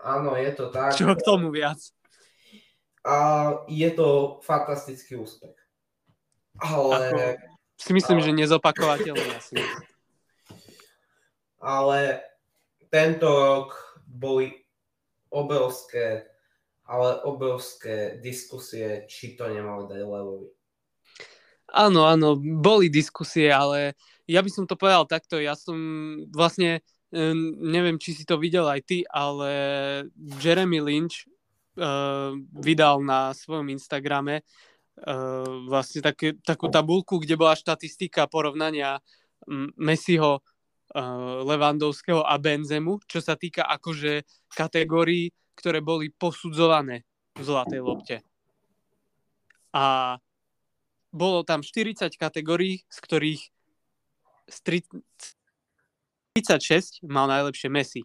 Áno, 0.00 0.32
je 0.32 0.50
to 0.56 0.72
tak. 0.72 0.96
Čo 0.96 1.12
k 1.12 1.20
tomu 1.20 1.52
viac? 1.52 1.76
A 3.04 3.16
je 3.68 3.88
to 3.92 4.40
fantastický 4.40 5.16
úspech. 5.20 5.56
Ale, 6.60 7.36
Ako- 7.36 7.48
Si 7.80 7.96
myslím, 7.96 8.20
že 8.20 8.36
nezopakovateľný 8.36 9.24
asi. 9.40 9.56
ale 11.60 12.20
tento 12.92 13.24
rok 13.28 13.72
boli 14.04 14.52
obrovské, 15.32 16.28
ale 16.84 17.24
obrovské 17.24 18.20
diskusie, 18.20 19.08
či 19.08 19.32
to 19.32 19.48
nemali 19.48 19.88
dať 19.88 20.00
Levovi. 20.04 20.48
Áno, 21.70 22.02
áno, 22.04 22.34
boli 22.36 22.90
diskusie, 22.90 23.46
ale 23.48 23.94
ja 24.30 24.40
by 24.46 24.50
som 24.50 24.64
to 24.70 24.78
povedal 24.78 25.10
takto. 25.10 25.42
Ja 25.42 25.58
som 25.58 25.74
vlastne, 26.30 26.86
eh, 27.10 27.34
neviem, 27.58 27.98
či 27.98 28.14
si 28.14 28.22
to 28.22 28.38
videl 28.38 28.70
aj 28.70 28.80
ty, 28.86 29.02
ale 29.10 29.50
Jeremy 30.14 30.78
Lynch 30.78 31.26
uh, 31.80 32.36
vydal 32.54 33.02
na 33.02 33.32
svojom 33.32 33.70
Instagrame 33.72 34.42
uh, 34.42 35.66
vlastne 35.66 36.04
také, 36.04 36.36
takú 36.42 36.68
tabulku, 36.68 37.18
kde 37.22 37.38
bola 37.38 37.56
štatistika 37.56 38.26
porovnania 38.26 38.98
Messiho, 39.80 40.42
uh, 40.42 41.40
Levandovského 41.46 42.26
a 42.26 42.36
Benzemu, 42.36 43.00
čo 43.08 43.24
sa 43.24 43.34
týka 43.34 43.64
akože 43.66 44.26
kategórií, 44.52 45.32
ktoré 45.56 45.80
boli 45.80 46.12
posudzované 46.12 47.06
v 47.36 47.42
zlatej 47.42 47.80
lopte. 47.80 48.16
A 49.70 50.16
bolo 51.10 51.42
tam 51.42 51.62
40 51.62 52.10
kategórií, 52.14 52.82
z 52.86 52.98
ktorých 53.02 53.42
z 54.50 54.58
30 54.62 55.40
36 56.34 57.02
mal 57.10 57.26
najlepšie 57.26 57.66
Messi. 57.66 58.02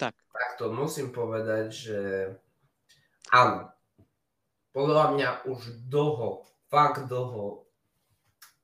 Tak. 0.00 0.16
Takto 0.32 0.72
musím 0.72 1.12
povedať, 1.12 1.66
že 1.68 2.00
áno. 3.28 3.68
Podľa 4.72 5.04
mňa 5.12 5.28
už 5.44 5.90
dlho, 5.92 6.48
fakt 6.72 7.04
dlho 7.04 7.68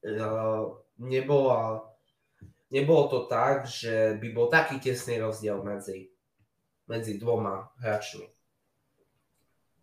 uh, 0.01 0.65
nebola, 0.97 1.85
nebolo 2.73 3.03
to 3.13 3.19
tak, 3.29 3.69
že 3.69 4.17
by 4.17 4.29
bol 4.33 4.47
taký 4.49 4.81
tesný 4.81 5.21
rozdiel 5.21 5.61
medzi, 5.61 6.09
medzi 6.89 7.21
dvoma 7.21 7.69
hráčmi. 7.85 8.31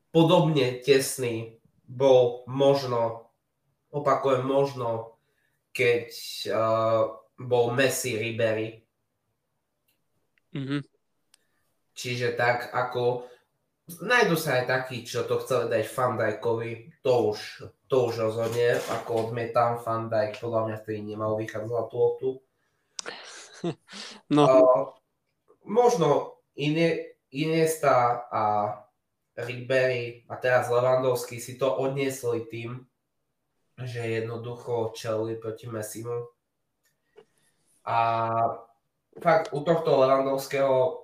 Podobne 0.09 0.81
tesný 0.81 1.61
bol 1.85 2.47
možno, 2.49 3.29
opakujem 3.93 4.41
možno, 4.41 5.20
keď 5.71 6.07
uh, 6.51 7.15
bol 7.35 7.73
Messi 7.73 8.19
Ribery, 8.19 8.81
Mhm. 10.51 10.83
Čiže 11.95 12.35
tak 12.35 12.71
ako 12.75 13.27
nájdu 14.03 14.35
sa 14.39 14.59
aj 14.59 14.65
takí, 14.67 15.03
čo 15.03 15.27
to 15.27 15.39
chceli 15.43 15.71
dať 15.71 15.83
Fandajkovi, 15.87 17.03
to 17.03 17.35
už, 17.35 17.39
to 17.87 17.95
už 18.11 18.13
rozhodne, 18.19 18.79
ako 18.99 19.27
odmietam 19.27 19.79
Fandajk, 19.79 20.39
podľa 20.39 20.61
mňa 20.67 20.77
vtedy 20.79 20.99
nemal 21.03 21.35
vychádzať 21.39 21.71
za 21.71 21.83
tú 21.87 21.95
loptu. 21.95 22.29
No, 24.33 24.41
Uh, 24.41 24.89
možno 25.69 26.41
Ine, 26.57 27.13
Iniesta 27.29 28.25
a 28.33 28.73
Ribery 29.37 30.25
a 30.25 30.33
teraz 30.41 30.65
Levandovský 30.65 31.37
si 31.37 31.61
to 31.61 31.69
odniesli 31.69 32.49
tým, 32.49 32.81
že 33.83 33.99
jednoducho 33.99 34.91
čelili 34.95 35.35
proti 35.35 35.67
Messimu. 35.67 36.27
A 37.85 37.97
fakt 39.17 39.49
u 39.51 39.61
tohto 39.65 39.99
Levandovského 39.99 41.01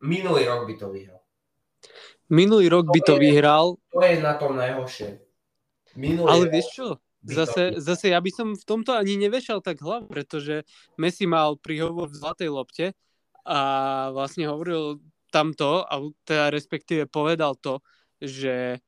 minulý 0.00 0.46
rok 0.46 0.66
by 0.66 0.74
to 0.78 0.88
vyhral. 0.90 1.20
minulý 2.28 2.68
rok 2.68 2.86
by 2.92 3.00
to 3.00 3.14
je- 3.16 3.20
vyhral, 3.20 3.66
To 3.90 4.04
je 4.04 4.20
na 4.20 4.34
tom 4.36 4.52
najhoršie. 4.56 5.18
Minulý 5.96 6.28
ale 6.28 6.44
vieš 6.52 6.68
čo? 6.76 6.88
to 6.96 7.34
Zase, 7.34 7.82
zase 7.82 8.14
ja 8.14 8.20
by 8.22 8.30
som 8.30 8.48
v 8.54 8.64
tomto 8.64 8.94
ani 8.94 9.18
nevešal 9.18 9.58
tak 9.64 9.82
hlavu, 9.82 10.06
pretože 10.06 10.62
Messi 10.96 11.26
mal 11.26 11.58
príhovor 11.58 12.06
v 12.08 12.20
zlatej 12.20 12.48
lopte 12.48 12.86
a 13.42 13.58
vlastne 14.14 14.46
hovoril 14.46 15.02
tamto, 15.34 15.82
a 15.82 15.98
teda 16.24 16.48
respektíve 16.54 17.10
povedal 17.10 17.58
to, 17.58 17.82
že 18.22 18.78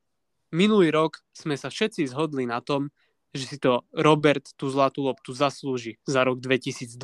minulý 0.51 0.91
rok 0.91 1.23
sme 1.31 1.55
sa 1.55 1.71
všetci 1.71 2.07
zhodli 2.11 2.45
na 2.45 2.59
tom, 2.59 2.91
že 3.31 3.47
si 3.47 3.57
to 3.57 3.87
Robert 3.95 4.43
tú 4.59 4.67
zlatú 4.67 5.07
loptu 5.07 5.31
zaslúži 5.31 5.97
za 6.03 6.27
rok 6.27 6.43
2020. 6.43 6.95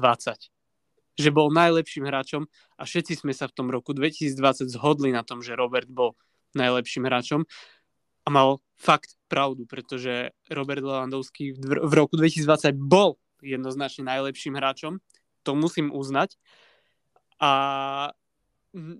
Že 1.17 1.29
bol 1.33 1.49
najlepším 1.49 2.05
hráčom 2.05 2.45
a 2.77 2.81
všetci 2.83 3.23
sme 3.23 3.31
sa 3.31 3.47
v 3.47 3.55
tom 3.55 3.67
roku 3.71 3.95
2020 3.95 4.67
zhodli 4.67 5.09
na 5.15 5.23
tom, 5.23 5.39
že 5.39 5.55
Robert 5.55 5.87
bol 5.87 6.19
najlepším 6.53 7.07
hráčom 7.07 7.47
a 8.23 8.27
mal 8.27 8.59
fakt 8.75 9.15
pravdu, 9.31 9.63
pretože 9.63 10.35
Robert 10.51 10.83
Lewandowski 10.83 11.55
v 11.55 11.91
roku 11.95 12.19
2020 12.19 12.75
bol 12.75 13.15
jednoznačne 13.39 14.03
najlepším 14.03 14.59
hráčom, 14.59 14.99
to 15.47 15.51
musím 15.55 15.95
uznať. 15.95 16.35
A 17.39 17.51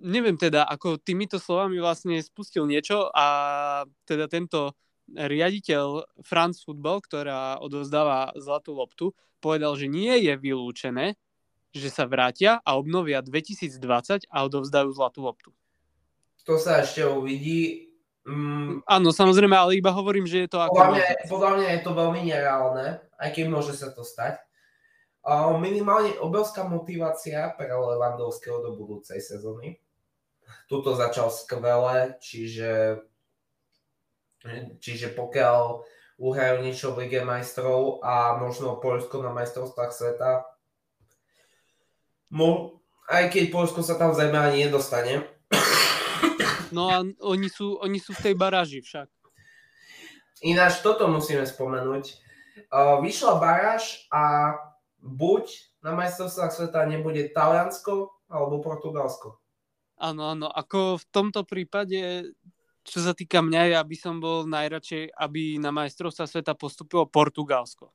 neviem 0.02 0.34
teda, 0.34 0.66
ako 0.66 0.98
týmito 0.98 1.38
slovami 1.38 1.78
vlastne 1.78 2.18
spustil 2.18 2.66
niečo 2.66 3.08
a 3.14 3.26
teda 4.04 4.26
tento 4.26 4.74
riaditeľ 5.08 6.04
France 6.20 6.66
Football, 6.66 7.00
ktorá 7.06 7.62
odozdáva 7.62 8.34
zlatú 8.36 8.76
loptu, 8.76 9.16
povedal, 9.40 9.78
že 9.78 9.88
nie 9.88 10.12
je 10.20 10.34
vylúčené, 10.36 11.16
že 11.72 11.88
sa 11.88 12.04
vrátia 12.04 12.60
a 12.64 12.76
obnovia 12.76 13.22
2020 13.22 14.28
a 14.28 14.36
odovzdajú 14.44 14.88
zlatú 14.92 15.24
loptu. 15.24 15.50
To 16.44 16.56
sa 16.56 16.80
ešte 16.80 17.04
uvidí. 17.04 17.92
Mm. 18.24 18.84
Áno, 18.84 19.08
samozrejme, 19.12 19.56
ale 19.56 19.80
iba 19.80 19.92
hovorím, 19.92 20.28
že 20.28 20.44
je 20.44 20.48
to 20.52 20.60
ako... 20.60 20.76
Podľa 20.76 20.92
mňa, 20.92 21.04
podľa 21.28 21.50
mňa 21.56 21.68
je 21.72 21.80
to 21.80 21.92
veľmi 21.96 22.20
nereálne, 22.24 22.86
aj 23.16 23.28
keď 23.32 23.44
môže 23.48 23.72
sa 23.76 23.88
to 23.92 24.04
stať. 24.04 24.40
Minimálne 25.60 26.16
obrovská 26.22 26.64
motivácia 26.64 27.52
pre 27.52 27.68
Lewandowského 27.68 28.64
do 28.64 28.76
budúcej 28.78 29.20
sezóny. 29.20 29.76
Tuto 30.68 30.96
začal 30.96 31.28
skvele, 31.28 32.16
čiže 32.20 33.02
Čiže 34.78 35.18
pokiaľ 35.18 35.82
uhrajú 36.18 36.56
niečo 36.62 36.94
v 36.94 37.06
Lige 37.06 37.22
majstrov 37.26 38.02
a 38.02 38.38
možno 38.38 38.78
Polsko 38.78 39.22
na 39.22 39.34
majstrovstvách 39.34 39.92
sveta, 39.94 40.46
mo, 42.30 42.78
aj 43.10 43.30
keď 43.34 43.44
Polsko 43.50 43.82
sa 43.82 43.98
tam 43.98 44.14
zrejme 44.14 44.38
ani 44.38 44.66
nedostane. 44.66 45.26
No 46.68 46.92
a 46.92 47.00
oni 47.24 47.48
sú, 47.48 47.80
oni 47.80 47.96
sú 47.96 48.12
v 48.12 48.30
tej 48.30 48.34
baráži 48.36 48.84
však. 48.84 49.08
Ináč 50.44 50.84
toto 50.84 51.08
musíme 51.08 51.42
spomenúť. 51.48 52.04
Uh, 52.68 53.00
vyšla 53.00 53.40
baráž 53.40 54.04
a 54.12 54.52
buď 55.08 55.48
na 55.80 55.96
majstrovstvách 55.96 56.52
sveta 56.52 56.84
nebude 56.84 57.32
Taliansko 57.32 58.12
alebo 58.28 58.60
Portugalsko. 58.60 59.40
Áno, 59.98 60.30
áno. 60.30 60.46
Ako 60.52 61.00
v 61.00 61.04
tomto 61.10 61.42
prípade 61.42 62.30
čo 62.88 63.04
sa 63.04 63.12
týka 63.12 63.44
mňa, 63.44 63.76
ja 63.76 63.80
by 63.84 63.96
som 64.00 64.16
bol 64.16 64.48
najradšej, 64.48 65.12
aby 65.12 65.60
na 65.60 65.68
majstrovstva 65.68 66.24
sveta 66.24 66.56
postupilo 66.56 67.04
Portugalsko. 67.04 67.92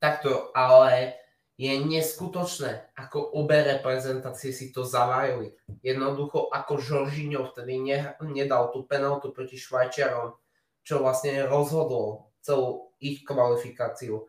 Takto, 0.00 0.48
ale 0.56 1.20
je 1.60 1.70
neskutočné, 1.70 2.96
ako 2.96 3.36
obe 3.36 3.60
reprezentácie 3.60 4.50
si 4.50 4.72
to 4.72 4.82
zavájili. 4.82 5.52
Jednoducho, 5.84 6.48
ako 6.48 6.80
Žoržíňo 6.80 7.52
vtedy 7.52 7.78
ne, 7.78 8.16
nedal 8.32 8.72
tú 8.72 8.88
penaltu 8.88 9.30
proti 9.30 9.60
Švajčiarom, 9.60 10.34
čo 10.80 11.04
vlastne 11.04 11.44
rozhodlo 11.44 12.32
celú 12.40 12.96
ich 12.98 13.22
kvalifikáciu. 13.28 14.24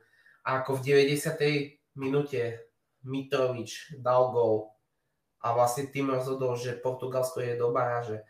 A 0.45 0.61
ako 0.61 0.77
v 0.77 1.07
90. 1.07 1.74
minúte 1.95 2.71
Mitrovič 3.05 3.95
dal 4.01 4.31
gol 4.33 4.75
a 5.45 5.53
vlastne 5.53 5.87
tým 5.87 6.09
rozhodol, 6.09 6.57
že 6.57 6.77
Portugalsko 6.77 7.39
je 7.39 7.53
do 7.53 7.69
baráže. 7.69 8.25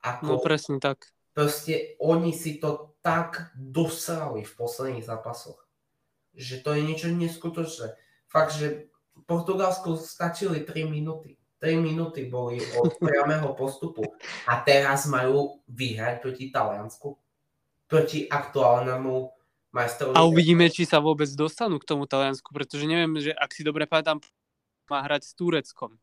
Ako, 0.00 0.22
no 0.26 0.36
presne 0.38 0.78
tak. 0.78 1.10
Proste 1.34 1.98
oni 1.98 2.30
si 2.30 2.62
to 2.62 2.94
tak 3.02 3.50
dosrali 3.58 4.46
v 4.46 4.52
posledných 4.54 5.02
zápasoch, 5.02 5.58
že 6.30 6.62
to 6.62 6.78
je 6.78 6.86
niečo 6.86 7.10
neskutočné. 7.10 7.98
Fakt, 8.30 8.54
že 8.54 8.86
Portugalsku 9.26 9.98
stačili 9.98 10.62
3 10.62 10.86
minúty. 10.86 11.34
3 11.58 11.74
minúty 11.80 12.30
boli 12.30 12.62
od 12.78 12.94
priamého 13.02 13.50
postupu 13.58 14.06
a 14.46 14.62
teraz 14.62 15.10
majú 15.10 15.58
vyhrať 15.66 16.22
proti 16.22 16.54
Taliansku. 16.54 17.18
Proti 17.90 18.30
aktuálnemu 18.30 19.33
majstrovi. 19.74 20.14
A 20.14 20.22
uvidíme, 20.22 20.70
či 20.70 20.86
sa 20.86 21.02
vôbec 21.02 21.26
dostanú 21.34 21.82
k 21.82 21.88
tomu 21.90 22.06
Taliansku, 22.06 22.54
pretože 22.54 22.86
neviem, 22.86 23.18
že 23.18 23.34
ak 23.34 23.50
si 23.50 23.66
dobre 23.66 23.90
pamätám, 23.90 24.22
má 24.86 25.02
hrať 25.02 25.26
s 25.26 25.32
Tureckom. 25.34 25.98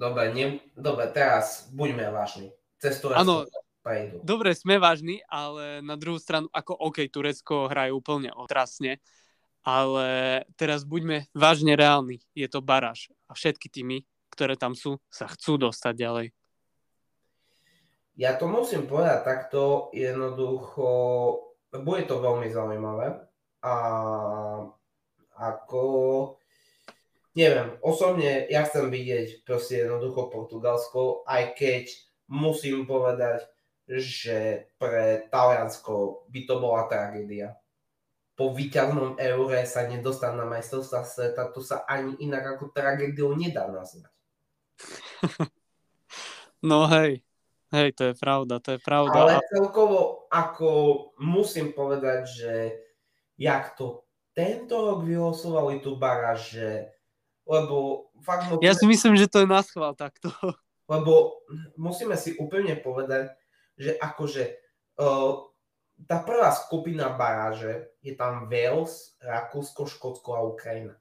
Dobre, 0.00 0.32
ne, 0.32 0.64
dobre, 0.72 1.12
teraz 1.12 1.68
buďme 1.68 2.08
vážni. 2.08 2.56
Cez 2.80 2.96
Turecko 3.04 3.44
prejdu. 3.84 4.20
Dobre, 4.24 4.56
sme 4.56 4.80
vážni, 4.80 5.20
ale 5.28 5.84
na 5.84 5.96
druhú 5.96 6.20
stranu, 6.20 6.48
ako 6.52 6.72
OK, 6.72 7.04
Turecko 7.08 7.68
hrajú 7.68 8.00
úplne 8.00 8.32
otrasne, 8.32 9.00
ale 9.60 10.40
teraz 10.56 10.88
buďme 10.88 11.28
vážne 11.36 11.76
reálni. 11.76 12.24
Je 12.32 12.48
to 12.48 12.64
baráž 12.64 13.12
a 13.28 13.36
všetky 13.36 13.68
týmy, 13.68 14.08
ktoré 14.32 14.56
tam 14.56 14.72
sú, 14.72 15.00
sa 15.12 15.28
chcú 15.28 15.60
dostať 15.60 15.94
ďalej. 15.96 16.26
Ja 18.20 18.36
to 18.36 18.44
musím 18.52 18.84
povedať 18.84 19.24
takto, 19.24 19.88
jednoducho, 19.96 20.88
bude 21.72 22.04
to 22.04 22.20
veľmi 22.20 22.52
zaujímavé 22.52 23.16
a 23.64 23.74
ako 25.40 25.84
neviem, 27.32 27.80
osobne 27.80 28.44
ja 28.52 28.68
chcem 28.68 28.92
vidieť 28.92 29.48
proste 29.48 29.86
jednoducho 29.86 30.28
Portugalsko, 30.28 31.24
aj 31.24 31.56
keď 31.56 31.84
musím 32.28 32.84
povedať, 32.84 33.48
že 33.88 34.70
pre 34.78 35.26
Taliansko 35.32 36.28
by 36.28 36.40
to 36.46 36.54
bola 36.60 36.86
tragédia. 36.86 37.56
Po 38.36 38.52
víťaznom 38.52 39.16
eure 39.16 39.64
sa 39.64 39.88
nedostať 39.88 40.32
na 40.36 40.44
majstrovstvá 40.44 41.08
sveta, 41.08 41.52
to 41.52 41.60
sa 41.60 41.88
ani 41.88 42.20
inak 42.20 42.56
ako 42.56 42.68
tragédiou 42.72 43.32
nedá 43.32 43.64
nazvať. 43.68 44.12
No 46.60 46.84
hej, 46.84 47.24
hej, 47.74 47.94
to 47.94 48.02
je 48.10 48.14
pravda, 48.14 48.62
to 48.62 48.76
je 48.76 48.80
pravda. 48.82 49.18
Ale 49.18 49.34
celkovo, 49.50 50.26
ako 50.30 50.70
musím 51.22 51.74
povedať, 51.74 52.20
že 52.26 52.52
jak 53.40 53.74
to 53.74 54.04
tento 54.30 54.78
rok 54.78 55.02
vylosovali 55.02 55.82
tu 55.82 55.98
baráž, 55.98 56.54
že 56.54 56.68
lebo 57.50 58.06
fakt... 58.22 58.46
No, 58.46 58.62
ja 58.62 58.78
si 58.78 58.86
myslím, 58.86 59.18
že 59.18 59.26
to 59.26 59.42
je 59.42 59.48
na 59.50 59.58
schvál 59.66 59.98
takto. 59.98 60.30
Lebo 60.86 61.42
musíme 61.74 62.14
si 62.14 62.38
úplne 62.38 62.78
povedať, 62.78 63.34
že 63.74 63.98
akože 63.98 64.42
uh, 65.02 65.50
tá 66.06 66.22
prvá 66.22 66.54
skupina 66.54 67.10
baráže 67.10 67.90
je 68.06 68.14
tam 68.14 68.46
Wales, 68.46 69.18
Rakúsko, 69.18 69.90
Škótsko 69.90 70.30
a 70.38 70.46
Ukrajina. 70.46 70.94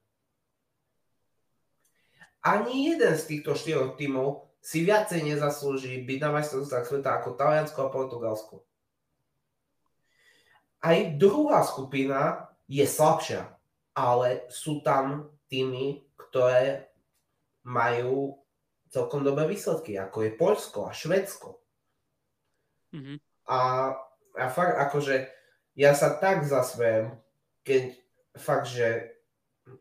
Ani 2.42 2.90
jeden 2.90 3.14
z 3.14 3.24
týchto 3.30 3.54
štyroch 3.54 3.94
tímov 4.00 4.49
si 4.60 4.84
viacej 4.84 5.24
nezaslúži 5.24 6.04
byť 6.04 6.19
na 6.19 6.30
majstrovstvách 6.36 6.86
sveta 6.86 7.10
ako 7.19 7.39
Taliansko 7.39 7.80
a 7.80 7.93
Portugalsko. 7.93 8.56
Aj 10.80 10.98
druhá 11.19 11.63
skupina 11.63 12.48
je 12.67 12.84
slabšia, 12.88 13.52
ale 13.95 14.48
sú 14.48 14.80
tam 14.80 15.32
týmy, 15.52 16.08
ktoré 16.15 16.88
majú 17.67 18.39
celkom 18.88 19.22
dobré 19.22 19.50
výsledky, 19.50 20.00
ako 20.00 20.17
je 20.24 20.32
Polsko 20.39 20.80
a 20.88 20.95
Švedsko. 20.95 21.60
Mm-hmm. 22.95 23.17
A, 23.50 23.60
a 24.39 24.45
fakt 24.50 24.76
akože 24.78 25.30
ja 25.78 25.91
sa 25.93 26.15
tak 26.17 26.48
zasviem, 26.48 27.13
keď 27.62 27.95
fakt, 28.39 28.72
že 28.72 29.19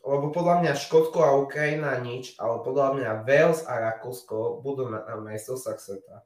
lebo 0.03 0.33
podľa 0.33 0.64
mňa 0.64 0.72
Škótsko 0.81 1.18
a 1.20 1.37
Ukrajina 1.37 1.98
nič, 2.01 2.37
ale 2.40 2.64
podľa 2.64 2.88
mňa 2.96 3.11
Wales 3.29 3.64
a 3.68 3.77
Rakúsko 3.77 4.64
budú 4.64 4.88
na, 4.88 5.05
na 5.05 5.20
majstrovstvách 5.20 5.81
sveta. 5.81 6.16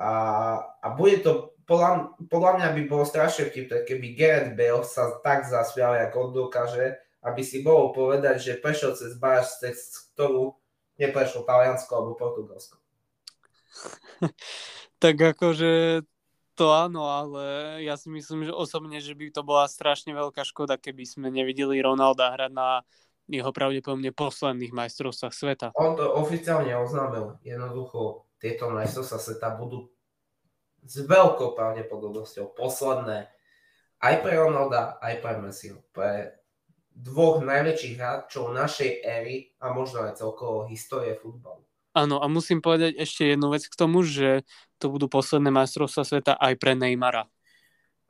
A, 0.00 0.10
a 0.80 0.86
bude 0.96 1.20
to, 1.20 1.52
podľa, 1.68 2.16
podľa 2.32 2.52
mňa 2.56 2.68
by 2.72 2.82
bolo 2.88 3.04
strašne 3.04 3.52
vtipné, 3.52 3.84
keby 3.84 4.16
Gareth 4.16 4.56
Bale 4.56 4.84
sa 4.88 5.20
tak 5.20 5.44
zasvial, 5.44 5.92
ako 6.00 6.16
on 6.24 6.30
dokáže, 6.32 6.96
aby 7.20 7.44
si 7.44 7.60
bolo 7.60 7.92
povedať, 7.92 8.40
že 8.40 8.60
prešiel 8.60 8.96
cez 8.96 9.12
báž, 9.20 9.60
cez 9.60 10.08
ktorú 10.16 10.56
neprešlo 10.96 11.44
Taliansko 11.44 11.92
alebo 11.92 12.16
Portugalsko. 12.16 12.80
tak 15.02 15.16
akože 15.16 16.04
to 16.60 16.68
áno, 16.68 17.08
ale 17.08 17.42
ja 17.80 17.96
si 17.96 18.12
myslím, 18.12 18.44
že 18.44 18.52
osobne, 18.52 19.00
že 19.00 19.16
by 19.16 19.32
to 19.32 19.40
bola 19.40 19.64
strašne 19.64 20.12
veľká 20.12 20.44
škoda, 20.44 20.76
keby 20.76 21.08
sme 21.08 21.32
nevideli 21.32 21.80
Ronalda 21.80 22.36
hrať 22.36 22.52
na 22.52 22.84
jeho 23.24 23.48
pravdepodobne 23.48 24.12
posledných 24.12 24.68
majstrovstvách 24.68 25.32
sveta. 25.32 25.66
On 25.80 25.96
to 25.96 26.04
oficiálne 26.04 26.68
oznámil. 26.76 27.40
Jednoducho 27.40 28.28
tieto 28.36 28.68
majstrovstvá 28.68 29.16
sveta 29.16 29.48
budú 29.56 29.88
s 30.84 31.00
veľkou 31.00 31.56
pravdepodobnosťou 31.56 32.52
posledné 32.52 33.32
aj 34.04 34.14
pre 34.20 34.36
Ronalda, 34.36 35.00
aj 35.00 35.14
pre 35.24 35.40
Messiho. 35.40 35.80
Pre 35.96 36.36
dvoch 36.92 37.40
najväčších 37.40 37.96
hráčov 37.96 38.52
našej 38.52 39.00
éry 39.00 39.56
a 39.64 39.72
možno 39.72 40.04
aj 40.04 40.20
celkovo 40.20 40.68
histórie 40.68 41.16
futbalu. 41.16 41.64
Áno, 41.90 42.22
a 42.22 42.26
musím 42.30 42.62
povedať 42.62 42.94
ešte 43.02 43.34
jednu 43.34 43.50
vec 43.50 43.66
k 43.66 43.74
tomu, 43.74 44.06
že 44.06 44.46
to 44.78 44.94
budú 44.94 45.10
posledné 45.10 45.50
majstrovstvá 45.50 46.02
sveta 46.06 46.32
aj 46.38 46.54
pre 46.56 46.78
Neymara. 46.78 47.26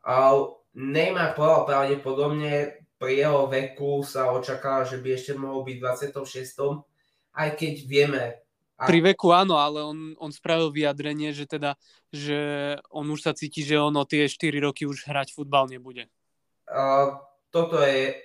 A 0.05 0.37
Neymar 0.77 1.33
povedal 1.33 1.65
pravdepodobne, 1.65 2.81
pri 3.01 3.25
jeho 3.25 3.49
veku 3.49 4.05
sa 4.05 4.29
očakáva, 4.29 4.85
že 4.85 5.01
by 5.01 5.17
ešte 5.17 5.33
mohol 5.33 5.65
byť 5.65 5.77
v 5.81 5.85
26. 6.13 6.85
Aj 7.33 7.49
keď 7.57 7.75
vieme... 7.89 8.23
A... 8.77 8.85
Pri 8.85 9.01
veku 9.01 9.33
áno, 9.33 9.57
ale 9.57 9.81
on, 9.81 10.13
on 10.21 10.29
spravil 10.29 10.69
vyjadrenie, 10.69 11.33
že 11.33 11.49
teda, 11.49 11.81
že 12.13 12.37
on 12.93 13.09
už 13.09 13.25
sa 13.25 13.33
cíti, 13.33 13.65
že 13.65 13.81
on 13.81 13.97
o 13.97 14.05
tie 14.05 14.29
4 14.29 14.53
roky 14.61 14.85
už 14.85 15.09
hrať 15.09 15.33
futbal 15.33 15.69
nebude. 15.73 16.13
Uh, 16.69 17.17
toto 17.49 17.81
je 17.81 18.21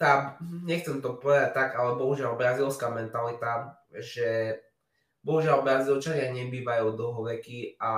tá, 0.00 0.40
nechcem 0.40 1.04
to 1.04 1.20
povedať 1.20 1.52
tak, 1.52 1.76
ale 1.76 2.00
bohužiaľ 2.00 2.40
brazilská 2.40 2.88
mentalita, 2.88 3.76
že 3.92 4.56
bohužiaľ 5.20 5.60
Brazílčania 5.60 6.32
nebývajú 6.32 6.96
dlhoveky 6.96 7.76
a, 7.76 7.94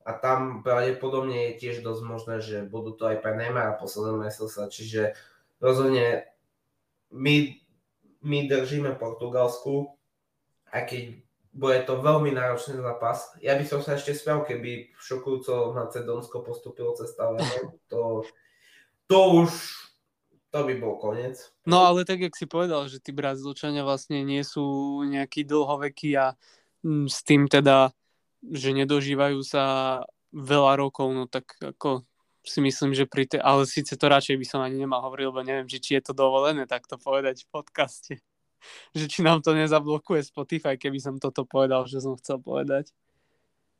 a 0.00 0.10
tam 0.16 0.64
pravdepodobne 0.64 1.52
je 1.52 1.60
tiež 1.60 1.84
dosť 1.84 2.02
možné, 2.08 2.36
že 2.40 2.64
budú 2.64 2.96
to 2.96 3.04
aj 3.04 3.20
pre 3.20 3.36
Neymara 3.36 3.76
posledné 3.76 4.32
sa, 4.32 4.72
čiže 4.72 5.12
rozhodne 5.60 6.24
my, 7.12 7.60
my 8.24 8.38
držíme 8.48 8.96
Portugalsku, 8.96 9.92
aj 10.72 10.88
keď 10.88 11.02
bude 11.52 11.84
to 11.84 12.00
veľmi 12.00 12.32
náročný 12.32 12.80
zápas. 12.80 13.36
Ja 13.44 13.60
by 13.60 13.64
som 13.68 13.84
sa 13.84 14.00
ešte 14.00 14.16
smial, 14.16 14.48
keby 14.48 14.96
šokujúco 14.96 15.76
Macedónsko 15.76 16.40
postupilo 16.40 16.96
cez 16.96 17.12
to, 17.92 18.24
to 19.04 19.18
už 19.36 19.52
to 20.52 20.68
by 20.68 20.74
bol 20.76 21.00
koniec. 21.00 21.48
No 21.64 21.88
ale 21.88 22.04
tak, 22.04 22.20
jak 22.20 22.36
si 22.36 22.44
povedal, 22.44 22.84
že 22.84 23.00
tí 23.00 23.08
Brazílčania 23.08 23.80
vlastne 23.88 24.20
nie 24.20 24.44
sú 24.44 25.00
nejakí 25.08 25.48
dlhovekí 25.48 26.12
a 26.20 26.36
mm, 26.84 27.08
s 27.08 27.24
tým 27.24 27.48
teda, 27.48 27.96
že 28.44 28.76
nedožívajú 28.76 29.40
sa 29.40 29.64
veľa 30.36 30.76
rokov, 30.76 31.08
no 31.08 31.24
tak 31.24 31.56
ako 31.56 32.04
si 32.44 32.60
myslím, 32.60 32.92
že 32.92 33.08
pri 33.08 33.24
tej, 33.24 33.40
ale 33.40 33.64
síce 33.64 33.96
to 33.96 34.04
radšej 34.04 34.36
by 34.36 34.46
som 34.46 34.60
ani 34.60 34.76
nemal 34.76 35.00
hovoriť, 35.00 35.24
lebo 35.24 35.40
neviem, 35.40 35.68
že 35.70 35.80
či 35.80 35.96
je 35.96 36.10
to 36.10 36.12
dovolené 36.12 36.68
takto 36.68 37.00
povedať 37.00 37.48
v 37.48 37.50
podcaste. 37.50 38.14
Že 38.94 39.10
či 39.10 39.20
nám 39.26 39.42
to 39.42 39.58
nezablokuje 39.58 40.22
Spotify, 40.22 40.78
keby 40.78 41.02
som 41.02 41.18
toto 41.18 41.42
povedal, 41.42 41.82
že 41.90 41.98
som 41.98 42.14
chcel 42.14 42.38
povedať. 42.38 42.94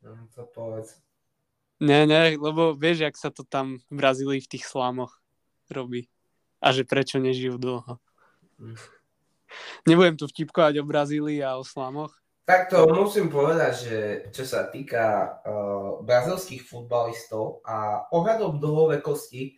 No, 0.03 0.27
to 0.35 0.43
povedz. 0.51 0.99
Nie, 1.79 2.03
nie, 2.03 2.35
lebo 2.35 2.75
vieš, 2.75 3.07
jak 3.07 3.15
sa 3.15 3.31
to 3.31 3.47
tam 3.47 3.79
v 3.87 3.93
Brazílii 3.95 4.43
v 4.43 4.51
tých 4.51 4.67
slámoch 4.67 5.23
robí 5.71 6.11
a 6.63 6.71
že 6.71 6.87
prečo 6.87 7.19
nežijú 7.19 7.59
dlho. 7.59 7.99
Nebudem 9.83 10.15
tu 10.15 10.31
vtipkovať 10.31 10.79
o 10.79 10.87
Brazílii 10.87 11.43
a 11.43 11.59
o 11.59 11.67
slamoch. 11.67 12.15
Takto 12.43 12.91
musím 12.91 13.31
povedať, 13.31 13.73
že 13.87 13.99
čo 14.35 14.43
sa 14.43 14.67
týka 14.67 15.39
uh, 15.43 16.03
brazilských 16.03 16.63
futbalistov 16.63 17.63
a 17.63 18.07
ohľadom 18.11 18.59
dlhovekosti, 18.59 19.55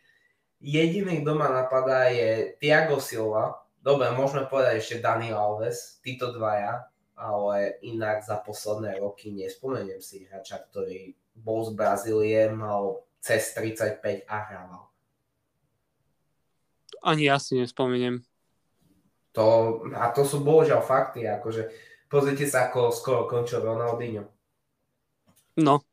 jediný, 0.62 1.26
kto 1.26 1.34
ma 1.34 1.50
napadá 1.50 2.14
je 2.14 2.54
Thiago 2.62 3.02
Silva. 3.02 3.58
Dobre, 3.82 4.14
môžeme 4.14 4.46
povedať 4.46 4.82
ešte 4.82 5.02
Dani 5.02 5.34
Alves, 5.34 5.98
títo 6.06 6.30
dvaja, 6.30 6.86
ale 7.18 7.82
inak 7.82 8.22
za 8.22 8.38
posledné 8.42 9.02
roky 9.02 9.34
nespomeniem 9.34 10.02
si 10.02 10.30
hráča, 10.30 10.62
ktorý 10.70 11.18
bol 11.34 11.66
z 11.66 11.74
Brazílie, 11.74 12.54
mal 12.54 13.02
cez 13.18 13.50
35 13.58 14.30
a 14.30 14.38
hrával. 14.46 14.86
Ani 17.06 17.30
ja 17.30 17.38
si 17.38 17.58
nespomeniem. 17.58 18.26
To, 19.36 19.84
a 19.92 20.10
to 20.16 20.24
sú 20.24 20.42
bohužiaľ 20.42 20.80
fakty, 20.80 21.28
akože 21.28 21.68
pozrite 22.08 22.48
sa, 22.48 22.72
ako 22.72 22.96
skoro 22.96 23.28
končil 23.28 23.60
Ronaldinho. 23.60 24.32
No. 25.60 25.84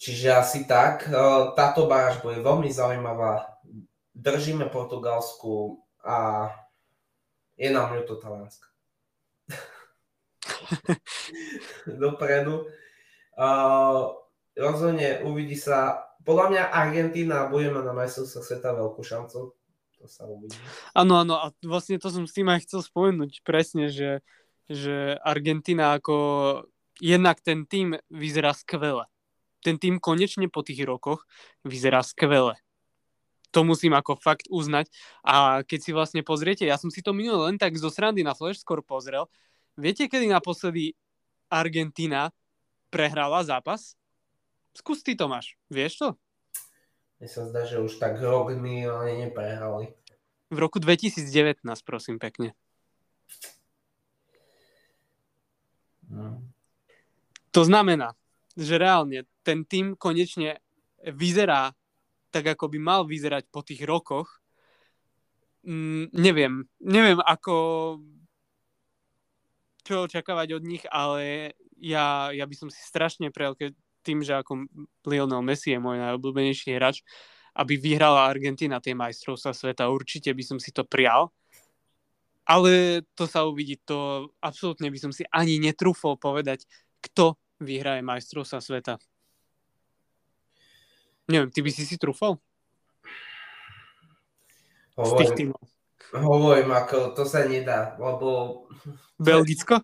Čiže 0.00 0.28
asi 0.32 0.60
tak. 0.64 1.08
E, 1.08 1.12
táto 1.52 1.84
baráž 1.84 2.24
bude 2.24 2.40
veľmi 2.40 2.72
zaujímavá. 2.72 3.60
Držíme 4.16 4.72
Portugalsku 4.72 5.80
a 6.00 6.48
je 7.60 7.68
nám 7.68 7.92
ľúto 7.92 8.16
Talianska. 8.16 8.68
Dopredu. 12.02 12.68
Uh, 13.34 14.14
rozhodne 14.54 15.26
uvidí 15.26 15.58
sa. 15.58 16.06
Podľa 16.22 16.46
mňa 16.50 16.62
Argentína 16.72 17.50
bude 17.50 17.68
mať 17.68 17.84
na 17.84 17.94
majstrovstvách 17.94 18.46
sveta 18.46 18.70
veľkú 18.72 19.02
šancu 19.02 19.52
to 20.04 20.08
sa 20.12 20.28
uvidí. 20.28 20.52
Áno, 20.92 21.16
áno, 21.16 21.40
a 21.40 21.48
vlastne 21.64 21.96
to 21.96 22.12
som 22.12 22.28
s 22.28 22.36
tým 22.36 22.52
aj 22.52 22.68
chcel 22.68 22.84
spomenúť 22.84 23.40
presne, 23.40 23.88
že, 23.88 24.20
že 24.68 25.16
Argentina 25.24 25.96
ako 25.96 26.16
jednak 27.00 27.40
ten 27.40 27.64
tým 27.64 27.96
vyzerá 28.12 28.52
skvele. 28.52 29.08
Ten 29.64 29.80
tým 29.80 29.96
konečne 29.96 30.52
po 30.52 30.60
tých 30.60 30.84
rokoch 30.84 31.24
vyzerá 31.64 32.04
skvele. 32.04 32.60
To 33.56 33.64
musím 33.64 33.96
ako 33.96 34.20
fakt 34.20 34.44
uznať. 34.52 34.92
A 35.24 35.64
keď 35.64 35.80
si 35.80 35.90
vlastne 35.96 36.20
pozriete, 36.20 36.68
ja 36.68 36.76
som 36.76 36.92
si 36.92 37.00
to 37.00 37.16
minul 37.16 37.48
len 37.48 37.56
tak 37.56 37.72
zo 37.80 37.88
srandy 37.88 38.20
na 38.20 38.36
Flash 38.36 38.60
skôr 38.60 38.84
pozrel. 38.84 39.24
Viete, 39.80 40.04
kedy 40.04 40.28
naposledy 40.28 40.92
Argentina 41.48 42.28
prehrala 42.92 43.40
zápas? 43.40 43.96
Skús 44.76 45.00
ty, 45.00 45.16
Tomáš. 45.16 45.56
Vieš 45.70 46.02
to? 46.02 46.08
Mne 47.24 47.32
sa 47.32 47.48
zdá, 47.48 47.64
že 47.64 47.80
už 47.80 47.96
tak 47.96 48.20
rok 48.20 48.52
oni 48.52 48.84
neprehrali. 49.16 49.96
V 50.52 50.58
roku 50.60 50.76
2019, 50.76 51.64
prosím 51.80 52.20
pekne. 52.20 52.52
No. 56.04 56.44
To 57.48 57.64
znamená, 57.64 58.12
že 58.60 58.76
reálne 58.76 59.24
ten 59.40 59.64
tým 59.64 59.96
konečne 59.96 60.60
vyzerá 61.00 61.72
tak, 62.28 62.44
ako 62.44 62.68
by 62.68 62.76
mal 62.76 63.08
vyzerať 63.08 63.48
po 63.48 63.64
tých 63.64 63.88
rokoch. 63.88 64.44
Mm, 65.64 66.12
neviem, 66.12 66.68
neviem 66.84 67.24
ako 67.24 67.56
čo 69.80 70.04
očakávať 70.04 70.60
od 70.60 70.62
nich, 70.68 70.84
ale 70.92 71.56
ja, 71.80 72.28
ja 72.36 72.44
by 72.44 72.52
som 72.52 72.68
si 72.68 72.84
strašne 72.84 73.32
prejel, 73.32 73.56
keď 73.56 73.72
tým, 74.04 74.20
že 74.20 74.36
ako 74.36 74.68
Lionel 75.08 75.40
Messi 75.40 75.72
je 75.72 75.80
môj 75.80 75.96
najobľúbenejší 75.96 76.76
hráč, 76.76 77.00
aby 77.56 77.80
vyhrala 77.80 78.28
Argentina 78.28 78.78
tie 78.78 78.92
majstrovstvá 78.92 79.56
sveta. 79.56 79.88
Určite 79.88 80.28
by 80.36 80.44
som 80.44 80.58
si 80.60 80.68
to 80.70 80.84
prial. 80.84 81.32
Ale 82.44 83.00
to 83.16 83.24
sa 83.24 83.48
uvidí, 83.48 83.80
to 83.80 84.28
absolútne 84.44 84.92
by 84.92 84.98
som 85.00 85.08
si 85.16 85.24
ani 85.32 85.56
netrúfol 85.56 86.20
povedať, 86.20 86.68
kto 87.00 87.40
vyhraje 87.56 88.04
majstrovstvá 88.04 88.60
sveta. 88.60 88.94
Neviem, 91.24 91.48
ty 91.48 91.64
by 91.64 91.70
si 91.72 91.88
si 91.88 91.96
trúfol? 91.96 92.36
Hovorím, 94.94 95.56
hovorím, 96.12 96.70
ako 96.70 97.16
to 97.16 97.24
sa 97.24 97.48
nedá, 97.48 97.96
lebo... 97.96 98.62
Belgicko? 99.16 99.80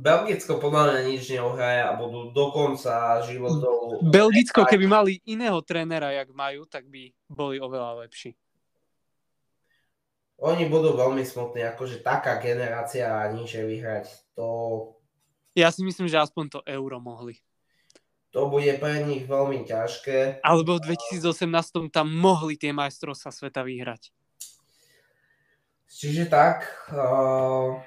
Belgicko 0.00 0.56
podľa 0.56 0.82
mňa 0.88 1.00
nič 1.12 1.22
neohraje 1.28 1.80
a 1.84 1.92
budú 1.92 2.32
do 2.32 2.48
konca 2.48 3.20
životov... 3.28 4.00
Belgicko, 4.08 4.64
keby 4.64 4.88
mali 4.88 5.20
iného 5.28 5.60
trénera, 5.60 6.16
jak 6.16 6.32
majú, 6.32 6.64
tak 6.64 6.88
by 6.88 7.12
boli 7.28 7.60
oveľa 7.60 8.08
lepší. 8.08 8.32
Oni 10.40 10.64
budú 10.72 10.96
veľmi 10.96 11.20
smutní, 11.20 11.68
akože 11.68 12.00
taká 12.00 12.40
generácia 12.40 13.12
a 13.12 13.28
nič 13.28 13.60
vyhrať, 13.60 14.08
to... 14.32 14.48
Ja 15.52 15.68
si 15.68 15.84
myslím, 15.84 16.08
že 16.08 16.16
aspoň 16.16 16.44
to 16.48 16.60
euro 16.64 16.96
mohli. 16.96 17.36
To 18.32 18.48
bude 18.48 18.72
pre 18.80 19.04
nich 19.04 19.28
veľmi 19.28 19.68
ťažké. 19.68 20.40
Alebo 20.40 20.80
v 20.80 20.96
2018 20.96 21.92
tam 21.92 22.08
mohli 22.08 22.56
tie 22.56 22.72
majstrovstvá 22.72 23.34
sveta 23.36 23.60
vyhrať. 23.66 24.14
Čiže 25.90 26.30
tak, 26.30 26.64
uh, 26.94 27.82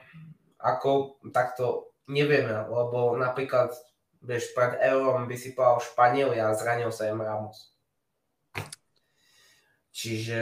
ako 0.59 1.17
takto 1.31 1.92
nevieme, 2.07 2.67
lebo 2.67 3.15
napríklad, 3.15 3.75
vieš, 4.23 4.51
pred 4.55 4.79
Eurom 4.83 5.27
by 5.27 5.35
si 5.35 5.55
povedal 5.55 5.83
Španieli 5.83 6.37
a 6.39 6.55
zranil 6.55 6.91
sa 6.91 7.07
im 7.11 7.23
Ramos. 7.23 7.73
Čiže 9.93 10.41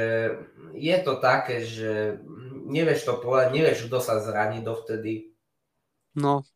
je 0.79 0.97
to 1.03 1.19
také, 1.19 1.67
že 1.67 2.23
nevieš 2.71 3.03
to 3.03 3.19
povedať, 3.19 3.51
nevieš, 3.51 3.91
kto 3.91 3.99
sa 3.99 4.23
zraní 4.23 4.63
dovtedy. 4.63 5.35
No, 6.15 6.47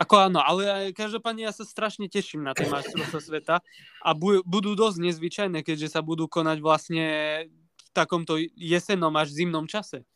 ako 0.00 0.32
áno, 0.32 0.40
ale 0.40 0.96
každopádne 0.96 1.44
ja 1.44 1.52
sa 1.52 1.68
strašne 1.68 2.08
teším 2.08 2.40
na 2.40 2.56
tie 2.56 2.64
majstrovstvá 2.64 3.20
sveta 3.28 3.56
a 4.00 4.10
bu- 4.16 4.40
budú 4.48 4.72
dosť 4.72 4.96
nezvyčajné, 5.04 5.60
keďže 5.60 5.92
sa 5.92 6.00
budú 6.00 6.24
konať 6.24 6.64
vlastne 6.64 7.06
v 7.52 7.88
takomto 7.92 8.40
jesennom 8.56 9.12
až 9.20 9.36
zimnom 9.36 9.68
čase. 9.68 10.08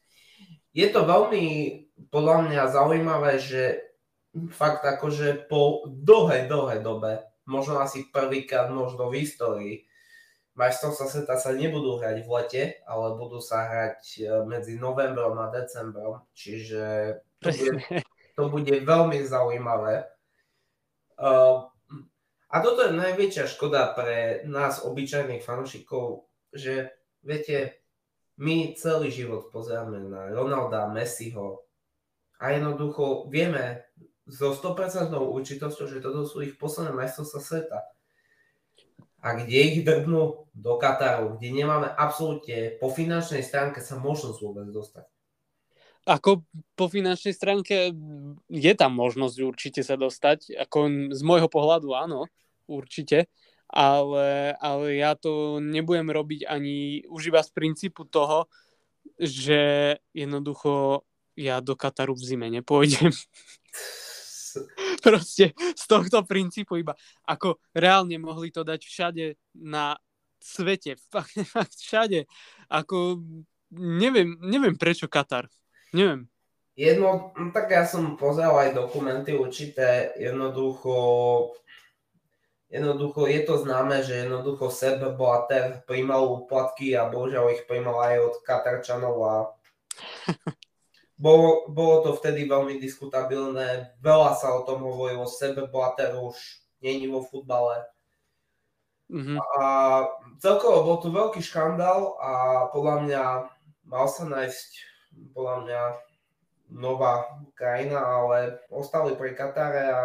Je 0.72 0.88
to 0.88 1.04
veľmi 1.04 1.44
podľa 2.08 2.48
mňa 2.48 2.62
zaujímavé, 2.72 3.36
že 3.36 3.93
fakt 4.50 4.82
akože 4.82 5.46
po 5.46 5.86
dlhej, 5.86 6.50
dlhej 6.50 6.80
dobe, 6.82 7.22
možno 7.46 7.78
asi 7.78 8.10
prvýkrát 8.10 8.70
možno 8.70 9.10
v 9.10 9.22
histórii, 9.22 9.76
majstrovstvá 10.54 11.06
sveta 11.10 11.34
sa 11.38 11.50
nebudú 11.50 11.98
hrať 11.98 12.22
v 12.22 12.30
lete, 12.30 12.62
ale 12.86 13.18
budú 13.18 13.42
sa 13.42 13.66
hrať 13.66 14.00
e, 14.18 14.22
medzi 14.46 14.78
novembrom 14.78 15.34
a 15.42 15.50
decembrom, 15.50 16.22
čiže 16.30 16.82
to 17.42 17.50
bude, 17.58 18.02
to 18.38 18.42
bude 18.50 18.74
veľmi 18.86 19.18
zaujímavé. 19.26 20.06
Uh, 21.14 21.70
a 22.50 22.56
toto 22.58 22.86
je 22.86 22.98
najväčšia 22.98 23.46
škoda 23.50 23.94
pre 23.94 24.42
nás, 24.50 24.82
obyčajných 24.82 25.46
fanúšikov, 25.46 26.26
že 26.50 26.90
viete, 27.22 27.78
my 28.38 28.74
celý 28.74 29.14
život 29.14 29.54
pozeráme 29.54 30.02
na 30.10 30.26
Ronalda, 30.34 30.90
Messiho 30.90 31.66
a 32.42 32.50
jednoducho 32.50 33.30
vieme 33.30 33.86
so 34.24 34.56
100% 34.56 35.12
určitosťou, 35.12 35.86
že 35.88 36.00
toto 36.00 36.24
sú 36.24 36.40
ich 36.40 36.56
posledné 36.56 36.96
majstrovstvá 36.96 37.40
sveta 37.40 37.78
a 39.24 39.28
kde 39.40 39.56
ich 39.56 39.78
drbnú 39.84 40.48
do 40.52 40.72
Kataru, 40.76 41.40
kde 41.40 41.48
nemáme 41.52 41.88
absolútne 41.88 42.76
po 42.76 42.92
finančnej 42.92 43.40
stránke 43.40 43.80
sa 43.80 43.96
možnosť 43.96 44.38
vôbec 44.44 44.68
dostať. 44.68 45.08
Ako 46.04 46.44
po 46.76 46.92
finančnej 46.92 47.32
stránke 47.32 47.96
je 48.52 48.72
tam 48.76 48.92
možnosť 48.92 49.36
určite 49.40 49.80
sa 49.80 49.96
dostať, 49.96 50.52
ako 50.68 51.08
z 51.16 51.22
môjho 51.24 51.48
pohľadu 51.48 51.96
áno, 51.96 52.28
určite, 52.68 53.32
ale, 53.72 54.52
ale 54.60 55.00
ja 55.00 55.16
to 55.16 55.56
nebudem 55.64 56.12
robiť 56.12 56.44
ani 56.44 57.08
už 57.08 57.32
iba 57.32 57.40
z 57.40 57.50
princípu 57.56 58.04
toho, 58.04 58.52
že 59.16 59.96
jednoducho 60.12 61.04
ja 61.40 61.64
do 61.64 61.72
Kataru 61.72 62.12
v 62.12 62.24
zime 62.28 62.48
nepôjdem. 62.52 63.08
Proste 65.04 65.56
z 65.56 65.84
tohto 65.88 66.22
princípu 66.22 66.78
iba. 66.78 66.94
Ako 67.26 67.58
reálne 67.74 68.16
mohli 68.20 68.54
to 68.54 68.62
dať 68.62 68.80
všade 68.84 69.24
na 69.58 69.98
svete. 70.44 71.00
Fakt, 71.12 71.34
fakt 71.48 71.76
všade. 71.80 72.28
Ako 72.68 73.24
neviem, 73.74 74.36
neviem 74.44 74.76
prečo 74.76 75.08
Katar. 75.08 75.48
Neviem. 75.96 76.28
Jedno, 76.74 77.30
no 77.38 77.48
tak 77.54 77.70
ja 77.70 77.86
som 77.86 78.18
pozeral 78.18 78.66
aj 78.66 78.74
dokumenty 78.74 79.30
určité, 79.30 80.10
jednoducho 80.18 80.90
jednoducho 82.66 83.30
je 83.30 83.40
to 83.46 83.62
známe, 83.62 84.02
že 84.02 84.26
jednoducho 84.26 84.74
Seb 84.74 84.98
Blatter 85.14 85.86
príjmal 85.86 86.26
úplatky 86.26 86.98
a 86.98 87.06
bohužiaľ 87.06 87.54
ich 87.54 87.62
príjmal 87.70 88.02
aj 88.02 88.16
od 88.26 88.34
Katarčanov 88.42 89.16
a 89.22 89.34
Bolo, 91.14 91.70
bolo 91.70 92.02
to 92.02 92.10
vtedy 92.18 92.50
veľmi 92.50 92.82
diskutabilné, 92.82 93.94
veľa 94.02 94.34
sa 94.34 94.50
o 94.50 94.66
tom 94.66 94.82
hovorilo, 94.82 95.30
sebe 95.30 95.70
Blatter 95.70 96.10
už 96.18 96.34
není 96.82 97.06
vo 97.06 97.22
futbale. 97.22 97.86
Mm-hmm. 99.14 99.38
A 99.38 99.64
celkovo 100.42 100.82
bol 100.82 100.96
tu 100.98 101.14
veľký 101.14 101.38
škandál 101.38 102.18
a 102.18 102.32
podľa 102.74 102.96
mňa 103.06 103.22
mal 103.86 104.06
sa 104.10 104.26
nájsť 104.26 104.70
podľa 105.30 105.56
mňa 105.62 105.80
nová 106.74 107.30
krajina, 107.54 108.02
ale 108.02 108.58
ostali 108.72 109.14
pri 109.14 109.38
Katare 109.38 109.86
a 109.94 110.04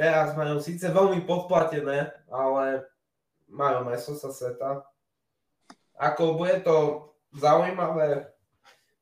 teraz 0.00 0.32
majú 0.32 0.62
síce 0.62 0.88
veľmi 0.88 1.28
podplatené, 1.28 2.08
ale 2.32 2.88
majú 3.50 3.92
sa 3.98 4.32
sveta. 4.32 4.86
Ako 5.98 6.38
bude 6.38 6.62
to 6.64 7.10
zaujímavé 7.34 8.30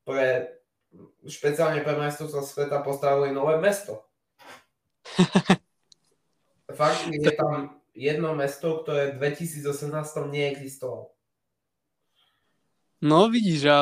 pre 0.02 0.55
špeciálne 1.26 1.82
pre 1.82 1.94
majstrovstvo 1.98 2.42
sveta 2.42 2.82
postavili 2.82 3.34
nové 3.34 3.58
mesto. 3.58 4.06
Fakt, 6.78 7.08
je 7.08 7.32
tam 7.32 7.80
jedno 7.96 8.36
mesto, 8.36 8.84
ktoré 8.84 9.16
v 9.16 9.32
2018 9.32 9.88
neexistovalo. 10.28 11.10
No 13.00 13.28
vidíš, 13.28 13.62
a 13.68 13.78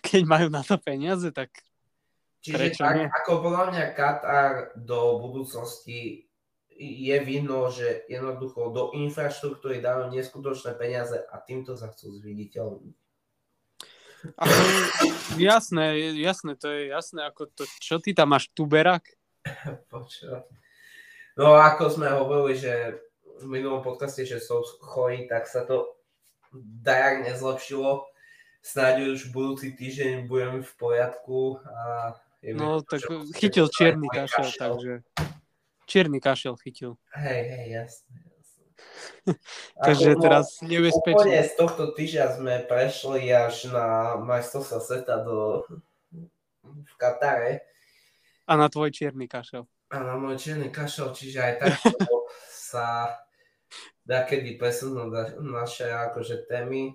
keď 0.00 0.22
majú 0.24 0.48
na 0.48 0.64
to 0.64 0.76
peniaze, 0.80 1.28
tak 1.32 1.52
Čiže 2.40 2.56
prečo 2.56 2.82
tak, 2.86 2.94
nie? 2.94 3.06
ako 3.10 3.32
podľa 3.42 3.64
mňa 3.74 3.84
Katar 3.96 4.52
do 4.78 5.18
budúcnosti 5.18 6.30
je 6.76 7.16
vidno, 7.24 7.72
že 7.72 8.04
jednoducho 8.06 8.70
do 8.70 8.92
infraštruktúry 8.94 9.80
dajú 9.80 10.12
neskutočné 10.12 10.76
peniaze 10.76 11.16
a 11.16 11.40
týmto 11.40 11.74
sa 11.74 11.88
chcú 11.90 12.12
zviditeľniť. 12.20 13.05
Ako, 14.36 14.58
jasné, 15.38 16.14
jasné, 16.16 16.56
to 16.56 16.68
je 16.72 16.90
jasné. 16.90 17.20
Ako 17.26 17.46
to, 17.52 17.64
čo 17.78 18.00
ty 18.02 18.16
tam 18.16 18.34
máš, 18.34 18.50
tuberak? 18.52 19.04
No 21.36 21.52
ako 21.52 21.92
sme 21.92 22.08
hovorili, 22.08 22.56
že 22.56 22.96
v 23.36 23.44
minulom 23.44 23.84
podcaste, 23.84 24.24
že 24.24 24.40
som 24.40 24.64
chorí, 24.80 25.28
tak 25.28 25.44
sa 25.44 25.68
to 25.68 26.00
dajak 26.80 27.28
nezlepšilo. 27.28 28.08
Snáď 28.64 29.12
už 29.12 29.36
budúci 29.36 29.76
týždeň 29.76 30.32
budem 30.32 30.64
v 30.64 30.72
poriadku. 30.80 31.60
A 31.60 32.16
no 32.56 32.80
tak 32.80 33.04
chytil 33.36 33.68
čierny 33.68 34.08
kašel, 34.08 34.48
takže 34.56 35.04
čierny 35.84 36.24
kašel 36.24 36.56
chytil. 36.56 36.96
Hej, 37.12 37.42
hej, 37.52 37.66
jasné. 37.84 38.35
Takže 39.86 40.16
no, 40.16 40.22
teraz 40.22 40.46
nebezpečne. 40.62 41.18
Úplne 41.18 41.42
z 41.42 41.52
tohto 41.58 41.84
týždňa 41.92 42.26
sme 42.36 42.54
prešli 42.64 43.28
až 43.32 43.72
na 43.72 44.18
majstrovstva 44.22 44.78
sveta 44.78 45.14
do, 45.24 45.66
v 46.62 46.94
Katare. 46.98 47.66
A 48.46 48.54
na 48.54 48.70
tvoj 48.70 48.94
čierny 48.94 49.26
kašel. 49.26 49.66
A 49.90 50.02
na 50.02 50.14
môj 50.18 50.38
čierny 50.38 50.70
kašel, 50.70 51.10
čiže 51.14 51.38
aj 51.42 51.54
tak 51.62 51.74
sa 52.70 53.18
dá 54.06 54.22
kedy 54.22 54.58
presunúť 54.58 55.38
naše 55.42 55.90
akože 55.90 56.46
témy. 56.46 56.94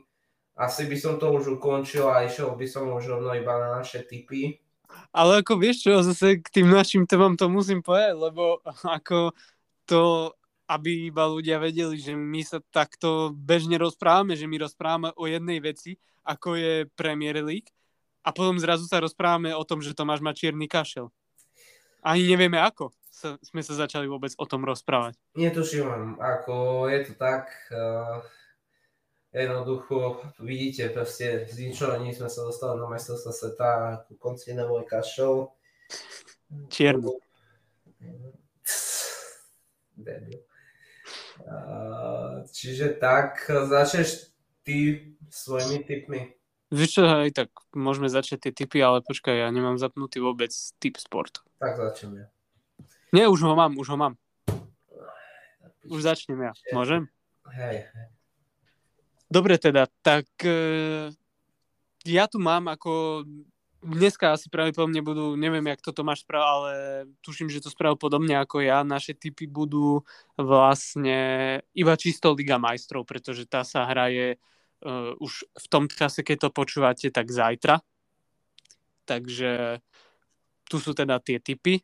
Asi 0.56 0.88
by 0.88 0.98
som 1.00 1.16
to 1.20 1.32
už 1.32 1.60
ukončil 1.60 2.08
a 2.12 2.28
išiel 2.28 2.56
by 2.56 2.68
som 2.68 2.92
už 2.92 3.08
rovno 3.08 3.32
iba 3.36 3.56
na 3.60 3.80
naše 3.80 4.04
typy. 4.04 4.60
Ale 5.16 5.40
ako 5.40 5.56
vieš 5.56 5.88
čo, 5.88 6.04
zase 6.04 6.44
k 6.44 6.48
tým 6.52 6.68
našim 6.68 7.08
témam 7.08 7.40
to 7.40 7.48
musím 7.48 7.80
povedať, 7.80 8.16
lebo 8.16 8.60
ako 8.84 9.32
to 9.88 10.32
aby 10.72 11.12
iba 11.12 11.28
ľudia 11.28 11.60
vedeli, 11.60 12.00
že 12.00 12.16
my 12.16 12.42
sa 12.48 12.64
takto 12.72 13.36
bežne 13.36 13.76
rozprávame, 13.76 14.40
že 14.40 14.48
my 14.48 14.56
rozprávame 14.64 15.12
o 15.20 15.28
jednej 15.28 15.60
veci, 15.60 16.00
ako 16.24 16.56
je 16.56 16.74
Premier 16.96 17.44
League 17.44 17.76
a 18.24 18.32
potom 18.32 18.56
zrazu 18.56 18.88
sa 18.88 19.04
rozprávame 19.04 19.52
o 19.52 19.68
tom, 19.68 19.84
že 19.84 19.92
Tomáš 19.92 20.24
má 20.24 20.32
čierny 20.32 20.72
kašel. 20.72 21.12
Ani 22.00 22.24
nevieme 22.24 22.56
ako 22.56 22.96
sa, 23.12 23.36
sme 23.44 23.62
sa 23.62 23.76
začali 23.76 24.08
vôbec 24.08 24.32
o 24.40 24.46
tom 24.48 24.64
rozprávať. 24.64 25.20
Netuším, 25.36 26.18
ako 26.18 26.88
je 26.88 27.00
to 27.06 27.14
tak, 27.20 27.52
uh, 27.70 28.24
jednoducho 29.36 30.24
vidíte, 30.40 30.90
proste 30.90 31.46
z 31.52 31.68
ničoho 31.68 32.00
nič 32.00 32.18
sme 32.18 32.32
sa 32.32 32.48
dostali 32.48 32.80
na 32.80 32.88
majstrovstvo 32.88 33.32
sveta 33.36 33.70
ku 34.08 34.16
konci 34.16 34.56
nebol 34.56 34.82
kašel. 34.88 35.52
Čierny. 36.72 37.20
Debil. 40.00 40.51
Čiže 42.52 42.98
tak, 42.98 43.46
začneš 43.48 44.34
ty 44.66 45.10
svojimi 45.30 45.84
tipmi. 45.86 46.22
Víš 46.72 46.90
čo, 46.96 47.04
aj 47.04 47.36
tak 47.36 47.50
môžeme 47.76 48.08
začať 48.08 48.48
tie 48.48 48.52
tipy, 48.64 48.80
ale 48.80 49.04
počkaj, 49.04 49.44
ja 49.44 49.48
nemám 49.52 49.76
zapnutý 49.76 50.24
vôbec 50.24 50.56
typ 50.80 50.96
sport. 50.96 51.44
Tak 51.60 51.76
začnem 51.76 52.24
ja. 52.24 52.28
Nie, 53.12 53.28
už 53.28 53.44
ho 53.44 53.54
mám, 53.60 53.76
už 53.76 53.92
ho 53.92 53.98
mám. 54.00 54.16
Už 55.84 56.00
začnem 56.08 56.40
ja. 56.40 56.56
Môžem? 56.72 57.12
Hej, 57.52 57.92
hej. 57.92 58.08
Dobre 59.28 59.60
teda, 59.60 59.92
tak 60.00 60.28
uh, 60.48 61.12
ja 62.08 62.24
tu 62.32 62.40
mám 62.40 62.72
ako 62.72 63.24
dneska 63.82 64.38
asi 64.38 64.48
pravdepodobne 64.48 65.02
budú, 65.02 65.34
neviem, 65.34 65.66
jak 65.74 65.82
toto 65.82 66.06
máš 66.06 66.22
sprav, 66.22 66.42
ale 66.46 66.74
tuším, 67.26 67.50
že 67.50 67.66
to 67.66 67.74
spravil 67.74 67.98
podobne 67.98 68.38
ako 68.38 68.62
ja. 68.62 68.86
Naše 68.86 69.18
typy 69.18 69.50
budú 69.50 70.06
vlastne 70.38 71.60
iba 71.74 71.94
čisto 71.98 72.32
Liga 72.38 72.62
majstrov, 72.62 73.04
pretože 73.04 73.50
tá 73.50 73.66
sa 73.66 73.90
hraje 73.90 74.38
uh, 74.86 75.18
už 75.18 75.50
v 75.50 75.66
tom 75.68 75.90
čase, 75.90 76.22
keď 76.22 76.48
to 76.48 76.50
počúvate, 76.54 77.10
tak 77.10 77.28
zajtra. 77.34 77.82
Takže 79.10 79.82
tu 80.70 80.78
sú 80.78 80.94
teda 80.94 81.18
tie 81.20 81.42
typy. 81.42 81.82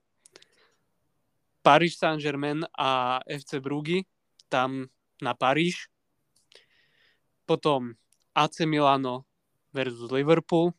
Paris 1.65 1.99
Saint-Germain 1.99 2.63
a 2.77 3.19
FC 3.27 3.59
Brugge, 3.59 4.07
tam 4.47 4.87
na 5.19 5.35
Paríž. 5.35 5.91
Potom 7.43 7.97
AC 8.31 8.63
Milano 8.63 9.27
versus 9.75 10.07
Liverpool, 10.07 10.71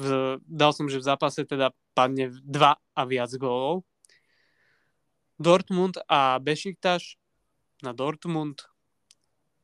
v, 0.00 0.40
dal 0.48 0.72
som, 0.72 0.88
že 0.88 0.96
v 0.96 1.08
zápase 1.12 1.44
teda 1.44 1.76
padne 1.92 2.32
dva 2.40 2.80
a 2.96 3.02
viac 3.04 3.28
gólov. 3.36 3.84
Dortmund 5.36 6.00
a 6.08 6.40
Bešiktaš 6.40 7.20
na 7.84 7.92
Dortmund, 7.92 8.64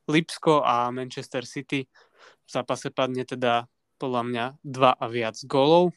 Lipsko 0.09 0.61
a 0.65 0.93
Manchester 0.93 1.45
City 1.45 1.89
v 2.47 2.49
zápase 2.49 2.93
padne 2.95 3.27
teda 3.27 3.67
podľa 3.97 4.23
mňa 4.23 4.45
dva 4.63 4.93
a 4.93 5.07
viac 5.09 5.37
gólov. 5.49 5.93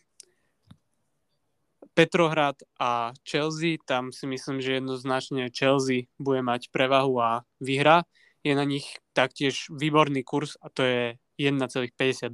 Petrohrad 1.94 2.56
a 2.80 3.12
Chelsea, 3.28 3.76
tam 3.84 4.16
si 4.16 4.24
myslím, 4.24 4.64
že 4.64 4.80
jednoznačne 4.80 5.52
Chelsea 5.52 6.08
bude 6.16 6.40
mať 6.40 6.72
prevahu 6.72 7.20
a 7.20 7.44
vyhra. 7.60 8.08
je 8.40 8.56
na 8.56 8.64
nich 8.64 8.88
taktiež 9.12 9.68
výborný 9.68 10.24
kurz 10.24 10.56
a 10.64 10.72
to 10.72 10.88
je 10.88 11.04
1,52. 11.36 12.32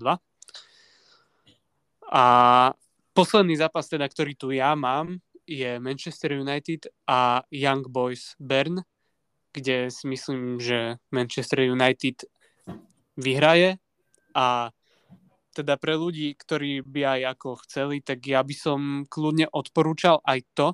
A 2.12 2.24
posledný 3.14 3.58
zápas, 3.58 3.90
teda, 3.90 4.06
ktorý 4.06 4.34
tu 4.38 4.52
ja 4.54 4.76
mám, 4.78 5.18
je 5.46 5.78
Manchester 5.78 6.34
United 6.38 6.90
a 7.06 7.46
Young 7.54 7.86
Boys 7.86 8.34
Bern, 8.42 8.82
kde 9.54 9.94
si 9.94 10.06
myslím, 10.10 10.60
že 10.60 10.98
Manchester 11.14 11.64
United 11.70 12.26
vyhraje 13.16 13.78
a 14.36 14.74
teda 15.56 15.80
pre 15.80 15.96
ľudí, 15.96 16.36
ktorí 16.36 16.84
by 16.84 17.02
aj 17.16 17.22
ako 17.40 17.50
chceli, 17.64 18.04
tak 18.04 18.28
ja 18.28 18.44
by 18.44 18.52
som 18.52 18.80
kľudne 19.08 19.48
odporúčal 19.48 20.20
aj 20.28 20.44
to, 20.52 20.68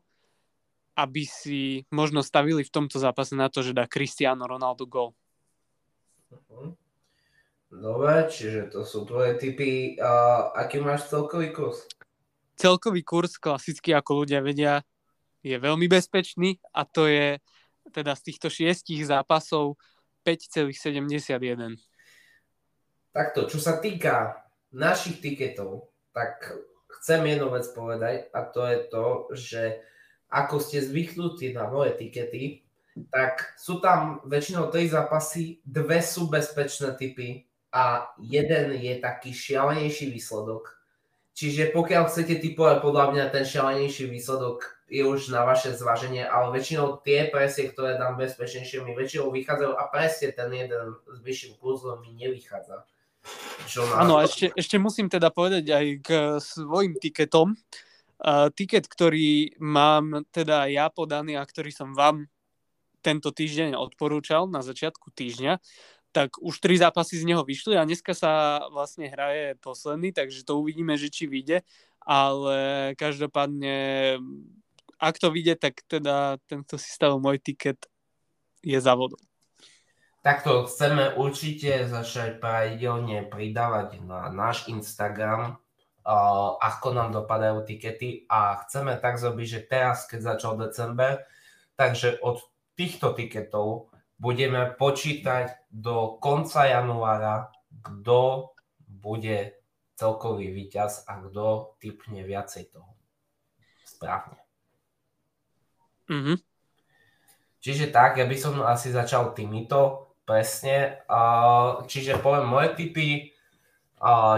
aby 0.97 1.23
si 1.29 1.85
možno 1.93 2.25
stavili 2.25 2.65
v 2.65 2.73
tomto 2.73 2.97
zápase 2.97 3.37
na 3.37 3.47
to, 3.53 3.61
že 3.61 3.77
dá 3.77 3.85
Cristiano 3.85 4.49
Ronaldo 4.49 4.89
gol. 4.89 5.13
Mhm. 6.49 6.80
Dobre, 7.71 8.27
čiže 8.27 8.67
to 8.67 8.83
sú 8.83 9.07
tvoje 9.07 9.39
typy. 9.39 9.95
A 9.95 10.43
aký 10.59 10.83
máš 10.83 11.07
celkový 11.07 11.55
kurz? 11.55 11.87
Celkový 12.59 12.99
kurz, 12.99 13.39
klasicky 13.39 13.95
ako 13.95 14.27
ľudia 14.27 14.43
vedia, 14.43 14.83
je 15.39 15.55
veľmi 15.55 15.87
bezpečný 15.87 16.59
a 16.75 16.83
to 16.83 17.07
je 17.07 17.39
teda 17.95 18.13
z 18.13 18.21
týchto 18.27 18.51
šiestich 18.51 19.07
zápasov 19.07 19.79
5,71. 20.27 21.79
Takto, 23.11 23.39
čo 23.49 23.57
sa 23.57 23.81
týka 23.81 24.45
našich 24.75 25.17
tiketov, 25.23 25.89
tak 26.13 26.61
chcem 26.99 27.25
jednu 27.25 27.49
vec 27.49 27.65
povedať 27.73 28.29
a 28.35 28.39
to 28.45 28.61
je 28.67 28.77
to, 28.91 29.05
že 29.33 29.63
ako 30.29 30.61
ste 30.61 30.85
zvyknutí 30.85 31.55
na 31.55 31.67
moje 31.67 31.97
tikety, 31.97 32.61
tak 33.09 33.55
sú 33.57 33.81
tam 33.81 34.21
väčšinou 34.27 34.69
tri 34.69 34.85
zápasy, 34.85 35.63
dve 35.65 36.03
sú 36.03 36.29
bezpečné 36.29 36.93
typy 36.99 37.50
a 37.71 38.11
jeden 38.19 38.75
je 38.75 38.93
taký 38.99 39.31
šialenejší 39.31 40.11
výsledok. 40.11 40.77
Čiže 41.31 41.71
pokiaľ 41.71 42.11
chcete 42.11 42.43
typovať, 42.43 42.83
podľa 42.83 43.05
mňa 43.15 43.25
ten 43.31 43.47
šialenejší 43.47 44.11
výsledok 44.11 44.67
je 44.91 45.07
už 45.07 45.31
na 45.31 45.47
vaše 45.47 45.71
zváženie, 45.71 46.27
ale 46.27 46.51
väčšinou 46.51 46.99
tie 46.99 47.31
presie, 47.31 47.71
ktoré 47.71 47.95
dám 47.95 48.19
bezpečnejšie, 48.19 48.83
mi 48.83 48.91
väčšinou 48.91 49.31
vychádzajú 49.31 49.71
a 49.79 49.83
presne 49.87 50.35
ten 50.35 50.51
jeden 50.51 50.99
s 51.07 51.17
vyšším 51.23 51.55
kurzom 51.63 52.03
mi 52.03 52.11
nevychádza. 52.19 52.83
Áno, 53.95 54.19
a 54.19 54.27
ešte, 54.27 54.51
ešte 54.51 54.75
musím 54.75 55.07
teda 55.07 55.31
povedať 55.31 55.65
aj 55.71 55.85
k 56.03 56.09
svojim 56.43 56.99
tiketom. 56.99 57.55
Uh, 58.21 58.53
tiket, 58.53 58.85
ktorý 58.85 59.57
mám 59.57 60.27
teda 60.29 60.69
ja 60.69 60.93
podaný 60.93 61.39
a 61.39 61.47
ktorý 61.47 61.73
som 61.73 61.97
vám 61.97 62.29
tento 63.01 63.33
týždeň 63.33 63.73
odporúčal 63.73 64.45
na 64.45 64.61
začiatku 64.61 65.09
týždňa, 65.09 65.57
tak 66.11 66.37
už 66.39 66.59
tri 66.59 66.75
zápasy 66.75 67.19
z 67.19 67.27
neho 67.27 67.43
vyšli 67.43 67.79
a 67.79 67.87
dneska 67.87 68.11
sa 68.11 68.63
vlastne 68.67 69.07
hraje 69.07 69.55
posledný, 69.63 70.11
takže 70.11 70.43
to 70.43 70.59
uvidíme, 70.59 70.95
že 70.99 71.07
či 71.07 71.27
vyjde, 71.27 71.63
ale 72.03 72.91
každopádne 72.99 74.19
ak 75.01 75.17
to 75.17 75.33
vyjde, 75.33 75.57
tak 75.57 75.81
teda 75.89 76.37
tento 76.45 76.77
si 76.77 76.85
stavil 76.93 77.17
môj 77.17 77.41
tiket 77.41 77.89
je 78.61 78.77
závodom. 78.77 79.17
Takto 80.21 80.69
chceme 80.69 81.17
určite 81.17 81.89
začať 81.89 82.37
pravidelne 82.37 83.25
pridávať 83.25 84.05
na 84.05 84.29
náš 84.29 84.69
Instagram, 84.69 85.57
uh, 85.57 86.61
ako 86.61 86.93
nám 86.93 87.09
dopadajú 87.09 87.65
tikety 87.65 88.29
a 88.29 88.61
chceme 88.61 89.01
tak 89.01 89.17
zrobiť, 89.17 89.47
že 89.49 89.65
teraz, 89.65 90.05
keď 90.05 90.37
začal 90.37 90.61
december, 90.61 91.25
takže 91.73 92.21
od 92.21 92.37
týchto 92.77 93.17
tiketov 93.17 93.89
budeme 94.21 94.69
počítať 94.77 95.73
do 95.73 96.21
konca 96.21 96.69
januára, 96.69 97.49
kto 97.81 98.53
bude 98.85 99.57
celkový 99.97 100.53
víťaz 100.53 101.09
a 101.09 101.25
kto 101.25 101.73
typne 101.81 102.21
viacej 102.21 102.69
toho. 102.69 102.93
Správne. 103.81 104.37
Mm-hmm. 106.05 106.37
Čiže 107.61 107.89
tak, 107.89 108.21
ja 108.21 108.29
by 108.29 108.37
som 108.37 108.61
asi 108.61 108.93
začal 108.93 109.33
týmito 109.33 110.13
Presne. 110.21 111.03
Čiže 111.91 112.21
poviem 112.23 112.47
moje 112.47 112.77
typy. 112.77 113.35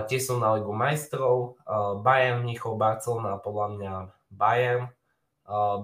Tie 0.10 0.20
sú 0.20 0.42
na 0.42 0.58
Ligu 0.58 0.74
majstrov. 0.74 1.60
Bayern, 2.02 2.42
Mnichov, 2.42 2.82
Barcelona, 2.82 3.38
podľa 3.38 3.68
mňa 3.78 3.94
Bayern. 4.34 4.90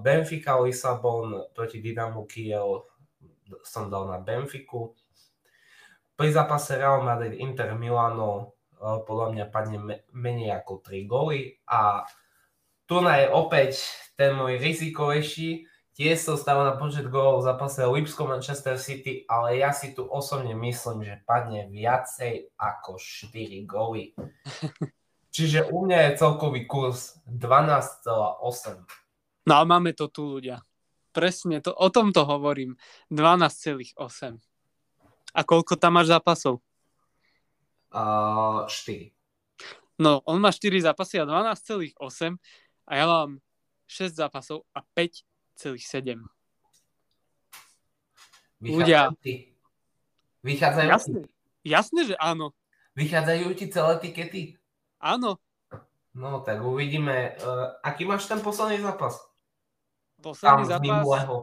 Benfica, 0.02 0.58
Lisabon 0.58 1.46
proti 1.54 1.78
Dynamu 1.78 2.26
Kiev 2.26 2.89
som 3.66 3.90
dal 3.90 4.06
na 4.06 4.22
Benfiku. 4.22 4.94
Pri 6.14 6.28
zápase 6.30 6.76
Real 6.76 7.00
Madrid, 7.00 7.38
Inter, 7.40 7.74
Milano 7.74 8.56
podľa 8.80 9.28
mňa 9.36 9.44
padne 9.52 9.78
menej 10.16 10.56
ako 10.56 10.80
3 10.80 11.04
góly 11.04 11.60
a 11.68 12.08
tu 12.88 12.96
je 12.96 13.26
opäť 13.28 13.76
ten 14.16 14.32
môj 14.32 14.56
rizikovejší, 14.56 15.68
Tiež 16.00 16.22
som 16.22 16.40
stával 16.40 16.64
na 16.64 16.80
počet 16.80 17.12
gólov 17.12 17.44
v 17.44 17.52
zápase 17.52 17.84
Lipsko 17.84 18.24
Manchester 18.24 18.80
City, 18.80 19.28
ale 19.28 19.60
ja 19.60 19.68
si 19.68 19.92
tu 19.92 20.08
osobne 20.08 20.56
myslím, 20.56 21.04
že 21.04 21.20
padne 21.28 21.68
viacej 21.68 22.56
ako 22.56 22.96
4 22.96 23.68
góly. 23.68 24.16
Čiže 25.36 25.68
u 25.68 25.84
mňa 25.84 25.98
je 26.00 26.10
celkový 26.16 26.64
kurz 26.64 27.20
12,8. 27.28 28.80
No 29.44 29.52
a 29.60 29.62
máme 29.68 29.92
to 29.92 30.08
tu 30.08 30.40
ľudia. 30.40 30.64
Presne, 31.10 31.58
to, 31.58 31.74
o 31.74 31.88
tomto 31.90 32.22
hovorím. 32.22 32.78
12,8. 33.10 33.98
A 35.34 35.40
koľko 35.42 35.74
tam 35.78 35.98
máš 35.98 36.14
zápasov? 36.14 36.62
Uh, 37.90 38.66
4. 38.66 39.10
No, 40.00 40.22
on 40.24 40.38
má 40.40 40.54
4 40.54 40.90
zápasy 40.90 41.20
a 41.20 41.26
12,8 41.26 41.98
a 42.86 42.92
ja 42.94 43.04
mám 43.04 43.42
6 43.90 44.16
zápasov 44.16 44.64
a 44.72 44.80
5 44.94 45.26
6,7. 45.60 46.24
Ľudia. 48.64 49.12
Vychádzajú 50.40 50.88
jasne, 50.88 51.18
jasne, 51.60 52.00
že 52.08 52.16
áno. 52.16 52.56
Vychádzajú 52.96 53.52
ti 53.52 53.68
celé 53.68 54.00
tikety? 54.00 54.42
Áno. 54.96 55.36
No 56.16 56.40
tak 56.40 56.64
uvidíme. 56.64 57.36
Uh, 57.44 57.76
aký 57.84 58.08
máš 58.08 58.24
ten 58.24 58.40
posledný 58.40 58.80
zápas? 58.80 59.20
Posledný 60.20 60.64
zápas... 60.68 60.84
Minulého. 60.84 61.34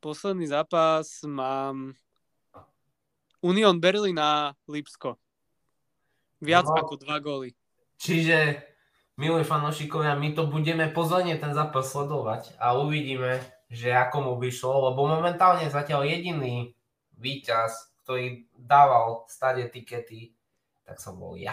Posledný 0.00 0.46
zápas 0.48 1.06
mám 1.28 1.92
Union 3.44 3.76
Berlin 3.76 4.16
a 4.16 4.56
Lipsko. 4.64 5.20
Viac 6.40 6.64
no, 6.64 6.76
ako 6.80 6.96
dva 6.96 7.20
góly. 7.20 7.52
Čiže 8.00 8.64
milí 9.20 9.44
fanošikovia, 9.44 10.16
my 10.16 10.32
to 10.32 10.48
budeme 10.48 10.88
pozorne 10.88 11.36
ten 11.36 11.52
zápas 11.52 11.92
sledovať 11.92 12.56
a 12.56 12.80
uvidíme, 12.80 13.44
že 13.68 13.92
ako 13.92 14.24
mu 14.24 14.32
by 14.40 14.48
šlo, 14.48 14.88
lebo 14.88 15.04
momentálne 15.04 15.68
zatiaľ 15.68 16.08
jediný 16.08 16.72
víťaz, 17.20 17.92
ktorý 18.00 18.48
dával 18.56 19.28
stade 19.28 19.68
tikety, 19.68 20.32
tak 20.88 20.96
som 20.96 21.20
bol 21.20 21.36
ja. 21.36 21.52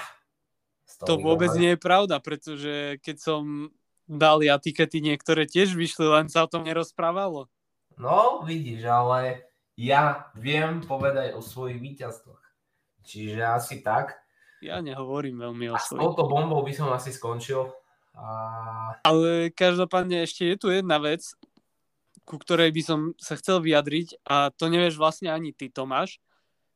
To 1.03 1.19
vôbec 1.19 1.51
nie 1.59 1.75
je 1.75 1.83
pravda, 1.83 2.23
pretože 2.23 2.95
keď 3.03 3.15
som 3.19 3.67
dal 4.07 4.39
ja 4.41 4.55
tikety, 4.57 5.03
niektoré 5.03 5.45
tiež 5.45 5.75
vyšli, 5.75 6.07
len 6.07 6.27
sa 6.31 6.47
o 6.47 6.51
tom 6.51 6.63
nerozprávalo. 6.63 7.51
No, 7.99 8.41
vidíš, 8.47 8.87
ale 8.87 9.51
ja 9.75 10.31
viem 10.33 10.81
povedať 10.81 11.35
o 11.35 11.43
svojich 11.43 11.77
víťazstvách. 11.77 12.45
Čiže 13.03 13.39
asi 13.43 13.83
tak. 13.83 14.17
Ja 14.63 14.81
nehovorím 14.81 15.43
veľmi 15.43 15.69
o 15.69 15.77
svojich. 15.77 16.01
S 16.01 16.03
touto 16.03 16.25
bombou 16.25 16.65
by 16.65 16.73
som 16.73 16.89
asi 16.89 17.13
skončil. 17.13 17.69
A... 18.17 18.25
Ale 19.05 19.53
každopádne 19.53 20.25
ešte 20.25 20.49
je 20.49 20.55
tu 20.57 20.67
jedna 20.73 20.97
vec, 20.97 21.21
ku 22.25 22.41
ktorej 22.41 22.73
by 22.73 22.81
som 22.81 22.99
sa 23.21 23.37
chcel 23.37 23.61
vyjadriť 23.61 24.25
a 24.25 24.49
to 24.51 24.67
nevieš 24.67 24.97
vlastne 24.97 25.29
ani 25.29 25.53
ty, 25.53 25.69
Tomáš, 25.69 26.17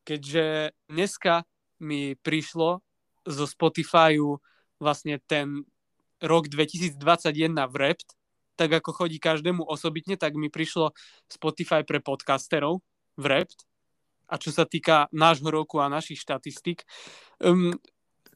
keďže 0.05 0.77
dneska 0.87 1.43
mi 1.81 2.13
prišlo 2.15 2.85
zo 3.25 3.45
Spotifyu 3.49 4.39
vlastne 4.77 5.17
ten 5.25 5.65
rok 6.21 6.47
2021 6.47 6.97
v 7.67 7.75
Rapt, 7.75 8.09
tak 8.55 8.71
ako 8.77 8.93
chodí 8.93 9.17
každému 9.17 9.65
osobitne, 9.65 10.15
tak 10.15 10.37
mi 10.37 10.53
prišlo 10.53 10.93
Spotify 11.25 11.81
pre 11.81 11.97
podcasterov 11.97 12.85
v 13.17 13.25
Rapt 13.25 13.65
a 14.31 14.39
čo 14.39 14.55
sa 14.55 14.63
týka 14.63 15.11
nášho 15.11 15.51
roku 15.51 15.83
a 15.83 15.91
našich 15.91 16.23
štatistík. 16.23 16.87
Um, 17.43 17.75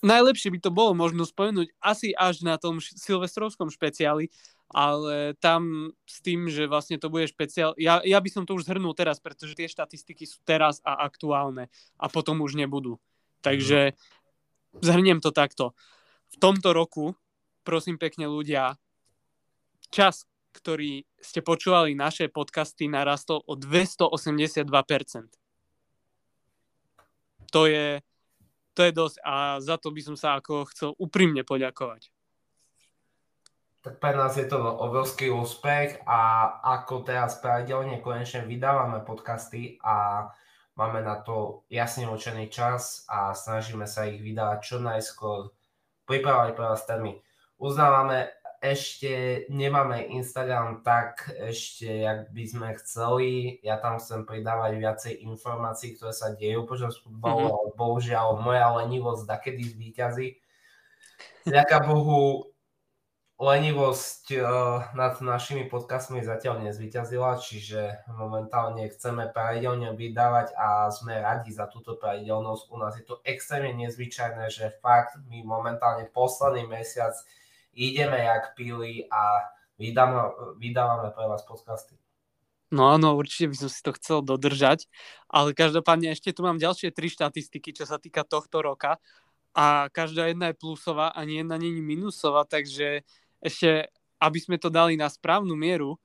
najlepšie 0.03 0.51
by 0.51 0.59
to 0.59 0.71
bolo 0.75 0.91
možno 0.91 1.23
spomenúť 1.23 1.71
asi 1.79 2.11
až 2.11 2.43
na 2.43 2.59
tom 2.59 2.83
silvestrovskom 2.83 3.71
špeciáli, 3.71 4.27
ale 4.67 5.37
tam 5.39 5.93
s 6.03 6.19
tým, 6.19 6.51
že 6.51 6.67
vlastne 6.67 6.99
to 6.99 7.07
bude 7.07 7.29
špeciál, 7.29 7.77
ja, 7.79 8.01
ja 8.03 8.19
by 8.19 8.29
som 8.33 8.43
to 8.43 8.57
už 8.57 8.67
zhrnul 8.67 8.91
teraz, 8.97 9.23
pretože 9.23 9.55
tie 9.55 9.69
štatistiky 9.71 10.27
sú 10.27 10.41
teraz 10.43 10.83
a 10.83 10.99
aktuálne 11.05 11.71
a 11.95 12.05
potom 12.11 12.43
už 12.43 12.59
nebudú. 12.59 12.99
Takže 13.39 13.95
zhrniem 14.81 15.21
to 15.21 15.29
takto. 15.31 15.77
V 16.33 16.37
tomto 16.41 16.73
roku, 16.73 17.13
prosím 17.65 17.97
pekne 17.97 18.29
ľudia, 18.29 18.77
čas, 19.89 20.29
ktorí 20.53 21.03
ste 21.19 21.41
počúvali 21.41 21.97
naše 21.97 22.29
podcasty, 22.29 22.85
narastol 22.87 23.41
o 23.43 23.57
282%. 23.57 24.69
To 27.51 27.61
je, 27.65 27.99
to 28.77 28.81
je 28.85 28.91
dosť 28.93 29.17
a 29.25 29.59
za 29.59 29.75
to 29.81 29.89
by 29.89 30.01
som 30.05 30.15
sa 30.15 30.37
ako 30.37 30.69
chcel 30.71 30.93
úprimne 30.95 31.41
poďakovať. 31.41 32.13
Tak 33.85 34.01
pre 34.01 34.17
nás 34.17 34.33
je 34.33 34.49
to 34.49 34.57
obrovský 34.57 35.29
úspech 35.29 36.01
a 36.09 36.49
ako 36.73 37.05
teraz 37.05 37.37
pravidelne 37.37 38.01
konečne 38.01 38.41
vydávame 38.41 39.05
podcasty 39.05 39.77
a 39.85 40.25
máme 40.73 41.05
na 41.05 41.21
to 41.21 41.61
jasne 41.69 42.09
určený 42.09 42.49
čas 42.49 43.05
a 43.05 43.37
snažíme 43.37 43.85
sa 43.85 44.09
ich 44.09 44.25
vydávať 44.25 44.59
čo 44.65 44.77
najskôr, 44.81 45.53
pripravovať 46.09 46.51
pre 46.57 46.65
vás 46.65 46.81
témy. 46.89 47.21
Uznávame, 47.55 48.35
ešte 48.65 49.45
nemáme 49.53 50.09
Instagram 50.09 50.81
tak 50.81 51.29
ešte, 51.37 52.01
jak 52.01 52.33
by 52.33 52.43
sme 52.49 52.69
chceli. 52.81 53.61
Ja 53.61 53.77
tam 53.77 54.01
chcem 54.01 54.25
pridávať 54.25 54.81
viacej 54.81 55.13
informácií, 55.29 55.93
ktoré 55.95 56.11
sa 56.11 56.33
dejú 56.33 56.65
počas 56.65 56.97
futbalu, 56.97 57.45
mm-hmm. 57.45 57.55
ale 57.55 57.77
bohužiaľ 57.77 58.27
moja 58.41 58.67
lenivosť 58.81 59.23
dakedy 59.29 59.69
zvýťazí. 59.69 60.27
Ďaká 61.45 61.85
Bohu, 61.85 62.49
lenivosť 63.35 64.25
uh, 64.39 64.47
nad 64.95 65.19
našimi 65.19 65.67
podcastmi 65.67 66.23
zatiaľ 66.23 66.65
nezvyťazila, 66.65 67.37
čiže 67.37 68.07
momentálne 68.15 68.87
chceme 68.89 69.29
pravidelne 69.29 69.91
vydávať 69.93 70.55
a 70.55 70.87
sme 70.89 71.19
radi 71.19 71.51
za 71.51 71.67
túto 71.67 71.99
pravidelnosť. 71.99 72.63
U 72.71 72.75
nás 72.79 72.95
je 72.95 73.03
to 73.05 73.19
extrémne 73.27 73.75
nezvyčajné, 73.77 74.47
že 74.49 74.73
fakt 74.79 75.19
my 75.27 75.43
momentálne 75.43 76.07
posledný 76.09 76.65
mesiac 76.65 77.13
ideme 77.75 78.23
jak 78.23 78.55
pili 78.55 79.05
a 79.11 79.51
vydávame, 79.75 80.57
vydávame 80.57 81.11
pre 81.11 81.25
vás 81.27 81.43
podcasty. 81.43 81.99
No 82.73 82.89
áno, 82.89 83.13
určite 83.13 83.53
by 83.53 83.55
som 83.55 83.69
si 83.69 83.79
to 83.85 83.91
chcel 83.93 84.19
dodržať, 84.25 84.89
ale 85.29 85.53
každopádne 85.53 86.15
ešte 86.17 86.33
tu 86.33 86.41
mám 86.41 86.57
ďalšie 86.57 86.89
tri 86.89 87.13
štatistiky, 87.13 87.75
čo 87.75 87.85
sa 87.85 88.01
týka 88.01 88.25
tohto 88.25 88.65
roka 88.65 88.97
a 89.55 89.87
každá 89.93 90.27
jedna 90.27 90.51
je 90.51 90.59
plusová, 90.59 91.15
ani 91.15 91.45
jedna 91.45 91.55
není 91.55 91.79
minusová, 91.79 92.43
takže 92.43 93.07
ešte, 93.39 93.87
aby 94.19 94.39
sme 94.41 94.57
to 94.59 94.67
dali 94.67 94.99
na 94.99 95.07
správnu 95.07 95.55
mieru, 95.55 95.95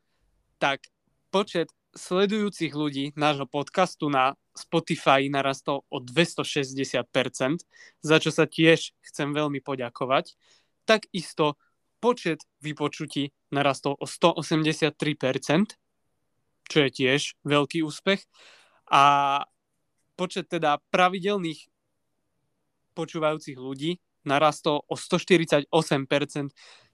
tak 0.61 0.87
počet 1.33 1.73
sledujúcich 1.97 2.71
ľudí 2.71 3.11
nášho 3.19 3.51
podcastu 3.51 4.07
na 4.07 4.39
Spotify 4.55 5.27
narastol 5.27 5.83
o 5.91 5.99
260%, 5.99 7.67
za 7.99 8.17
čo 8.23 8.31
sa 8.31 8.47
tiež 8.47 8.95
chcem 9.03 9.35
veľmi 9.35 9.59
poďakovať. 9.59 10.39
Takisto 10.91 11.55
počet 12.03 12.43
vypočutí 12.59 13.31
narastol 13.55 13.95
o 13.95 14.11
183%, 14.11 15.79
čo 16.67 16.79
je 16.83 16.91
tiež 16.91 17.39
veľký 17.47 17.87
úspech. 17.87 18.27
A 18.91 19.05
počet 20.19 20.51
teda 20.51 20.83
pravidelných 20.91 21.71
počúvajúcich 22.99 23.55
ľudí 23.55 24.03
narastol 24.27 24.83
o 24.91 24.99
148%, 24.99 25.71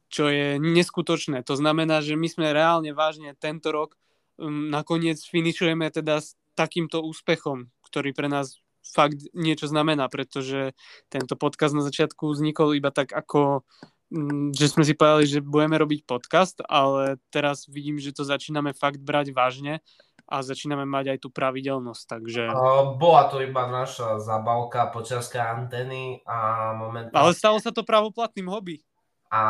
čo 0.07 0.25
je 0.29 0.61
neskutočné. 0.61 1.41
To 1.49 1.57
znamená, 1.57 2.05
že 2.05 2.21
my 2.21 2.29
sme 2.29 2.53
reálne 2.53 2.93
vážne 2.93 3.33
tento 3.41 3.73
rok 3.73 3.97
um, 4.37 4.69
nakoniec 4.69 5.19
finišujeme 5.19 5.89
teda 5.91 6.21
s 6.21 6.37
takýmto 6.55 7.03
úspechom, 7.05 7.69
ktorý 7.85 8.13
pre 8.13 8.29
nás 8.29 8.61
fakt 8.95 9.19
niečo 9.35 9.67
znamená, 9.67 10.07
pretože 10.07 10.77
tento 11.11 11.35
podcast 11.35 11.75
na 11.75 11.83
začiatku 11.83 12.31
vznikol 12.31 12.77
iba 12.77 12.93
tak 12.95 13.11
ako 13.11 13.67
mm, 14.13 14.55
že 14.55 14.73
sme 14.73 14.85
si 14.87 14.95
povedali, 14.95 15.27
že 15.27 15.41
budeme 15.43 15.81
robiť 15.81 16.07
podcast, 16.07 16.61
ale 16.67 17.19
teraz 17.33 17.67
vidím, 17.67 17.99
že 17.99 18.15
to 18.15 18.23
začíname 18.23 18.77
fakt 18.77 19.03
brať 19.03 19.35
vážne 19.35 19.83
a 20.27 20.43
začíname 20.43 20.83
mať 20.83 21.15
aj 21.15 21.19
tú 21.23 21.29
pravidelnosť, 21.31 22.03
takže... 22.19 22.51
Bola 22.99 23.31
to 23.31 23.39
iba 23.39 23.71
naša 23.71 24.19
zabavka 24.19 24.91
počas 24.91 25.31
karantény 25.31 26.27
a 26.27 26.75
momentálne... 26.75 27.15
Ale 27.15 27.31
stalo 27.31 27.63
sa 27.63 27.71
to 27.71 27.87
pravoplatným 27.87 28.51
hobby. 28.51 28.83
A, 29.31 29.43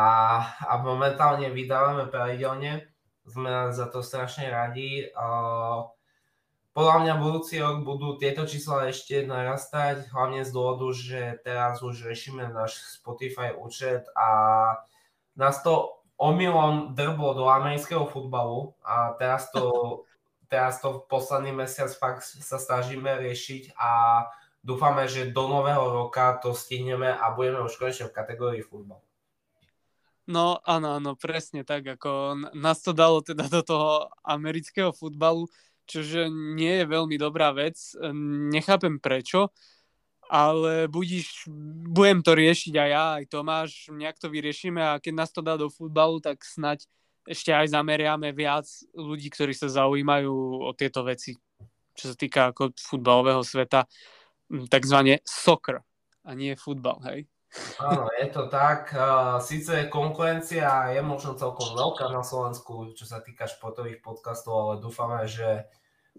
a 0.69 0.77
momentálne 0.85 1.49
vydávame 1.49 2.13
pravidelne. 2.13 2.93
Sme 3.25 3.73
za 3.73 3.89
to 3.89 4.05
strašne 4.05 4.53
radi. 4.53 5.09
Uh, 5.17 5.96
podľa 6.77 7.09
mňa 7.09 7.15
budúci 7.17 7.57
rok 7.57 7.89
budú 7.89 8.21
tieto 8.21 8.45
čísla 8.45 8.93
ešte 8.93 9.25
narastať, 9.25 10.13
hlavne 10.13 10.45
z 10.45 10.53
dôvodu, 10.53 10.93
že 10.93 11.41
teraz 11.41 11.81
už 11.81 12.05
riešime 12.05 12.53
náš 12.53 13.01
Spotify 13.01 13.57
účet 13.57 14.05
a 14.13 14.29
nás 15.41 15.65
to 15.65 15.97
omylom 16.21 16.93
drblo 16.93 17.33
do 17.33 17.49
amerického 17.49 18.05
futbalu 18.05 18.77
a 18.85 19.17
teraz 19.17 19.49
to, 19.57 20.05
teraz 20.53 20.85
to 20.85 21.01
v 21.01 21.09
posledný 21.09 21.57
mesiac 21.57 21.89
fakt 21.97 22.29
sa 22.29 22.61
snažíme 22.61 23.09
riešiť 23.25 23.73
a 23.81 23.91
dúfame, 24.61 25.09
že 25.09 25.33
do 25.33 25.49
nového 25.49 25.81
roka 25.81 26.37
to 26.45 26.53
stihneme 26.53 27.09
a 27.09 27.33
budeme 27.33 27.65
už 27.65 27.81
konečne 27.81 28.13
v 28.13 28.17
kategórii 28.21 28.61
futbal. 28.61 29.01
No 30.29 30.61
áno, 30.61 31.01
áno, 31.01 31.17
presne 31.17 31.65
tak, 31.65 31.89
ako 31.89 32.37
nás 32.53 32.85
to 32.85 32.93
dalo 32.93 33.25
teda 33.25 33.49
do 33.49 33.65
toho 33.65 34.13
amerického 34.29 34.93
futbalu 34.93 35.49
čože 35.87 36.29
nie 36.31 36.83
je 36.83 36.85
veľmi 36.87 37.17
dobrá 37.17 37.55
vec. 37.55 37.79
Nechápem 38.53 38.99
prečo, 38.99 39.55
ale 40.27 40.91
budíš, 40.91 41.47
budem 41.91 42.23
to 42.23 42.35
riešiť 42.35 42.75
aj 42.75 42.91
ja, 42.91 43.07
aj 43.23 43.25
Tomáš, 43.31 43.71
nejak 43.95 44.19
to 44.19 44.27
vyriešime 44.27 44.83
a 44.83 44.99
keď 44.99 45.13
nás 45.15 45.31
to 45.31 45.41
dá 45.43 45.55
do 45.55 45.71
futbalu, 45.71 46.19
tak 46.19 46.43
snať 46.43 46.91
ešte 47.27 47.51
aj 47.51 47.75
zameriame 47.75 48.31
viac 48.35 48.67
ľudí, 48.95 49.31
ktorí 49.31 49.55
sa 49.55 49.67
zaujímajú 49.67 50.67
o 50.67 50.71
tieto 50.75 51.03
veci, 51.03 51.35
čo 51.95 52.11
sa 52.11 52.17
týka 52.19 52.55
ako 52.55 52.75
futbalového 52.79 53.43
sveta, 53.43 53.87
takzvané 54.71 55.23
soccer 55.27 55.83
a 56.23 56.31
nie 56.35 56.55
futbal, 56.55 57.03
hej? 57.07 57.27
Áno, 57.77 58.09
je 58.17 58.27
to 58.33 58.49
tak. 58.49 58.89
Sice 59.45 59.93
konkurencia 59.93 60.93
je 60.97 61.01
možno 61.05 61.37
celkom 61.37 61.77
veľká 61.77 62.09
na 62.09 62.25
Slovensku, 62.25 62.97
čo 62.97 63.05
sa 63.05 63.21
týka 63.21 63.45
športových 63.45 64.01
podcastov, 64.01 64.55
ale 64.57 64.75
dúfame, 64.81 65.29
že 65.29 65.69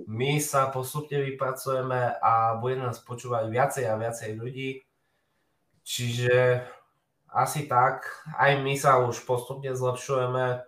my 0.06 0.38
sa 0.38 0.70
postupne 0.70 1.18
vypracujeme 1.18 2.22
a 2.22 2.62
bude 2.62 2.78
nás 2.78 3.02
počúvať 3.02 3.50
viacej 3.50 3.86
a 3.90 3.98
viacej 3.98 4.30
ľudí. 4.38 4.86
Čiže 5.82 6.62
asi 7.34 7.66
tak. 7.66 8.06
Aj 8.38 8.54
my 8.62 8.78
sa 8.78 9.02
už 9.02 9.26
postupne 9.26 9.74
zlepšujeme. 9.74 10.62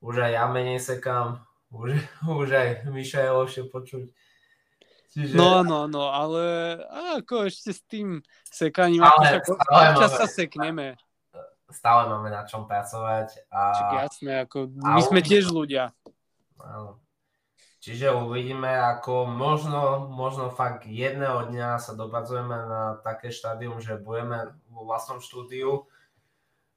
Už 0.00 0.14
aj 0.24 0.32
ja 0.32 0.44
menej 0.48 0.80
sekám. 0.80 1.44
Už, 1.68 2.00
už 2.40 2.48
aj 2.50 2.68
Miša 2.88 3.20
je 3.28 3.30
lepšie 3.36 3.62
počuť. 3.68 4.06
Čiže... 5.10 5.34
No, 5.34 5.66
no, 5.66 5.90
no, 5.90 6.06
ale 6.06 6.78
ako 7.18 7.50
ešte 7.50 7.74
s 7.74 7.82
tým 7.90 8.22
sekaním, 8.46 9.02
ale, 9.02 9.42
ako 9.42 9.58
stále 9.58 9.86
čas 9.98 10.12
sa 10.14 10.26
sekneme. 10.30 10.94
Stále 11.70 12.06
máme 12.10 12.30
na 12.30 12.46
čom 12.46 12.70
pracovať. 12.70 13.50
A... 13.50 13.60
Čiže 13.74 13.94
jasné, 14.06 14.32
ako 14.46 14.70
my 14.70 15.02
a 15.02 15.02
sme 15.02 15.20
tiež 15.22 15.50
ľudia. 15.50 15.90
Áno. 16.62 17.02
Čiže 17.80 18.12
uvidíme, 18.12 18.68
ako 18.68 19.24
možno, 19.24 20.12
možno 20.12 20.52
fakt 20.52 20.84
jedného 20.84 21.48
dňa 21.48 21.80
sa 21.80 21.96
dopracujeme 21.96 22.52
na 22.52 23.00
také 23.00 23.32
štádium, 23.32 23.80
že 23.80 23.96
budeme 23.96 24.52
vo 24.68 24.84
vlastnom 24.84 25.18
štúdiu. 25.18 25.88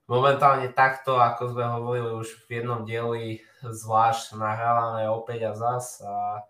Momentálne 0.07 0.71
takto, 0.71 1.19
ako 1.19 1.53
sme 1.53 1.65
hovorili 1.67 2.11
už 2.17 2.47
v 2.47 2.63
jednom 2.63 2.88
dieli, 2.88 3.43
zvlášť 3.61 4.39
nahrávame 4.39 5.11
opäť 5.11 5.51
a 5.51 5.53
zas 5.53 5.99
a 5.99 6.47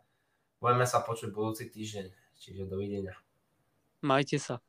Budeme 0.63 0.87
sa 0.87 1.03
počuť 1.03 1.35
budúci 1.35 1.67
týždeň, 1.67 2.07
čiže 2.39 2.63
dovidenia. 2.63 3.19
Majte 3.99 4.39
sa. 4.39 4.63